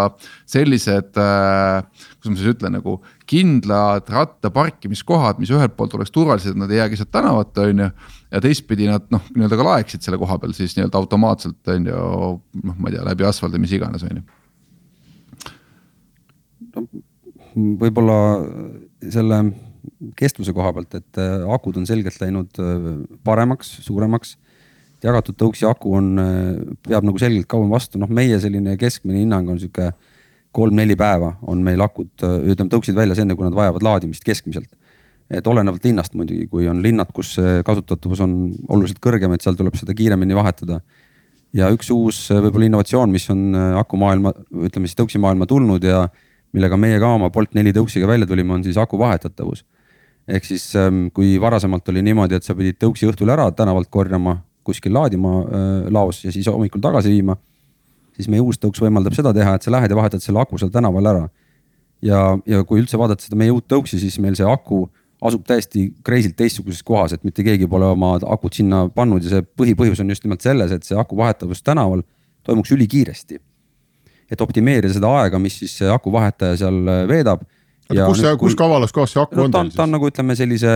sellised 0.51 1.19
äh,, 1.19 1.83
kuidas 2.19 2.31
ma 2.31 2.39
siis 2.39 2.55
ütlen 2.55 2.75
nagu 2.79 2.97
kindlad 3.29 4.07
ratta 4.15 4.51
parkimiskohad, 4.55 5.43
mis 5.43 5.51
ühelt 5.55 5.75
poolt 5.79 5.99
oleks 5.99 6.15
turvalised, 6.15 6.59
nad 6.59 6.71
ei 6.71 6.79
jää 6.81 6.89
keset 6.95 7.11
tänavat, 7.15 7.59
on 7.63 7.85
ju. 7.85 7.91
ja 8.31 8.43
teistpidi 8.45 8.87
nad 8.91 9.07
noh, 9.15 9.27
nii-öelda 9.35 9.59
ka 9.59 9.69
laeksid 9.73 10.07
selle 10.07 10.19
koha 10.23 10.39
peal 10.43 10.55
siis 10.55 10.79
nii-öelda 10.79 10.99
automaatselt 11.03 11.75
on 11.75 11.91
ju, 11.91 12.01
noh, 12.63 12.79
ma 12.79 12.91
ei 12.91 12.99
tea, 12.99 13.07
läbi 13.11 13.27
asfaldi, 13.27 13.63
mis 13.63 13.75
iganes, 13.79 14.07
on 14.07 14.23
ju 14.23 14.27
võib-olla 17.81 18.19
selle 19.11 19.43
kestvuse 20.19 20.55
koha 20.57 20.73
pealt, 20.77 20.99
et 20.99 21.21
äh, 21.21 21.47
akud 21.55 21.79
on 21.81 21.87
selgelt 21.89 22.21
läinud 22.23 22.61
äh, 22.63 22.91
paremaks, 23.27 23.79
suuremaks. 23.87 24.37
jagatud 25.03 25.37
tõuksi 25.39 25.67
aku 25.69 25.95
on, 25.95 26.13
äh, 26.19 26.53
peab 26.89 27.07
nagu 27.07 27.21
selgelt 27.23 27.49
kauem 27.51 27.71
vastu, 27.73 28.01
noh, 28.01 28.11
meie 28.11 28.39
selline 28.43 28.77
keskmine 28.81 29.23
hinnang 29.23 29.49
on 29.51 29.61
sihuke 29.63 29.93
kolm-neli 30.55 30.97
päeva 30.99 31.35
on 31.47 31.61
meil 31.63 31.81
akud, 31.85 32.11
ütleme 32.19 32.71
tõuksid 32.73 32.97
väljas 32.97 33.21
enne, 33.21 33.37
kui 33.37 33.45
nad 33.45 33.55
vajavad 33.55 33.85
laadimist 33.85 34.25
keskmiselt. 34.27 34.71
et 35.29 35.47
olenevalt 35.47 35.85
linnast 35.85 36.15
muidugi, 36.17 36.47
kui 36.49 36.65
on 36.73 36.81
linnad, 36.83 37.11
kus 37.13 37.35
kasutatavus 37.65 38.23
on 38.25 38.33
oluliselt 38.73 38.97
kõrgem, 39.05 39.35
et 39.35 39.45
seal 39.45 39.59
tuleb 39.59 39.77
seda 39.77 39.93
kiiremini 39.95 40.35
vahetada. 40.35 40.81
ja 41.53 41.69
üks 41.71 41.91
uus 41.93 42.31
võib-olla 42.33 42.65
innovatsioon, 42.65 43.13
mis 43.13 43.29
on 43.31 43.53
akumaailma, 43.55 44.33
ütleme 44.71 44.89
siis 44.89 44.97
tõuksimaailma 44.97 45.47
tulnud 45.47 45.85
ja 45.85 46.07
millega 46.57 46.79
meie 46.81 47.01
ka 47.01 47.11
oma 47.17 47.31
Bolt 47.33 47.55
neli 47.57 47.73
tõuksiga 47.77 48.09
välja 48.09 48.29
tulime, 48.29 48.55
on 48.57 48.65
siis 48.65 48.79
aku 48.81 48.99
vahetatavus. 49.01 49.65
ehk 50.29 50.45
siis 50.45 50.65
ähm, 50.77 51.07
kui 51.15 51.39
varasemalt 51.41 51.89
oli 51.89 52.03
niimoodi, 52.05 52.37
et 52.37 52.45
sa 52.45 52.55
pidid 52.55 52.77
tõuksi 52.83 53.09
õhtul 53.09 53.31
ära 53.33 53.49
tänavalt 53.53 53.89
korjama, 53.91 54.39
kuskil 54.65 54.93
laadima 54.93 55.35
äh, 55.41 55.91
laos 55.93 56.25
ja 56.25 56.33
siis 56.33 56.47
hommikul 56.47 56.81
tagasi 56.81 57.09
viima. 57.09 57.37
siis 58.17 58.29
meie 58.29 58.41
uus 58.43 58.59
tõuks 58.59 58.81
võimaldab 58.83 59.15
seda 59.15 59.33
teha, 59.33 59.55
et 59.55 59.63
sa 59.63 59.71
lähed 59.71 59.91
ja 59.91 59.97
vahetad 59.97 60.23
selle 60.23 60.41
aku 60.41 60.59
seal 60.59 60.71
tänaval 60.71 61.07
ära. 61.07 61.29
ja, 62.03 62.39
ja 62.47 62.65
kui 62.65 62.81
üldse 62.81 62.99
vaadata 62.99 63.25
seda 63.25 63.37
meie 63.37 63.51
uut 63.51 63.69
tõuksi, 63.69 63.99
siis 63.99 64.19
meil 64.19 64.37
see 64.37 64.47
aku 64.47 64.89
asub 65.23 65.43
täiesti 65.45 65.93
crazy'lt 66.07 66.37
teistsuguses 66.39 66.83
kohas, 66.83 67.13
et 67.13 67.25
mitte 67.25 67.43
keegi 67.43 67.67
pole 67.67 67.87
oma 67.91 68.15
akut 68.23 68.55
sinna 68.55 68.87
pannud 68.89 69.25
ja 69.25 69.33
see 69.33 69.43
põhipõhjus 69.43 70.01
on 70.01 70.15
just 70.15 70.25
nimelt 70.25 70.45
selles, 70.45 70.73
et 70.73 70.85
see 70.87 70.99
aku 70.99 71.17
vahetavus 71.19 71.63
tänaval 71.63 72.05
toimuks 72.47 72.71
ülikiiresti 72.73 73.41
et 74.29 74.41
optimeerida 74.45 74.93
seda 74.93 75.11
aega, 75.23 75.41
mis 75.41 75.59
siis 75.63 75.79
aku 75.93 76.13
vahetaja 76.13 76.59
seal 76.61 76.81
äh, 76.85 77.05
veedab. 77.09 77.45
kus 77.89 78.21
see, 78.21 78.35
kus 78.41 78.57
kavalas 78.59 78.93
kohas 78.93 79.15
see 79.15 79.23
aku 79.23 79.39
no, 79.39 79.47
on 79.49 79.55
teil 79.55 79.71
siis? 79.71 79.79
ta 79.79 79.87
on 79.87 79.95
nagu 79.97 80.11
ütleme 80.11 80.37
sellise 80.37 80.75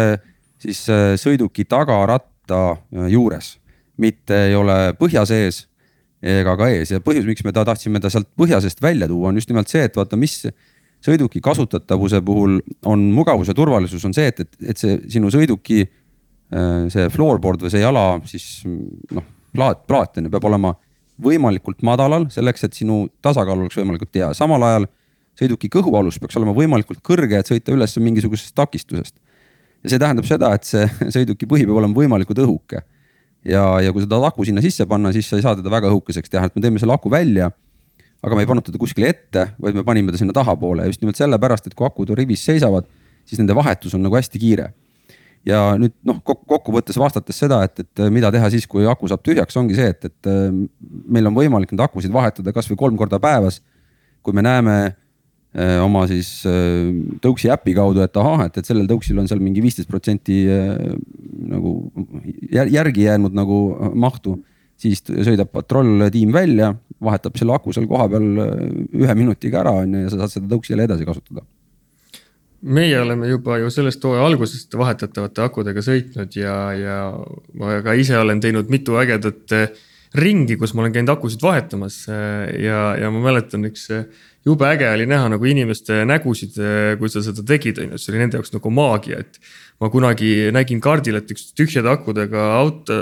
siis 0.62 0.84
äh, 0.92 1.12
sõiduki 1.20 1.66
tagaratta 1.68 2.62
äh, 2.72 3.08
juures, 3.12 3.56
mitte 4.00 4.46
ei 4.48 4.56
ole 4.56 4.78
põhja 4.98 5.26
sees 5.28 5.66
ega 6.22 6.54
ka 6.56 6.68
ees 6.70 6.94
ja 6.94 7.02
põhjus, 7.02 7.26
miks 7.26 7.44
me 7.44 7.52
ta 7.52 7.64
tahtsime 7.66 8.00
ta 8.00 8.10
sealt 8.12 8.30
põhja 8.38 8.60
seest 8.62 8.80
välja 8.82 9.08
tuua, 9.10 9.32
on 9.32 9.40
just 9.40 9.50
nimelt 9.50 9.72
see, 9.72 9.82
et 9.88 9.96
vaata, 9.98 10.16
mis 10.16 10.38
sõiduki 11.02 11.42
kasutatavuse 11.42 12.20
puhul 12.22 12.60
on 12.86 13.02
mugavus 13.12 13.50
ja 13.50 13.56
turvalisus 13.58 14.04
on 14.06 14.14
see, 14.14 14.30
et, 14.30 14.44
et, 14.44 14.52
et 14.70 14.78
see 14.78 15.00
sinu 15.10 15.32
sõiduki 15.34 15.82
see 16.92 17.06
floorboard 17.10 17.64
või 17.64 17.72
see 17.72 17.80
jala 17.80 18.04
siis 18.28 18.44
noh, 18.68 19.24
plaat, 19.56 19.82
plaat 19.88 20.20
on 20.20 20.28
ju, 20.28 20.32
peab 20.32 20.46
olema 20.46 20.74
võimalikult 21.20 21.82
madalal, 21.84 22.26
selleks 22.32 22.64
et 22.66 22.76
sinu 22.76 23.06
tasakaal 23.24 23.64
oleks 23.64 23.76
võimalikult 23.78 24.14
hea, 24.16 24.30
samal 24.36 24.62
ajal 24.66 24.86
sõiduki 25.38 25.70
kõhualus 25.72 26.18
peaks 26.20 26.36
olema 26.40 26.54
võimalikult 26.56 27.02
kõrge, 27.04 27.40
et 27.40 27.48
sõita 27.48 27.74
üles 27.74 27.96
mingisugusest 27.98 28.54
takistusest. 28.56 29.14
ja 29.82 29.90
see 29.90 29.98
tähendab 29.98 30.26
seda, 30.28 30.52
et 30.54 30.64
see 30.68 30.86
sõiduki 31.16 31.48
põhi 31.48 31.66
peab 31.68 31.80
olema 31.82 31.96
võimalikult 31.96 32.42
õhuke. 32.44 32.82
ja, 33.44 33.64
ja 33.80 33.92
kui 33.92 34.04
seda 34.04 34.20
aku 34.26 34.44
sinna 34.44 34.62
sisse 34.64 34.86
panna, 34.86 35.12
siis 35.12 35.28
sa 35.28 35.36
ei 35.36 35.42
saa 35.44 35.56
teda 35.56 35.70
väga 35.70 35.90
õhukeseks 35.92 36.30
teha, 36.30 36.46
et 36.46 36.56
me 36.56 36.62
teeme 36.62 36.82
selle 36.82 36.94
aku 36.94 37.10
välja. 37.10 37.50
aga 38.22 38.36
me 38.36 38.44
ei 38.44 38.46
pannud 38.46 38.64
teda 38.64 38.78
kuskile 38.78 39.08
ette, 39.10 39.48
vaid 39.60 39.74
me 39.74 39.82
panime 39.84 40.12
ta 40.12 40.18
sinna 40.18 40.32
tahapoole 40.32 40.86
just 40.86 41.02
nimelt 41.02 41.18
sellepärast, 41.18 41.66
et 41.66 41.74
kui 41.74 41.86
akud 41.86 42.14
rivis 42.14 42.44
seisavad, 42.44 42.86
siis 43.26 43.40
nende 43.40 43.54
vahetus 43.54 43.94
on 43.94 44.02
nagu 44.02 44.14
hästi 44.14 44.38
kiire 44.38 44.72
ja 45.48 45.60
nüüd 45.80 45.94
noh, 46.06 46.20
kokkuvõttes 46.22 46.98
vastates 47.00 47.38
seda, 47.42 47.62
et, 47.66 47.82
et 47.82 48.02
mida 48.14 48.30
teha 48.34 48.50
siis, 48.52 48.66
kui 48.70 48.86
aku 48.88 49.10
saab 49.10 49.24
tühjaks, 49.26 49.56
ongi 49.58 49.76
see, 49.78 49.90
et, 49.94 50.10
et 50.10 50.30
äh, 50.30 50.50
meil 50.82 51.28
on 51.30 51.36
võimalik 51.36 51.72
neid 51.72 51.82
akusid 51.86 52.14
vahetada 52.14 52.54
kasvõi 52.54 52.78
kolm 52.78 52.98
korda 53.00 53.20
päevas. 53.22 53.60
kui 54.22 54.34
me 54.38 54.42
näeme 54.46 54.74
äh, 54.86 55.80
oma 55.82 56.04
siis 56.06 56.44
äh, 56.46 56.92
tõuksi 57.24 57.50
äpi 57.50 57.74
kaudu, 57.74 58.04
et 58.04 58.16
ahah, 58.16 58.46
et, 58.46 58.58
et 58.58 58.68
sellel 58.68 58.86
tõuksil 58.90 59.18
on 59.18 59.26
seal 59.30 59.42
mingi 59.42 59.64
viisteist 59.64 59.90
protsenti 59.90 60.44
nagu 60.46 61.74
järgi 62.52 63.08
jäänud 63.08 63.34
nagu 63.34 63.60
mahtu. 63.94 64.38
siis 64.82 65.02
sõidab 65.02 65.50
patrulltiim 65.52 66.32
välja, 66.34 66.72
vahetab 67.02 67.36
selle 67.38 67.54
aku 67.54 67.74
seal 67.74 67.86
kohapeal 67.86 68.24
ühe 68.94 69.14
minutiga 69.14 69.60
ära 69.60 69.74
on 69.82 69.94
ju 69.94 70.06
ja 70.06 70.10
sa 70.10 70.22
saad 70.22 70.32
seda 70.32 70.54
tõuksi 70.54 70.74
jälle 70.74 70.86
edasi 70.88 71.06
kasutada 71.06 71.44
meie 72.62 72.98
oleme 73.00 73.28
juba 73.30 73.58
ju 73.58 73.70
sellest 73.74 74.04
hooaja 74.06 74.26
algusest 74.26 74.74
vahetatavate 74.78 75.42
akudega 75.44 75.82
sõitnud 75.84 76.36
ja, 76.38 76.56
ja 76.78 76.98
ma 77.58 77.78
ka 77.82 77.94
ise 77.98 78.18
olen 78.18 78.42
teinud 78.42 78.70
mitu 78.72 78.98
ägedat 79.02 79.54
eh, 79.56 79.72
ringi, 80.18 80.58
kus 80.60 80.74
ma 80.76 80.84
olen 80.84 80.94
käinud 80.94 81.14
akusid 81.14 81.42
vahetamas. 81.42 82.02
Eh, 82.12 82.62
ja, 82.66 82.92
ja 83.00 83.10
ma 83.14 83.22
mäletan, 83.24 83.66
üks 83.66 83.88
eh, 83.94 84.04
jube 84.46 84.68
äge 84.68 84.90
oli 84.92 85.08
näha 85.10 85.32
nagu 85.34 85.48
inimeste 85.48 86.02
nägusid, 86.08 86.58
kui 87.00 87.10
sa 87.10 87.22
seda 87.24 87.44
tegid, 87.46 87.80
on 87.82 87.94
ju, 87.94 88.02
see 88.02 88.14
oli 88.14 88.22
nende 88.22 88.38
jaoks 88.38 88.54
nagu 88.54 88.74
maagia, 88.74 89.22
et. 89.22 89.42
ma 89.82 89.88
kunagi 89.90 90.52
nägin 90.54 90.78
kaardil, 90.82 91.16
et 91.18 91.30
üks 91.34 91.48
tühjade 91.58 91.90
akudega 91.90 92.42
auto, 92.54 92.98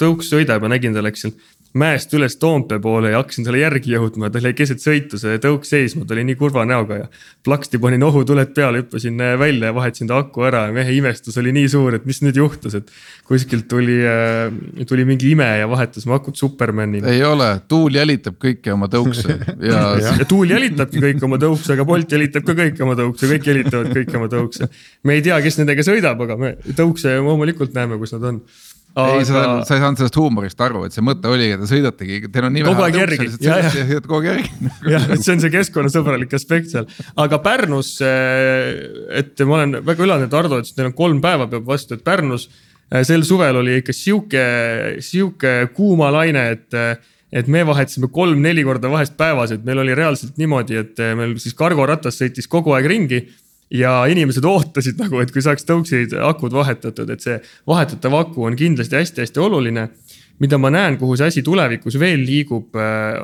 tõuks 0.00 0.30
sõidab 0.32 0.64
ja 0.64 0.70
nägin, 0.72 0.96
ta 0.96 1.02
läks 1.04 1.26
seal 1.26 1.34
mäest 1.74 2.12
üles 2.14 2.36
Toompea 2.38 2.78
poole 2.78 3.10
ja 3.10 3.18
hakkasin 3.18 3.46
talle 3.46 3.58
järgi 3.58 3.94
jõudma, 3.96 4.28
ta 4.30 4.38
jäi 4.42 4.54
keset 4.54 4.82
sõitu, 4.82 5.18
see 5.18 5.40
tõuk 5.42 5.64
seisma, 5.66 6.04
ta 6.06 6.14
oli 6.14 6.22
nii 6.28 6.36
kurva 6.38 6.62
näoga 6.68 6.98
ja. 7.00 7.06
plaksti 7.46 7.80
panin 7.82 8.04
ohutuled 8.06 8.52
peale, 8.54 8.84
hüppasin 8.84 9.18
äh, 9.18 9.34
välja 9.40 9.72
ja 9.72 9.74
vahetasin 9.74 10.10
ta 10.10 10.20
aku 10.22 10.44
ära 10.46 10.68
ja 10.68 10.74
mehe 10.76 10.94
imestus 10.94 11.38
oli 11.42 11.50
nii 11.56 11.72
suur, 11.72 11.96
et 11.98 12.06
mis 12.06 12.22
nüüd 12.22 12.38
juhtus, 12.38 12.76
et. 12.78 12.92
kuskilt 13.26 13.66
tuli, 13.68 13.96
äh, 14.06 14.84
tuli 14.86 15.06
mingi 15.08 15.32
ime 15.34 15.48
ja 15.58 15.66
vahetas 15.70 16.06
mu 16.06 16.14
akut 16.14 16.38
Supermanile. 16.38 17.10
ei 17.10 17.24
ole, 17.26 17.50
tuul 17.68 17.98
jälitab 17.98 18.38
kõiki 18.44 18.70
oma 18.74 18.86
tõukse 18.92 19.34
ja 19.70 19.82
ja 20.20 20.28
tuul 20.30 20.54
jälitabki 20.54 21.02
kõiki 21.02 21.26
oma 21.26 21.40
tõukse, 21.42 21.72
aga 21.74 21.88
Bolt 21.88 22.14
jälitab 22.14 22.46
ka 22.46 22.54
kõiki 22.60 22.86
oma 22.86 22.94
tõukse, 23.00 23.32
kõik 23.34 23.50
jälitavad 23.50 23.90
kõiki 23.98 24.20
oma 24.20 24.30
tõukse. 24.30 24.70
me 25.02 25.18
ei 25.18 25.26
tea, 25.26 25.42
kes 25.42 25.58
nendega 25.58 25.82
sõidab, 25.86 26.22
aga 26.22 26.38
me 26.38 26.54
tõukse 26.70 27.18
loomulikult 27.18 27.74
näeme, 27.74 27.98
kus 27.98 28.14
nad 28.14 28.30
on 28.30 28.42
ei 28.94 29.22
Aga- 29.22 29.24
sa, 29.26 29.40
sa 29.66 29.74
ei 29.74 29.82
saanud 29.82 29.98
sellest 29.98 30.16
huumorist 30.20 30.60
aru, 30.62 30.84
et 30.86 30.94
see 30.94 31.02
mõte 31.04 31.30
oligi, 31.30 31.56
et 31.56 31.62
te 31.64 31.70
sõidategi, 31.70 32.18
teil 32.34 32.46
on 32.46 32.54
nii 32.54 32.66
Kogu 32.66 32.84
vähe 32.84 32.92
sõidate 33.40 33.48
ja 33.48 33.56
sõidate 33.72 34.10
kogu 34.10 34.20
aeg 34.20 34.28
järgi. 34.30 34.68
Jah, 34.92 35.08
et 35.16 35.24
see 35.24 35.34
on 35.34 35.42
see 35.42 35.54
keskkonnasõbralik 35.54 36.36
aspekt 36.38 36.70
seal, 36.70 36.86
aga 37.24 37.40
Pärnus, 37.42 37.96
et 38.04 39.42
ma 39.48 39.58
olen 39.58 39.80
väga 39.80 40.06
üllatunud, 40.06 40.28
et 40.30 40.38
Ardo 40.38 40.60
ütles, 40.62 40.70
et 40.70 40.78
neil 40.78 40.92
on 40.92 40.96
kolm 41.00 41.24
päeva 41.24 41.48
peab 41.50 41.66
vastu, 41.66 41.98
et 41.98 42.06
Pärnus 42.06 42.46
eh, 42.46 43.02
sel 43.08 43.26
suvel 43.26 43.58
oli 43.64 43.80
ikka 43.82 43.96
sihuke, 43.96 44.46
sihuke 45.02 45.56
kuumalaine, 45.74 46.46
et 46.54 46.80
et 47.34 47.48
me 47.50 47.64
vahetasime 47.66 48.06
kolm-neli 48.14 48.62
korda 48.62 48.86
vahest 48.92 49.16
päevas, 49.18 49.50
et 49.50 49.64
meil 49.66 49.80
oli 49.82 49.94
reaalselt 49.98 50.36
niimoodi, 50.38 50.76
et 50.78 51.00
eh, 51.02 51.16
meil 51.18 51.34
siis 51.42 51.56
kargoratas 51.58 52.20
sõitis 52.20 52.46
kogu 52.46 52.76
aeg 52.76 52.86
ringi 52.86 53.24
ja 53.70 53.94
inimesed 54.10 54.44
ootasid 54.44 55.00
nagu, 55.00 55.20
et 55.22 55.32
kui 55.32 55.42
saaks 55.44 55.66
tõuksid 55.68 56.16
akud 56.28 56.52
vahetatud, 56.54 57.10
et 57.10 57.24
see 57.24 57.38
vahetatav 57.68 58.14
aku 58.20 58.48
on 58.48 58.58
kindlasti 58.58 59.00
hästi-hästi 59.00 59.42
oluline 59.42 59.88
mida 60.42 60.58
ma 60.58 60.70
näen, 60.72 60.96
kuhu 60.98 61.14
see 61.18 61.28
asi 61.30 61.42
tulevikus 61.46 61.96
veel 62.00 62.24
liigub, 62.26 62.74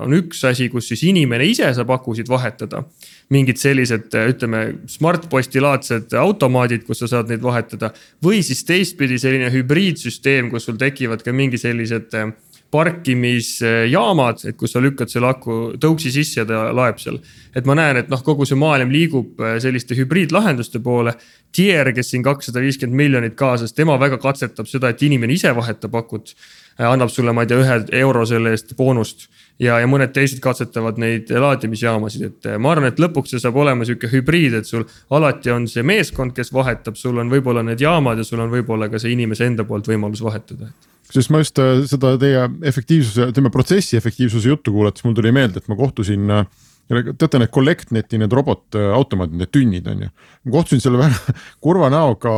on 0.00 0.14
üks 0.14 0.44
asi, 0.46 0.68
kus 0.70 0.90
siis 0.92 1.02
inimene 1.10 1.46
ise 1.48 1.70
saab 1.74 1.90
akusid 1.96 2.30
vahetada. 2.30 2.84
mingid 3.30 3.60
sellised, 3.62 4.08
ütleme, 4.10 4.60
Smartposti-laadsed 4.90 6.16
automaadid, 6.18 6.82
kus 6.82 6.98
sa 6.98 7.06
saad 7.12 7.28
neid 7.30 7.42
vahetada 7.42 7.92
või 8.26 8.40
siis 8.42 8.64
teistpidi 8.66 9.20
selline 9.22 9.52
hübriidsüsteem, 9.54 10.48
kus 10.50 10.66
sul 10.66 10.78
tekivad 10.78 11.22
ka 11.22 11.30
mingi 11.32 11.58
sellised 11.58 12.16
äh, 12.18 12.32
parkimisjaamad, 12.70 14.44
et 14.46 14.56
kus 14.58 14.74
sa 14.74 14.82
lükkad 14.82 15.10
selle 15.10 15.30
aku 15.32 15.58
tõuksi 15.82 16.12
sisse 16.14 16.40
ja 16.40 16.46
ta 16.46 16.68
laeb 16.76 17.00
seal. 17.02 17.18
et 17.54 17.66
ma 17.66 17.74
näen, 17.74 17.98
et 17.98 18.08
noh, 18.08 18.22
kogu 18.22 18.46
see 18.46 18.58
maailm 18.58 18.92
liigub 18.94 19.40
äh, 19.42 19.58
selliste 19.62 19.96
hübriidlahenduste 19.98 20.78
poole. 20.78 21.16
Tier, 21.52 21.90
kes 21.92 22.12
siin 22.12 22.22
kakssada 22.22 22.62
viiskümmend 22.62 22.96
miljonit 22.96 23.34
kaasas, 23.34 23.72
tema 23.74 23.98
väga 23.98 24.20
katsetab 24.22 24.68
seda, 24.70 24.92
et 24.92 25.02
inimene 25.02 25.34
ise 25.34 25.50
vahetab 25.56 25.94
akut. 25.98 26.34
annab 26.78 27.10
sulle, 27.10 27.32
ma 27.32 27.42
ei 27.42 27.48
tea, 27.50 27.58
ühe 27.60 27.74
euro 27.98 28.22
selle 28.24 28.54
eest 28.54 28.76
boonust 28.76 29.26
ja, 29.60 29.78
ja 29.80 29.88
mõned 29.90 30.12
teised 30.14 30.40
katsetavad 30.40 30.98
neid 31.00 31.30
laadimisjaamasid, 31.30 32.22
et 32.30 32.48
äh, 32.48 32.58
ma 32.58 32.72
arvan, 32.74 32.90
et 32.90 33.02
lõpuks 33.02 33.34
see 33.34 33.42
saab 33.42 33.58
olema 33.60 33.86
sihuke 33.88 34.10
hübriid, 34.12 34.56
et 34.60 34.68
sul 34.68 34.86
alati 35.16 35.52
on 35.52 35.68
see 35.70 35.84
meeskond, 35.86 36.34
kes 36.36 36.54
vahetab, 36.54 36.96
sul 36.96 37.20
on 37.20 37.32
võib-olla 37.32 37.64
need 37.66 37.82
jaamad 37.82 38.20
ja 38.20 38.26
sul 38.26 38.40
on 38.40 38.52
võib-olla 38.52 38.88
ka 38.92 39.02
see 39.02 39.12
inimese 39.16 39.50
enda 39.50 39.66
poolt 39.68 39.90
võimalus 39.90 40.24
vahetada. 40.24 40.70
Sest 41.14 41.30
ma 41.32 41.42
just 41.42 41.60
äh, 41.62 41.84
seda 41.90 42.16
teie 42.20 42.46
efektiivsuse, 42.70 43.30
ütleme 43.32 43.52
protsessi 43.54 43.98
efektiivsuse 43.98 44.50
juttu 44.52 44.74
kuulates 44.74 45.06
mul 45.06 45.16
tuli 45.16 45.32
meelde, 45.34 45.62
et 45.62 45.70
ma 45.70 45.78
kohtusin 45.78 46.30
äh, 46.34 46.44
teate 46.90 47.38
need 47.38 47.52
CollectNeti 47.54 48.18
need 48.18 48.32
robotautomaadid, 48.34 49.36
need 49.38 49.50
tünnid 49.54 49.86
on 49.90 50.04
ju. 50.04 50.10
ma 50.44 50.54
kohtusin 50.56 50.82
selle 50.82 50.98
väga 50.98 51.34
kurva 51.64 51.90
näoga 51.92 52.32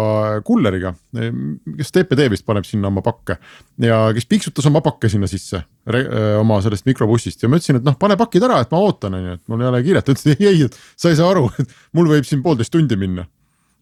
kulleriga, 0.44 0.92
kes 1.78 1.94
TPD 1.94 2.28
vist 2.32 2.44
paneb 2.48 2.68
sinna 2.68 2.90
oma 2.92 3.04
pakke 3.04 3.38
ja 3.80 4.02
kes 4.12 4.28
piiksutas 4.28 4.68
oma 4.68 4.84
pakke 4.84 5.08
sinna 5.12 5.30
sisse 5.30 5.62
oma 6.38 6.60
sellest 6.62 6.84
mikrobussist. 6.86 7.40
Ja 7.42 7.48
ma 7.48 7.58
ütlesin, 7.58 7.80
et 7.80 7.86
noh, 7.86 7.96
pane 7.98 8.18
pakid 8.20 8.44
ära, 8.44 8.60
et 8.62 8.70
ma 8.70 8.82
ootan, 8.84 9.16
on 9.16 9.30
ju, 9.30 9.38
et 9.38 9.44
mul 9.50 9.64
ei 9.64 9.70
ole 9.72 9.80
kiiret, 9.88 10.04
ta 10.06 10.14
ütles 10.14 10.34
ei, 10.36 10.50
ei, 10.50 10.66
et 10.68 10.76
sa 11.00 11.10
ei 11.10 11.18
saa 11.18 11.32
aru, 11.32 11.48
et 11.58 11.72
mul 11.96 12.12
võib 12.12 12.28
siin 12.28 12.44
poolteist 12.44 12.74
tundi 12.76 12.98
minna. 13.00 13.24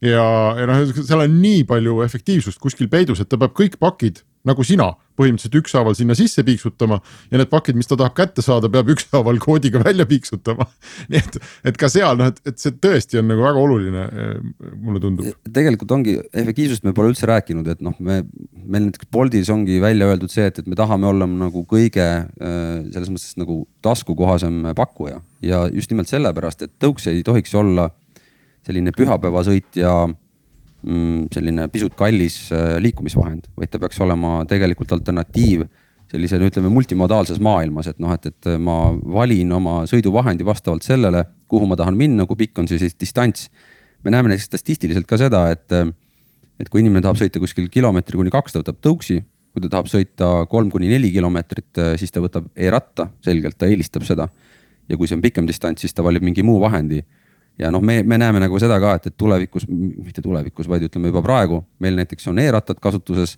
Ja, 0.01 0.23
ja 0.57 0.65
noh, 0.71 0.87
seal 0.97 1.27
on 1.27 1.35
nii 1.43 1.67
palju 1.69 1.99
efektiivsust 2.07 2.63
kuskil 2.63 2.89
peidus, 2.93 3.21
et 3.21 3.29
ta 3.29 3.37
peab 3.41 3.53
kõik 3.59 3.77
pakid 3.83 4.23
nagu 4.49 4.65
sina 4.65 4.93
põhimõtteliselt 5.21 5.57
ükshaaval 5.61 5.97
sinna 5.97 6.15
sisse 6.17 6.43
piiksutama 6.47 6.97
ja 7.31 7.41
need 7.41 7.51
pakid, 7.53 7.77
mis 7.77 7.89
ta 7.91 7.99
tahab 8.01 8.15
kätte 8.17 8.45
saada, 8.45 8.71
peab 8.73 8.89
ükshaaval 8.95 9.41
koodiga 9.43 9.83
välja 9.89 10.07
piiksutama. 10.09 10.67
nii 11.13 11.21
et, 11.21 11.39
et 11.73 11.81
ka 11.81 11.91
seal 11.93 12.17
noh, 12.21 12.31
et, 12.33 12.41
et 12.49 12.61
see 12.61 12.73
tõesti 12.73 13.21
on 13.21 13.29
nagu 13.29 13.45
väga 13.45 13.65
oluline, 13.65 14.07
mulle 14.81 15.03
tundub. 15.03 15.29
tegelikult 15.53 15.93
ongi 15.99 16.17
efektiivsust 16.31 16.87
me 16.89 16.95
pole 16.97 17.13
üldse 17.13 17.29
rääkinud, 17.29 17.69
et 17.75 17.85
noh, 17.85 17.97
me 17.99 18.23
meil 18.65 18.89
näiteks 18.89 19.11
Boltis 19.13 19.53
ongi 19.53 19.81
välja 19.83 20.09
öeldud 20.09 20.33
see, 20.33 20.49
et, 20.49 20.63
et 20.63 20.71
me 20.71 20.79
tahame 20.79 21.11
olla 21.11 21.29
nagu 21.29 21.65
kõige 21.69 22.07
äh, 22.07 22.81
selles 22.95 23.13
mõttes 23.13 23.37
nagu 23.41 23.63
taskukohasem 23.85 24.73
pakkuja 24.79 25.21
ja 25.45 25.67
just 25.73 25.93
nimelt 25.93 26.09
sellepärast, 26.11 26.65
et 26.65 26.77
tõuks 26.81 27.11
ei 27.13 27.25
tohiks 27.27 27.53
olla 27.59 27.91
selline 28.67 28.93
pühapäevasõit 28.97 29.81
ja 29.81 29.95
selline 30.81 31.69
pisut 31.73 31.95
kallis 31.99 32.47
äh, 32.55 32.79
liikumisvahend, 32.81 33.51
vaid 33.59 33.73
ta 33.73 33.81
peaks 33.83 34.01
olema 34.01 34.41
tegelikult 34.49 34.95
alternatiiv 34.97 35.67
sellisele, 36.11 36.49
ütleme 36.51 36.71
multimodaalses 36.73 37.39
maailmas, 37.45 37.91
et 37.91 38.01
noh, 38.03 38.11
et, 38.17 38.31
et 38.33 38.49
ma 38.59 38.91
valin 38.91 39.53
oma 39.55 39.77
sõiduvahendi 39.87 40.47
vastavalt 40.47 40.87
sellele, 40.87 41.23
kuhu 41.51 41.69
ma 41.71 41.79
tahan 41.79 41.99
minna, 41.99 42.27
kui 42.27 42.41
pikk 42.41 42.63
on 42.63 42.71
see 42.71 42.81
siis 42.81 42.97
distants. 42.99 43.51
me 44.03 44.11
näeme 44.11 44.33
näiteks 44.33 44.49
statistiliselt 44.49 45.07
ka 45.07 45.21
seda, 45.21 45.45
et, 45.53 45.71
et 46.59 46.73
kui 46.73 46.81
inimene 46.81 47.05
tahab 47.05 47.21
sõita 47.21 47.43
kuskil 47.43 47.69
kilomeetri 47.71 48.19
kuni 48.19 48.33
kaks, 48.33 48.57
ta 48.57 48.65
võtab 48.65 48.81
tõuksi. 48.83 49.21
kui 49.53 49.63
ta 49.63 49.69
tahab 49.69 49.87
sõita 49.91 50.47
kolm 50.51 50.71
kuni 50.71 50.89
neli 50.89 51.13
kilomeetrit, 51.13 51.79
siis 51.99 52.11
ta 52.11 52.23
võtab 52.25 52.49
e-ratta, 52.57 53.11
selgelt 53.23 53.59
ta 53.59 53.71
eelistab 53.71 54.03
seda. 54.09 54.29
ja 54.89 54.97
kui 54.97 55.07
see 55.07 55.15
on 55.15 55.23
pikem 55.23 55.47
distants, 55.47 55.85
siis 55.85 55.95
ta 55.95 56.03
valib 56.03 56.27
mingi 56.27 56.43
muu 56.43 56.59
vahendi 56.59 57.05
ja 57.61 57.71
noh, 57.73 57.83
me, 57.85 58.01
me 58.07 58.19
näeme 58.21 58.41
nagu 58.43 58.59
seda 58.63 58.79
ka, 58.83 58.97
et, 58.99 59.11
et 59.11 59.17
tulevikus, 59.21 59.67
mitte 59.69 60.23
tulevikus, 60.25 60.69
vaid 60.71 60.87
ütleme 60.89 61.11
juba 61.13 61.23
praegu 61.25 61.63
meil 61.83 61.99
näiteks 61.99 62.31
on 62.31 62.41
e-rattad 62.43 62.81
kasutuses 62.83 63.37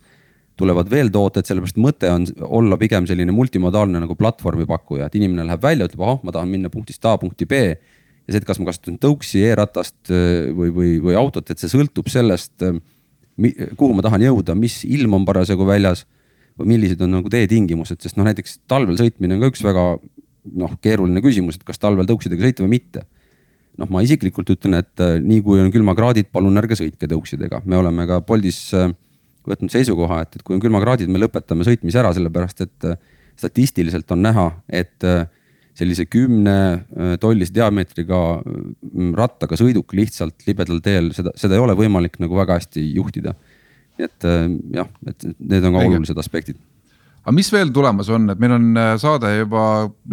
tulevad 0.58 0.90
veel 0.92 1.08
tooted, 1.12 1.46
sellepärast 1.48 1.78
mõte 1.80 2.10
on 2.12 2.26
olla 2.60 2.76
pigem 2.80 3.06
selline 3.08 3.32
multimodaalne 3.34 4.02
nagu 4.02 4.14
platvormi 4.18 4.66
pakkuja, 4.68 5.08
et 5.08 5.16
inimene 5.18 5.46
läheb 5.48 5.62
välja, 5.64 5.88
ütleb, 5.88 6.04
ahah, 6.04 6.20
ma 6.26 6.34
tahan 6.34 6.50
minna 6.52 6.70
punktist 6.72 7.04
A 7.08 7.16
punkti 7.18 7.48
B. 7.48 7.62
ja 7.72 8.34
see, 8.34 8.42
et 8.42 8.46
kas 8.46 8.60
ma 8.60 8.68
kasutan 8.68 8.98
tõuksi 9.02 9.40
e, 9.40 9.48
e-ratast 9.50 10.12
või, 10.12 10.68
või, 10.76 10.90
või 11.02 11.16
autot, 11.18 11.48
et 11.50 11.62
see 11.62 11.72
sõltub 11.72 12.10
sellest, 12.12 12.52
kuhu 12.60 13.96
ma 13.96 14.04
tahan 14.04 14.26
jõuda, 14.28 14.54
mis 14.58 14.82
ilm 14.84 15.16
on 15.18 15.24
parasjagu 15.26 15.66
väljas 15.66 16.04
või 16.60 16.74
millised 16.74 17.00
on 17.02 17.16
nagu 17.16 17.32
teetingimused, 17.32 18.02
sest 18.04 18.20
noh, 18.20 18.28
näiteks 18.28 18.60
talvel 18.68 19.00
sõitmine 19.00 19.38
on 19.38 19.46
ka 19.46 19.50
üks 19.54 19.64
väga 19.64 19.86
noh, 20.52 20.76
keeruline 20.84 21.24
küsimus, 21.24 21.56
et 21.56 21.64
kas 21.64 21.80
talvel 21.80 22.06
tõuksidega 22.06 22.44
sõita 22.44 22.66
või 22.66 22.76
mitte 22.76 23.06
noh, 23.80 23.90
ma 23.92 24.02
isiklikult 24.04 24.52
ütlen, 24.54 24.76
et 24.80 25.02
äh, 25.02 25.18
nii 25.22 25.42
kui 25.44 25.60
on 25.62 25.70
külmakraadid, 25.74 26.30
palun 26.34 26.60
ärge 26.60 26.78
sõitke 26.78 27.08
tõuksidega, 27.10 27.62
me 27.68 27.78
oleme 27.80 28.06
ka 28.10 28.20
Boltis 28.26 28.64
äh, 28.76 28.90
võtnud 29.48 29.72
seisukoha, 29.72 30.22
et, 30.24 30.38
et 30.38 30.46
kui 30.46 30.56
on 30.56 30.62
külmakraadid, 30.62 31.10
me 31.12 31.22
lõpetame 31.22 31.66
sõitmise 31.66 32.02
ära, 32.02 32.12
sellepärast 32.16 32.64
et 32.66 32.88
äh, 32.88 32.98
statistiliselt 33.38 34.10
on 34.12 34.20
näha, 34.26 34.50
et 34.68 35.06
sellise 35.72 36.04
kümne 36.04 36.54
tollise 37.18 37.54
diameetriga 37.56 38.18
mm, 38.44 39.14
rattaga 39.16 39.56
sõiduk 39.56 39.94
lihtsalt 39.96 40.44
libedal 40.44 40.82
teel, 40.84 41.08
seda, 41.16 41.32
seda 41.40 41.56
ei 41.56 41.62
ole 41.64 41.72
võimalik 41.78 42.20
nagu 42.20 42.36
väga 42.36 42.58
hästi 42.60 42.84
juhtida. 42.92 43.32
nii 43.96 44.04
et 44.04 44.26
jah, 44.76 44.92
et 45.08 45.26
need 45.40 45.64
on 45.64 45.72
ka 45.72 45.80
Õige. 45.80 45.94
olulised 45.96 46.20
aspektid 46.20 46.60
aga 47.22 47.34
mis 47.36 47.52
veel 47.54 47.70
tulemas 47.74 48.10
on, 48.12 48.26
et 48.32 48.40
meil 48.42 48.56
on 48.56 48.66
äh, 48.78 48.92
saade 49.02 49.30
juba 49.36 49.62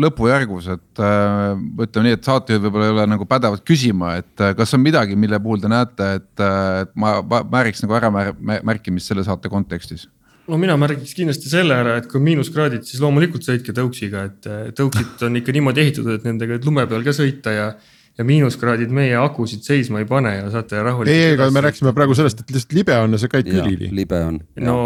lõpujärgus, 0.05 0.69
et 0.75 1.01
äh, 1.01 1.55
ütleme 1.85 2.09
nii, 2.09 2.19
et 2.19 2.29
saatejuhid 2.29 2.67
võib-olla 2.67 2.89
ei 2.89 2.95
ole 2.97 3.07
nagu 3.15 3.27
pädevad 3.29 3.65
küsima, 3.65 4.13
et 4.21 4.45
äh, 4.45 4.53
kas 4.57 4.75
on 4.77 4.83
midagi, 4.85 5.17
mille 5.19 5.41
puhul 5.43 5.63
te 5.63 5.71
näete, 5.71 6.13
et, 6.21 6.45
et 6.85 6.95
ma 6.99 7.17
määriks 7.25 7.83
nagu 7.85 7.97
ära 7.97 8.13
mär- 8.13 8.37
mä- 8.37 8.61
märkimist 8.73 9.09
selle 9.09 9.25
saate 9.27 9.51
kontekstis? 9.51 10.07
no 10.49 10.57
mina 10.57 10.75
märgiks 10.79 11.13
kindlasti 11.17 11.51
selle 11.51 11.77
ära, 11.77 11.97
et 11.99 12.09
kui 12.09 12.21
miinuskraadid, 12.23 12.85
siis 12.87 13.01
loomulikult 13.03 13.45
sõitke 13.45 13.75
tõuksiga, 13.75 14.25
et 14.29 14.49
eh, 14.49 14.67
tõuksid 14.77 15.21
on 15.27 15.39
ikka 15.41 15.55
niimoodi 15.55 15.83
ehitatud, 15.85 16.15
et 16.17 16.27
nendega 16.27 16.59
lume 16.65 16.85
peal 16.89 17.05
ka 17.05 17.13
sõita 17.15 17.53
ja. 17.53 17.71
Ja 18.19 18.25
miinuskraadid 18.27 18.91
meie 18.91 19.15
akusid 19.15 19.63
seisma 19.63 20.01
ei 20.01 20.07
pane 20.07 20.33
ja 20.35 20.49
saate 20.51 20.81
rahulikult. 20.83 21.13
ei, 21.13 21.35
ega 21.37 21.47
me 21.55 21.63
rääkisime 21.63 21.93
praegu 21.95 22.17
sellest, 22.17 22.43
et 22.43 22.51
lihtsalt 22.51 22.75
libe 22.75 22.97
on 22.99 23.15
ja 23.15 23.21
sa 23.21 23.29
käid 23.31 23.47
külili. 23.47 23.87
libe 23.95 24.19
on. 24.27 24.41
no 24.65 24.79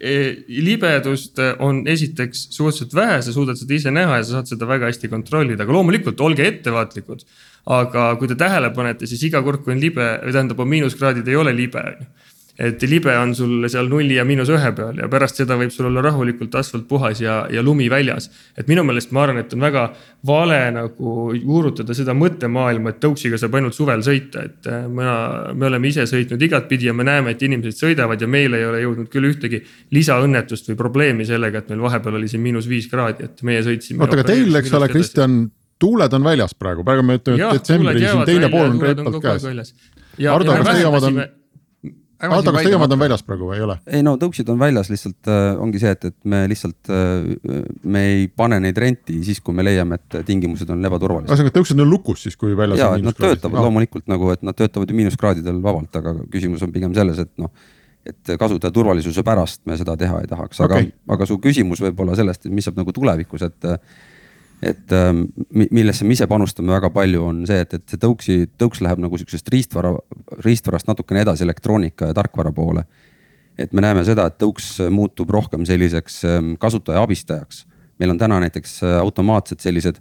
e, 0.00 0.16
libedust 0.66 1.38
on 1.62 1.84
esiteks 1.88 2.48
suhteliselt 2.56 2.96
vähe, 2.98 3.20
sa 3.22 3.34
suudad 3.34 3.60
seda 3.60 3.78
ise 3.78 3.94
näha 3.94 4.18
ja 4.18 4.26
sa 4.26 4.38
saad 4.38 4.50
seda 4.54 4.68
väga 4.68 4.90
hästi 4.90 5.12
kontrollida, 5.12 5.62
aga 5.62 5.78
loomulikult 5.78 6.20
olge 6.26 6.48
ettevaatlikud. 6.48 7.22
aga 7.78 8.08
kui 8.18 8.32
te 8.32 8.38
tähele 8.38 8.72
panete, 8.74 9.06
siis 9.06 9.22
iga 9.30 9.44
kord, 9.46 9.62
kui 9.62 9.76
on 9.76 9.82
libe 9.82 10.08
või 10.24 10.34
tähendab, 10.34 10.60
on 10.64 10.72
miinuskraadid, 10.74 11.28
ei 11.30 11.38
ole 11.38 11.54
libe 11.54 11.86
on 11.86 12.02
ju 12.02 12.10
et 12.58 12.82
libe 12.84 13.12
on 13.16 13.30
sul 13.34 13.64
seal 13.72 13.88
nulli 13.88 14.18
ja 14.18 14.24
miinus 14.28 14.50
ühe 14.52 14.72
peal 14.76 14.98
ja 15.00 15.08
pärast 15.10 15.38
seda 15.40 15.56
võib 15.56 15.72
sul 15.72 15.88
olla 15.88 16.02
rahulikult 16.04 16.54
asfalt 16.60 16.84
puhas 16.88 17.22
ja, 17.22 17.46
ja 17.50 17.62
lumi 17.64 17.88
väljas. 17.90 18.28
et 18.58 18.68
minu 18.68 18.84
meelest 18.84 19.12
ma 19.12 19.22
arvan, 19.24 19.40
et 19.40 19.54
on 19.56 19.64
väga 19.64 19.86
vale 20.28 20.58
nagu 20.76 21.32
juurutada 21.34 21.96
seda 21.96 22.12
mõttemaailma, 22.14 22.92
et 22.92 23.00
tõuksiga 23.00 23.40
saab 23.40 23.56
ainult 23.56 23.76
suvel 23.76 24.04
sõita, 24.04 24.44
et 24.44 24.68
äh, 24.68 24.84
mina, 24.88 25.16
me 25.56 25.70
oleme 25.70 25.88
ise 25.88 26.04
sõitnud 26.10 26.44
igatpidi 26.44 26.90
ja 26.90 26.94
me 26.94 27.08
näeme, 27.08 27.32
et 27.32 27.42
inimesed 27.42 27.80
sõidavad 27.80 28.20
ja 28.20 28.28
meil 28.28 28.54
ei 28.58 28.68
ole 28.68 28.84
jõudnud 28.84 29.08
küll 29.12 29.30
ühtegi 29.32 29.62
lisaõnnetust 29.96 30.68
või 30.70 30.80
probleemi 30.84 31.26
sellega, 31.28 31.64
et 31.64 31.72
meil 31.72 31.82
vahepeal 31.88 32.20
oli 32.20 32.28
siin 32.28 32.44
miinus 32.44 32.68
viis 32.68 32.86
kraadi, 32.92 33.30
et 33.30 33.42
meie 33.48 33.64
sõitsime. 33.64 34.04
oota, 34.04 34.20
aga 34.20 34.28
teil, 34.28 34.54
eks 34.60 34.76
ole, 34.76 34.92
Kristjan, 34.92 35.42
tuuled 35.82 36.12
on 36.20 36.24
väljas 36.28 36.54
praegu, 36.54 36.84
praegu 36.86 37.02
me 37.06 37.16
ütleme, 37.18 37.40
et 37.40 37.62
detsembri 37.62 38.04
siin 38.04 38.26
teine 38.28 38.52
pool 38.52 38.68
on 38.70 38.82
reipalt 38.82 39.22
käes. 39.24 39.72
Ardo, 40.28 40.58
kas 40.60 40.76
teie 40.76 40.90
omad 40.90 41.08
on- 41.08 41.24
Ardo, 42.22 42.52
kas 42.54 42.66
teie 42.66 42.76
omad 42.78 42.92
on 42.94 43.00
väljas 43.00 43.24
praegu 43.26 43.48
või 43.50 43.58
ei 43.58 43.64
ole? 43.64 43.76
ei 43.98 44.02
no 44.06 44.14
tõuksid 44.20 44.48
on 44.52 44.60
väljas, 44.60 44.90
lihtsalt 44.92 45.30
äh, 45.30 45.48
ongi 45.62 45.80
see, 45.82 45.92
et, 45.96 46.06
et 46.12 46.16
me 46.28 46.44
lihtsalt 46.50 46.92
äh,, 46.92 47.58
me 47.82 48.04
ei 48.12 48.28
pane 48.28 48.60
neid 48.62 48.78
renti 48.78 49.18
siis, 49.26 49.42
kui 49.42 49.56
me 49.56 49.64
leiame, 49.66 49.98
et 49.98 50.22
tingimused 50.28 50.70
on 50.70 50.86
ebaturvalised. 50.90 51.32
ühesõnaga, 51.32 51.56
tõuksed 51.58 51.82
on 51.82 51.90
lukus 51.90 52.26
siis, 52.28 52.38
kui 52.38 52.54
väljas 52.58 52.82
ja, 52.82 52.92
on 52.94 53.02
et 53.02 53.08
nad 53.10 53.18
töötavad 53.18 53.66
loomulikult 53.66 54.06
nagu, 54.12 54.30
et 54.34 54.46
nad 54.46 54.58
töötavad 54.58 54.90
ju 54.90 54.98
miinuskraadidel 55.00 55.58
vabalt, 55.64 55.98
aga 55.98 56.14
küsimus 56.32 56.62
on 56.66 56.74
pigem 56.74 56.94
selles, 56.96 57.18
et 57.22 57.32
noh, 57.42 57.50
et 58.06 58.32
kasutaja 58.38 58.74
turvalisuse 58.74 59.22
pärast 59.26 59.62
me 59.70 59.76
seda 59.78 59.96
teha 59.98 60.22
ei 60.22 60.30
tahaks, 60.30 60.62
aga 60.62 60.78
okay., 60.78 60.90
aga 61.14 61.28
su 61.28 61.38
küsimus 61.42 61.82
võib-olla 61.82 62.16
sellest, 62.18 62.46
et 62.46 62.54
mis 62.54 62.66
saab 62.66 62.78
nagu 62.78 62.94
tulevikus, 62.94 63.46
et 63.46 63.70
et 64.62 64.92
ähm, 64.94 65.24
millesse 65.50 66.06
me 66.06 66.14
ise 66.14 66.28
panustame 66.30 66.70
väga 66.70 66.92
palju, 66.94 67.24
on 67.26 67.40
see, 67.48 67.58
et, 67.64 67.74
et 67.74 67.82
see 67.90 68.00
tõuksi, 68.00 68.36
tõuks 68.60 68.82
läheb 68.84 69.00
nagu 69.02 69.18
sihukesest 69.18 69.50
riistvara, 69.50 69.90
riistvarast 70.44 70.86
natukene 70.90 71.24
edasi 71.24 71.42
elektroonika 71.46 72.12
ja 72.12 72.16
tarkvara 72.16 72.52
poole. 72.54 72.84
et 73.58 73.72
me 73.72 73.82
näeme 73.84 74.04
seda, 74.04 74.26
et 74.30 74.38
tõuks 74.40 74.78
muutub 74.90 75.30
rohkem 75.30 75.66
selliseks 75.68 76.22
ähm, 76.24 76.54
kasutaja 76.58 77.02
abistajaks. 77.02 77.66
meil 77.98 78.14
on 78.14 78.18
täna 78.18 78.38
näiteks 78.40 78.82
äh, 78.82 78.98
automaatsed 79.00 79.60
sellised 79.60 79.98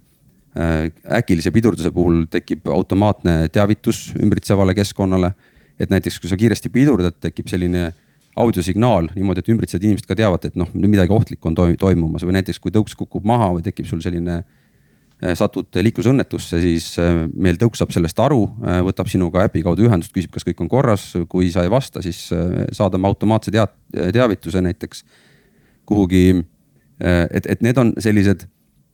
äh, 0.57 0.91
äkilise 1.17 1.51
pidurduse 1.51 1.91
puhul 1.91 2.25
tekib 2.29 2.67
automaatne 2.67 3.49
teavitus 3.49 4.13
ümbritsevale 4.15 4.75
keskkonnale. 4.75 5.33
et 5.79 5.89
näiteks, 5.89 6.19
kui 6.19 6.29
sa 6.29 6.37
kiiresti 6.37 6.69
pidurdad, 6.69 7.17
tekib 7.19 7.47
selline 7.49 7.93
audiosignaal 8.39 9.09
niimoodi, 9.15 9.43
et 9.43 9.51
ümbritsevad 9.51 9.85
inimesed 9.85 10.07
ka 10.07 10.15
teavad, 10.17 10.45
et 10.47 10.57
noh, 10.59 10.69
midagi 10.73 11.13
ohtlikku 11.13 11.49
on 11.49 11.57
toimumas 11.57 12.23
või 12.23 12.37
näiteks 12.37 12.61
kui 12.63 12.73
tõuks 12.73 12.95
kukub 12.99 13.25
maha 13.27 13.51
või 13.57 13.65
tekib 13.65 13.89
sul 13.89 13.99
selline 14.03 14.37
äh, 14.39 15.33
satud 15.37 15.67
liiklusõnnetusse, 15.75 16.61
siis 16.63 16.93
äh, 17.01 17.25
meil 17.33 17.59
tõuks 17.61 17.81
saab 17.83 17.91
sellest 17.95 18.19
aru, 18.23 18.45
äh, 18.63 18.79
võtab 18.87 19.11
sinuga 19.11 19.43
äpi 19.49 19.65
kaudu 19.65 19.87
ühendust, 19.87 20.13
küsib, 20.15 20.31
kas 20.35 20.47
kõik 20.47 20.63
on 20.63 20.71
korras, 20.71 21.09
kui 21.31 21.51
sa 21.51 21.65
ei 21.67 21.73
vasta, 21.73 22.03
siis 22.05 22.23
saadame 22.77 23.11
automaatse 23.11 23.51
teavituse 23.51 24.63
näiteks 24.63 25.05
kuhugi. 25.89 26.45
et, 27.01 27.45
et 27.49 27.61
need 27.65 27.77
on 27.81 27.95
sellised 27.97 28.45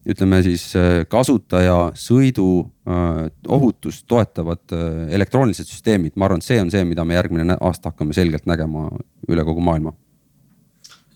ütleme 0.08 0.40
siis 0.46 0.70
äh, 0.78 1.02
kasutaja 1.10 1.92
sõidu 1.98 2.48
äh, 2.88 3.28
ohutust 3.52 4.06
toetavad 4.08 4.76
äh, 4.76 5.08
elektroonilised 5.18 5.68
süsteemid, 5.68 6.16
ma 6.16 6.28
arvan, 6.28 6.44
et 6.44 6.48
see 6.48 6.60
on 6.62 6.72
see, 6.74 6.84
mida 6.88 7.06
me 7.08 7.18
järgmine 7.18 7.58
aasta 7.60 7.92
hakkame 7.92 8.16
selgelt 8.16 8.48
nägema 8.48 8.88
üle 9.28 9.48
kogu 9.48 9.64
maailma. 9.64 9.94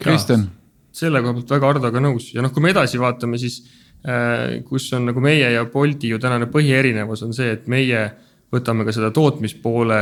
Kristjan. 0.02 0.50
selle 0.92 1.22
koha 1.22 1.38
pealt 1.38 1.54
väga 1.54 1.70
Hardoga 1.70 2.02
nõus 2.04 2.34
ja 2.34 2.44
noh, 2.44 2.52
kui 2.52 2.64
me 2.64 2.74
edasi 2.74 3.00
vaatame, 3.00 3.38
siis 3.40 3.62
kus 4.66 4.88
on 4.98 5.06
nagu 5.12 5.22
meie 5.22 5.52
ja 5.54 5.62
Bolti 5.70 6.10
ju 6.10 6.18
tänane 6.20 6.48
põhierinevus 6.50 7.22
on 7.22 7.36
see, 7.38 7.52
et 7.54 7.68
meie 7.70 8.00
võtame 8.52 8.84
ka 8.84 8.92
seda 8.96 9.12
tootmispoole 9.14 10.00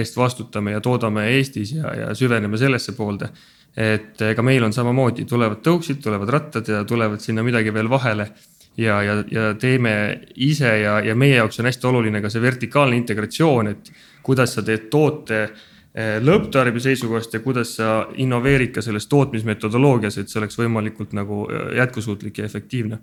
eest 0.00 0.18
vastutame 0.18 0.74
ja 0.74 0.82
toodame 0.82 1.28
Eestis 1.36 1.76
ja, 1.76 1.92
ja 1.94 2.08
süveneme 2.18 2.58
sellesse 2.58 2.96
poolde 2.98 3.30
et 3.76 4.20
ega 4.20 4.42
meil 4.44 4.64
on 4.66 4.72
samamoodi, 4.74 5.24
tulevad 5.28 5.62
tõuksid, 5.64 6.02
tulevad 6.04 6.28
rattad 6.32 6.68
ja 6.68 6.82
tulevad 6.84 7.22
sinna 7.24 7.44
midagi 7.44 7.72
veel 7.74 7.88
vahele. 7.90 8.32
ja, 8.76 9.02
ja, 9.02 9.24
ja 9.30 9.54
teeme 9.60 10.20
ise 10.36 10.78
ja, 10.80 11.00
ja 11.04 11.14
meie 11.14 11.36
jaoks 11.36 11.60
on 11.60 11.66
hästi 11.68 11.86
oluline 11.86 12.22
ka 12.24 12.30
see 12.32 12.40
vertikaalne 12.40 12.96
integratsioon, 12.96 13.68
et 13.68 13.90
kuidas 14.22 14.54
sa 14.54 14.62
teed 14.64 14.86
toote 14.90 15.40
eh, 15.42 16.16
lõpptarbija 16.24 16.86
seisukohast 16.88 17.34
ja 17.34 17.40
kuidas 17.44 17.74
sa 17.76 18.06
innoveerid 18.16 18.72
ka 18.72 18.82
selles 18.82 19.06
tootmismetodoloogias, 19.12 20.16
et 20.18 20.32
see 20.32 20.40
oleks 20.40 20.56
võimalikult 20.56 21.12
nagu 21.16 21.44
eh, 21.50 21.74
jätkusuutlik 21.82 22.38
ja 22.38 22.48
efektiivne. 22.48 22.98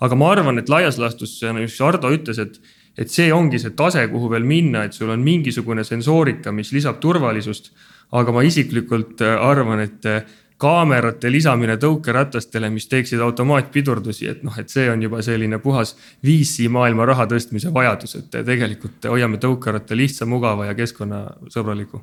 aga 0.00 0.16
ma 0.16 0.30
arvan, 0.32 0.58
et 0.58 0.68
laias 0.68 0.98
laastus, 0.98 1.38
nagu 1.42 1.68
Ardo 1.84 2.08
ütles, 2.12 2.38
et, 2.38 2.60
et 2.96 3.10
see 3.10 3.32
ongi 3.32 3.58
see 3.58 3.76
tase, 3.76 4.06
kuhu 4.08 4.30
veel 4.30 4.44
minna, 4.44 4.84
et 4.84 4.92
sul 4.92 5.10
on 5.10 5.20
mingisugune 5.20 5.84
sensoorika, 5.84 6.52
mis 6.52 6.72
lisab 6.72 7.00
turvalisust 7.00 7.72
aga 8.12 8.32
ma 8.34 8.44
isiklikult 8.46 9.22
äh, 9.24 9.34
arvan, 9.40 9.82
et 9.86 10.08
äh, 10.08 10.22
kaamerate 10.62 11.30
lisamine 11.32 11.74
tõukeratastele, 11.82 12.70
mis 12.70 12.86
teeksid 12.90 13.20
automaatpidurdusi, 13.24 14.28
et 14.30 14.42
noh, 14.46 14.54
et 14.60 14.70
see 14.70 14.86
on 14.92 15.00
juba 15.02 15.22
selline 15.26 15.58
puhas 15.62 15.96
5C 16.22 16.68
maailma 16.70 17.08
raha 17.10 17.26
tõstmise 17.30 17.72
vajadus, 17.74 18.14
et 18.20 18.42
tegelikult 18.46 19.10
hoiame 19.10 19.40
tõukeratta 19.42 19.98
lihtsa, 19.98 20.28
mugava 20.30 20.70
ja 20.70 20.76
keskkonnasõbraliku 20.78 22.02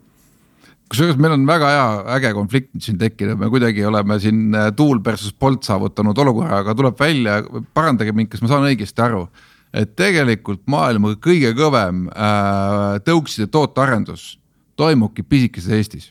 kusjuures 0.89 1.19
meil 1.21 1.35
on 1.35 1.43
väga 1.45 1.67
hea 1.69 1.89
äge 2.15 2.31
konflikt 2.33 2.71
siin 2.81 2.97
tekkinud, 2.97 3.37
me 3.37 3.49
kuidagi 3.53 3.83
oleme 3.85 4.17
siin 4.21 4.55
äh, 4.57 4.71
Tool 4.75 4.97
versus 5.05 5.35
Bolt 5.37 5.67
saavutanud 5.67 6.17
olukorra, 6.17 6.63
aga 6.63 6.73
tuleb 6.75 6.97
välja, 6.99 7.43
parandage 7.77 8.15
mind, 8.17 8.31
kas 8.31 8.41
ma 8.41 8.49
saan 8.49 8.65
õigesti 8.71 9.05
aru. 9.05 9.27
et 9.69 9.91
tegelikult 9.93 10.63
maailma 10.65 11.11
kõige 11.21 11.51
kõvem 11.53 12.07
äh, 12.09 12.97
tõukside 13.05 13.45
tootearendus 13.53 14.38
toimubki 14.79 15.25
pisikeses 15.27 15.75
Eestis 15.77 16.09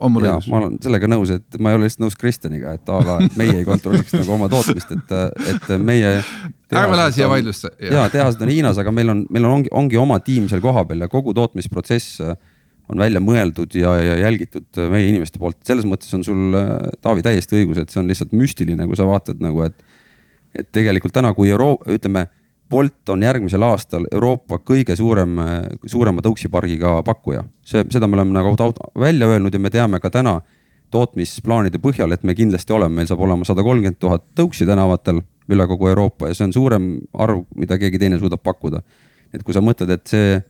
on 0.00 0.14
mul 0.14 0.26
õigus? 0.26 0.48
ma 0.50 0.60
olen 0.60 0.76
sellega 0.82 1.08
nõus, 1.10 1.32
et 1.34 1.58
ma 1.60 1.72
ei 1.72 1.78
ole 1.78 1.86
lihtsalt 1.86 2.04
nõus 2.04 2.16
Kristjaniga, 2.20 2.74
et 2.78 2.92
a 2.92 3.00
la, 3.04 3.16
et 3.26 3.36
meie 3.40 3.58
ei 3.60 3.66
kontrolliks 3.68 4.14
nagu 4.16 4.34
oma 4.36 4.48
tootmist, 4.52 4.94
et, 4.96 5.12
et 5.52 5.68
meie. 5.82 6.14
ärme 6.70 6.98
lähe 6.98 7.12
siia 7.16 7.28
vaidlusse. 7.30 7.72
ja 7.84 8.06
tehased 8.12 8.40
on 8.44 8.52
Hiinas, 8.52 8.80
aga 8.80 8.94
meil 8.94 9.12
on, 9.12 9.26
meil 9.32 9.46
on, 9.48 9.58
ongi, 9.58 9.74
ongi 9.82 10.00
oma 10.00 10.20
tiim 10.24 10.48
seal 10.50 10.62
kohapeal 10.64 11.04
ja 11.04 11.10
kogu 11.12 11.34
tootmisprotsess 11.36 12.22
on 12.90 12.98
välja 12.98 13.22
mõeldud 13.22 13.76
ja, 13.78 13.92
ja 14.02 14.16
jälgitud 14.24 14.80
meie 14.90 15.12
inimeste 15.12 15.38
poolt, 15.38 15.60
selles 15.66 15.86
mõttes 15.86 16.10
on 16.16 16.24
sul, 16.26 16.56
Taavi, 17.04 17.22
täiesti 17.26 17.60
õigus, 17.60 17.78
et 17.82 17.92
see 17.92 18.00
on 18.02 18.10
lihtsalt 18.10 18.34
müstiline, 18.36 18.88
kui 18.88 18.98
sa 18.98 19.06
vaatad 19.08 19.42
nagu, 19.44 19.62
et. 19.68 19.88
et 20.56 20.66
tegelikult 20.74 21.14
täna, 21.14 21.30
kui 21.36 21.52
Euro-, 21.52 21.78
ütleme 21.86 22.26
Bolt 22.70 23.08
on 23.08 23.22
järgmisel 23.22 23.62
aastal 23.66 24.04
Euroopa 24.12 24.60
kõige 24.62 24.94
suurem, 24.96 25.36
suurema 25.86 26.22
tõuksipargiga 26.22 27.00
pakkuja. 27.02 27.44
see, 27.66 27.84
seda 27.90 28.06
me 28.06 28.14
oleme 28.14 28.36
nagu 28.36 28.54
välja 28.98 29.26
öelnud 29.26 29.54
ja 29.54 29.58
me 29.58 29.70
teame 29.70 30.00
ka 30.00 30.10
täna 30.10 30.40
tootmisplaanide 30.90 31.78
põhjal, 31.82 32.12
et 32.14 32.22
me 32.26 32.34
kindlasti 32.34 32.74
oleme, 32.74 33.00
meil 33.00 33.08
saab 33.10 33.22
olema 33.26 33.46
sada 33.46 33.62
kolmkümmend 33.66 33.98
tuhat 34.02 34.24
tõuksi 34.38 34.66
tänavatel 34.66 35.22
üle 35.50 35.66
kogu 35.70 35.90
Euroopa 35.90 36.30
ja 36.30 36.36
see 36.38 36.48
on 36.48 36.54
suurem 36.54 36.88
arv, 37.14 37.44
mida 37.58 37.78
keegi 37.78 37.98
teine 37.98 38.18
suudab 38.18 38.42
pakkuda. 38.42 38.82
et 39.34 39.44
kui 39.46 39.54
sa 39.54 39.62
mõtled, 39.62 39.90
et 39.94 40.10
see, 40.10 40.40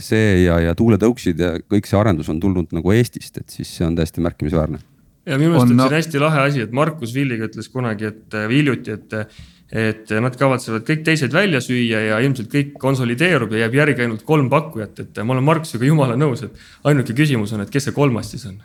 see 0.00 0.44
ja, 0.46 0.56
ja 0.64 0.74
tuuletõuksid 0.76 1.40
ja 1.40 1.50
kõik 1.60 1.88
see 1.88 1.98
arendus 2.00 2.30
on 2.32 2.40
tulnud 2.40 2.72
nagu 2.72 2.92
Eestist, 2.92 3.36
et 3.36 3.52
siis 3.52 3.68
see 3.76 3.84
on 3.86 3.96
täiesti 3.96 4.24
märkimisväärne. 4.24 4.80
ja 5.26 5.36
minu 5.36 5.52
meelest 5.52 5.72
on, 5.72 5.80
on 5.80 5.88
see 5.88 6.00
hästi 6.00 6.24
lahe 6.24 6.44
asi, 6.48 6.64
et 6.64 6.72
Markus 6.72 7.12
Villiga 7.14 7.48
ütles 7.48 7.68
kunagi, 7.72 8.08
et 8.12 8.38
hiljuti, 8.48 8.96
et 8.96 9.18
et 9.72 10.10
nad 10.24 10.36
kavatsevad 10.40 10.86
kõik 10.88 11.02
teised 11.04 11.34
välja 11.34 11.60
süüa 11.60 12.00
ja 12.06 12.20
ilmselt 12.24 12.48
kõik 12.52 12.72
konsolideerub 12.80 13.52
ja 13.52 13.66
jääb 13.66 13.76
järgi 13.82 14.06
ainult 14.06 14.24
kolm 14.28 14.48
pakkujat, 14.52 15.04
et 15.04 15.20
ma 15.20 15.36
olen 15.36 15.44
Markusega 15.44 15.84
jumala 15.84 16.16
nõus, 16.16 16.46
et 16.46 16.88
ainuke 16.88 17.16
küsimus 17.16 17.52
on, 17.52 17.64
et 17.64 17.72
kes 17.72 17.90
see 17.90 17.96
kolmas 17.96 18.32
siis 18.32 18.46
on. 18.48 18.56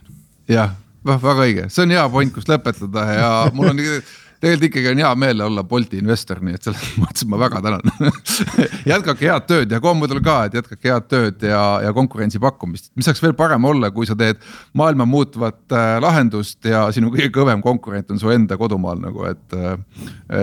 jah, 0.47 0.75
väga 1.03 1.47
õige, 1.47 1.69
see 1.73 1.83
on 1.83 1.95
hea 1.97 2.05
point, 2.13 2.33
kus 2.33 2.47
lõpetada 2.47 3.07
ja 3.17 3.31
mul 3.53 3.73
on 3.73 3.83
tegelikult 4.43 4.69
ikkagi 4.69 4.91
on 4.91 5.01
hea 5.01 5.11
meel 5.19 5.43
olla 5.45 5.63
Bolti 5.67 5.99
investor, 6.01 6.41
nii 6.43 6.57
et 6.57 6.67
selles 6.67 6.83
mõttes 7.01 7.27
ma 7.31 7.39
väga 7.41 7.61
tänan. 7.63 7.93
Jätkake 8.91 9.29
head 9.29 9.47
tööd 9.49 9.75
ja 9.75 9.79
Commodul 9.83 10.19
ka, 10.25 10.37
et 10.47 10.57
jätkake 10.59 10.91
head 10.91 11.07
tööd 11.11 11.47
ja, 11.47 11.63
ja 11.85 11.93
konkurentsi 11.95 12.41
pakkumist, 12.43 12.91
mis 12.97 13.07
saaks 13.07 13.23
veel 13.23 13.35
parem 13.39 13.63
olla, 13.69 13.91
kui 13.95 14.09
sa 14.09 14.17
teed 14.19 14.41
maailma 14.77 15.07
muutvat 15.09 15.75
äh, 15.75 15.95
lahendust 16.03 16.67
ja 16.67 16.85
sinu 16.95 17.13
kõige 17.13 17.31
kõvem 17.39 17.63
konkurent 17.63 18.11
on 18.11 18.21
su 18.21 18.31
enda 18.33 18.59
kodumaal 18.59 18.99
nagu, 19.03 19.25
et, 19.31 19.45
äh, 19.55 19.77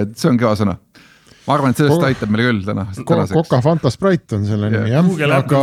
et 0.00 0.16
see 0.18 0.32
on 0.32 0.40
kõva 0.40 0.56
sõna 0.58 0.78
ma 1.46 1.56
arvan, 1.56 1.72
et 1.74 1.80
sellest 1.80 1.96
Ko 2.00 2.08
aitab 2.08 2.32
meile 2.32 2.48
küll 2.50 2.62
täna. 2.66 2.86
Coca 3.32 3.60
Fanta 3.64 3.92
Sprite 3.92 4.38
on 4.38 4.46
selle 4.48 4.70
nimi 4.72 4.92
jah. 4.92 5.10
Aga... 5.40 5.62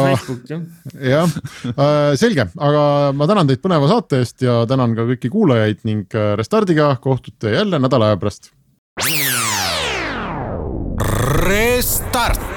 Jah 0.97 1.37
äh,, 1.73 2.13
selge, 2.19 2.47
aga 2.69 2.83
ma 3.17 3.29
tänan 3.29 3.49
teid 3.49 3.63
põneva 3.63 3.89
saate 3.91 4.21
eest 4.23 4.45
ja 4.45 4.59
tänan 4.69 4.95
ka 4.97 5.07
kõiki 5.11 5.31
kuulajaid 5.33 5.83
ning 5.87 6.17
äh, 6.17 6.33
Restardiga 6.39 6.93
kohtute 7.03 7.55
jälle 7.55 7.81
nädala 7.83 8.11
aja 8.11 8.21
pärast. 8.21 8.51
Restart 11.47 12.56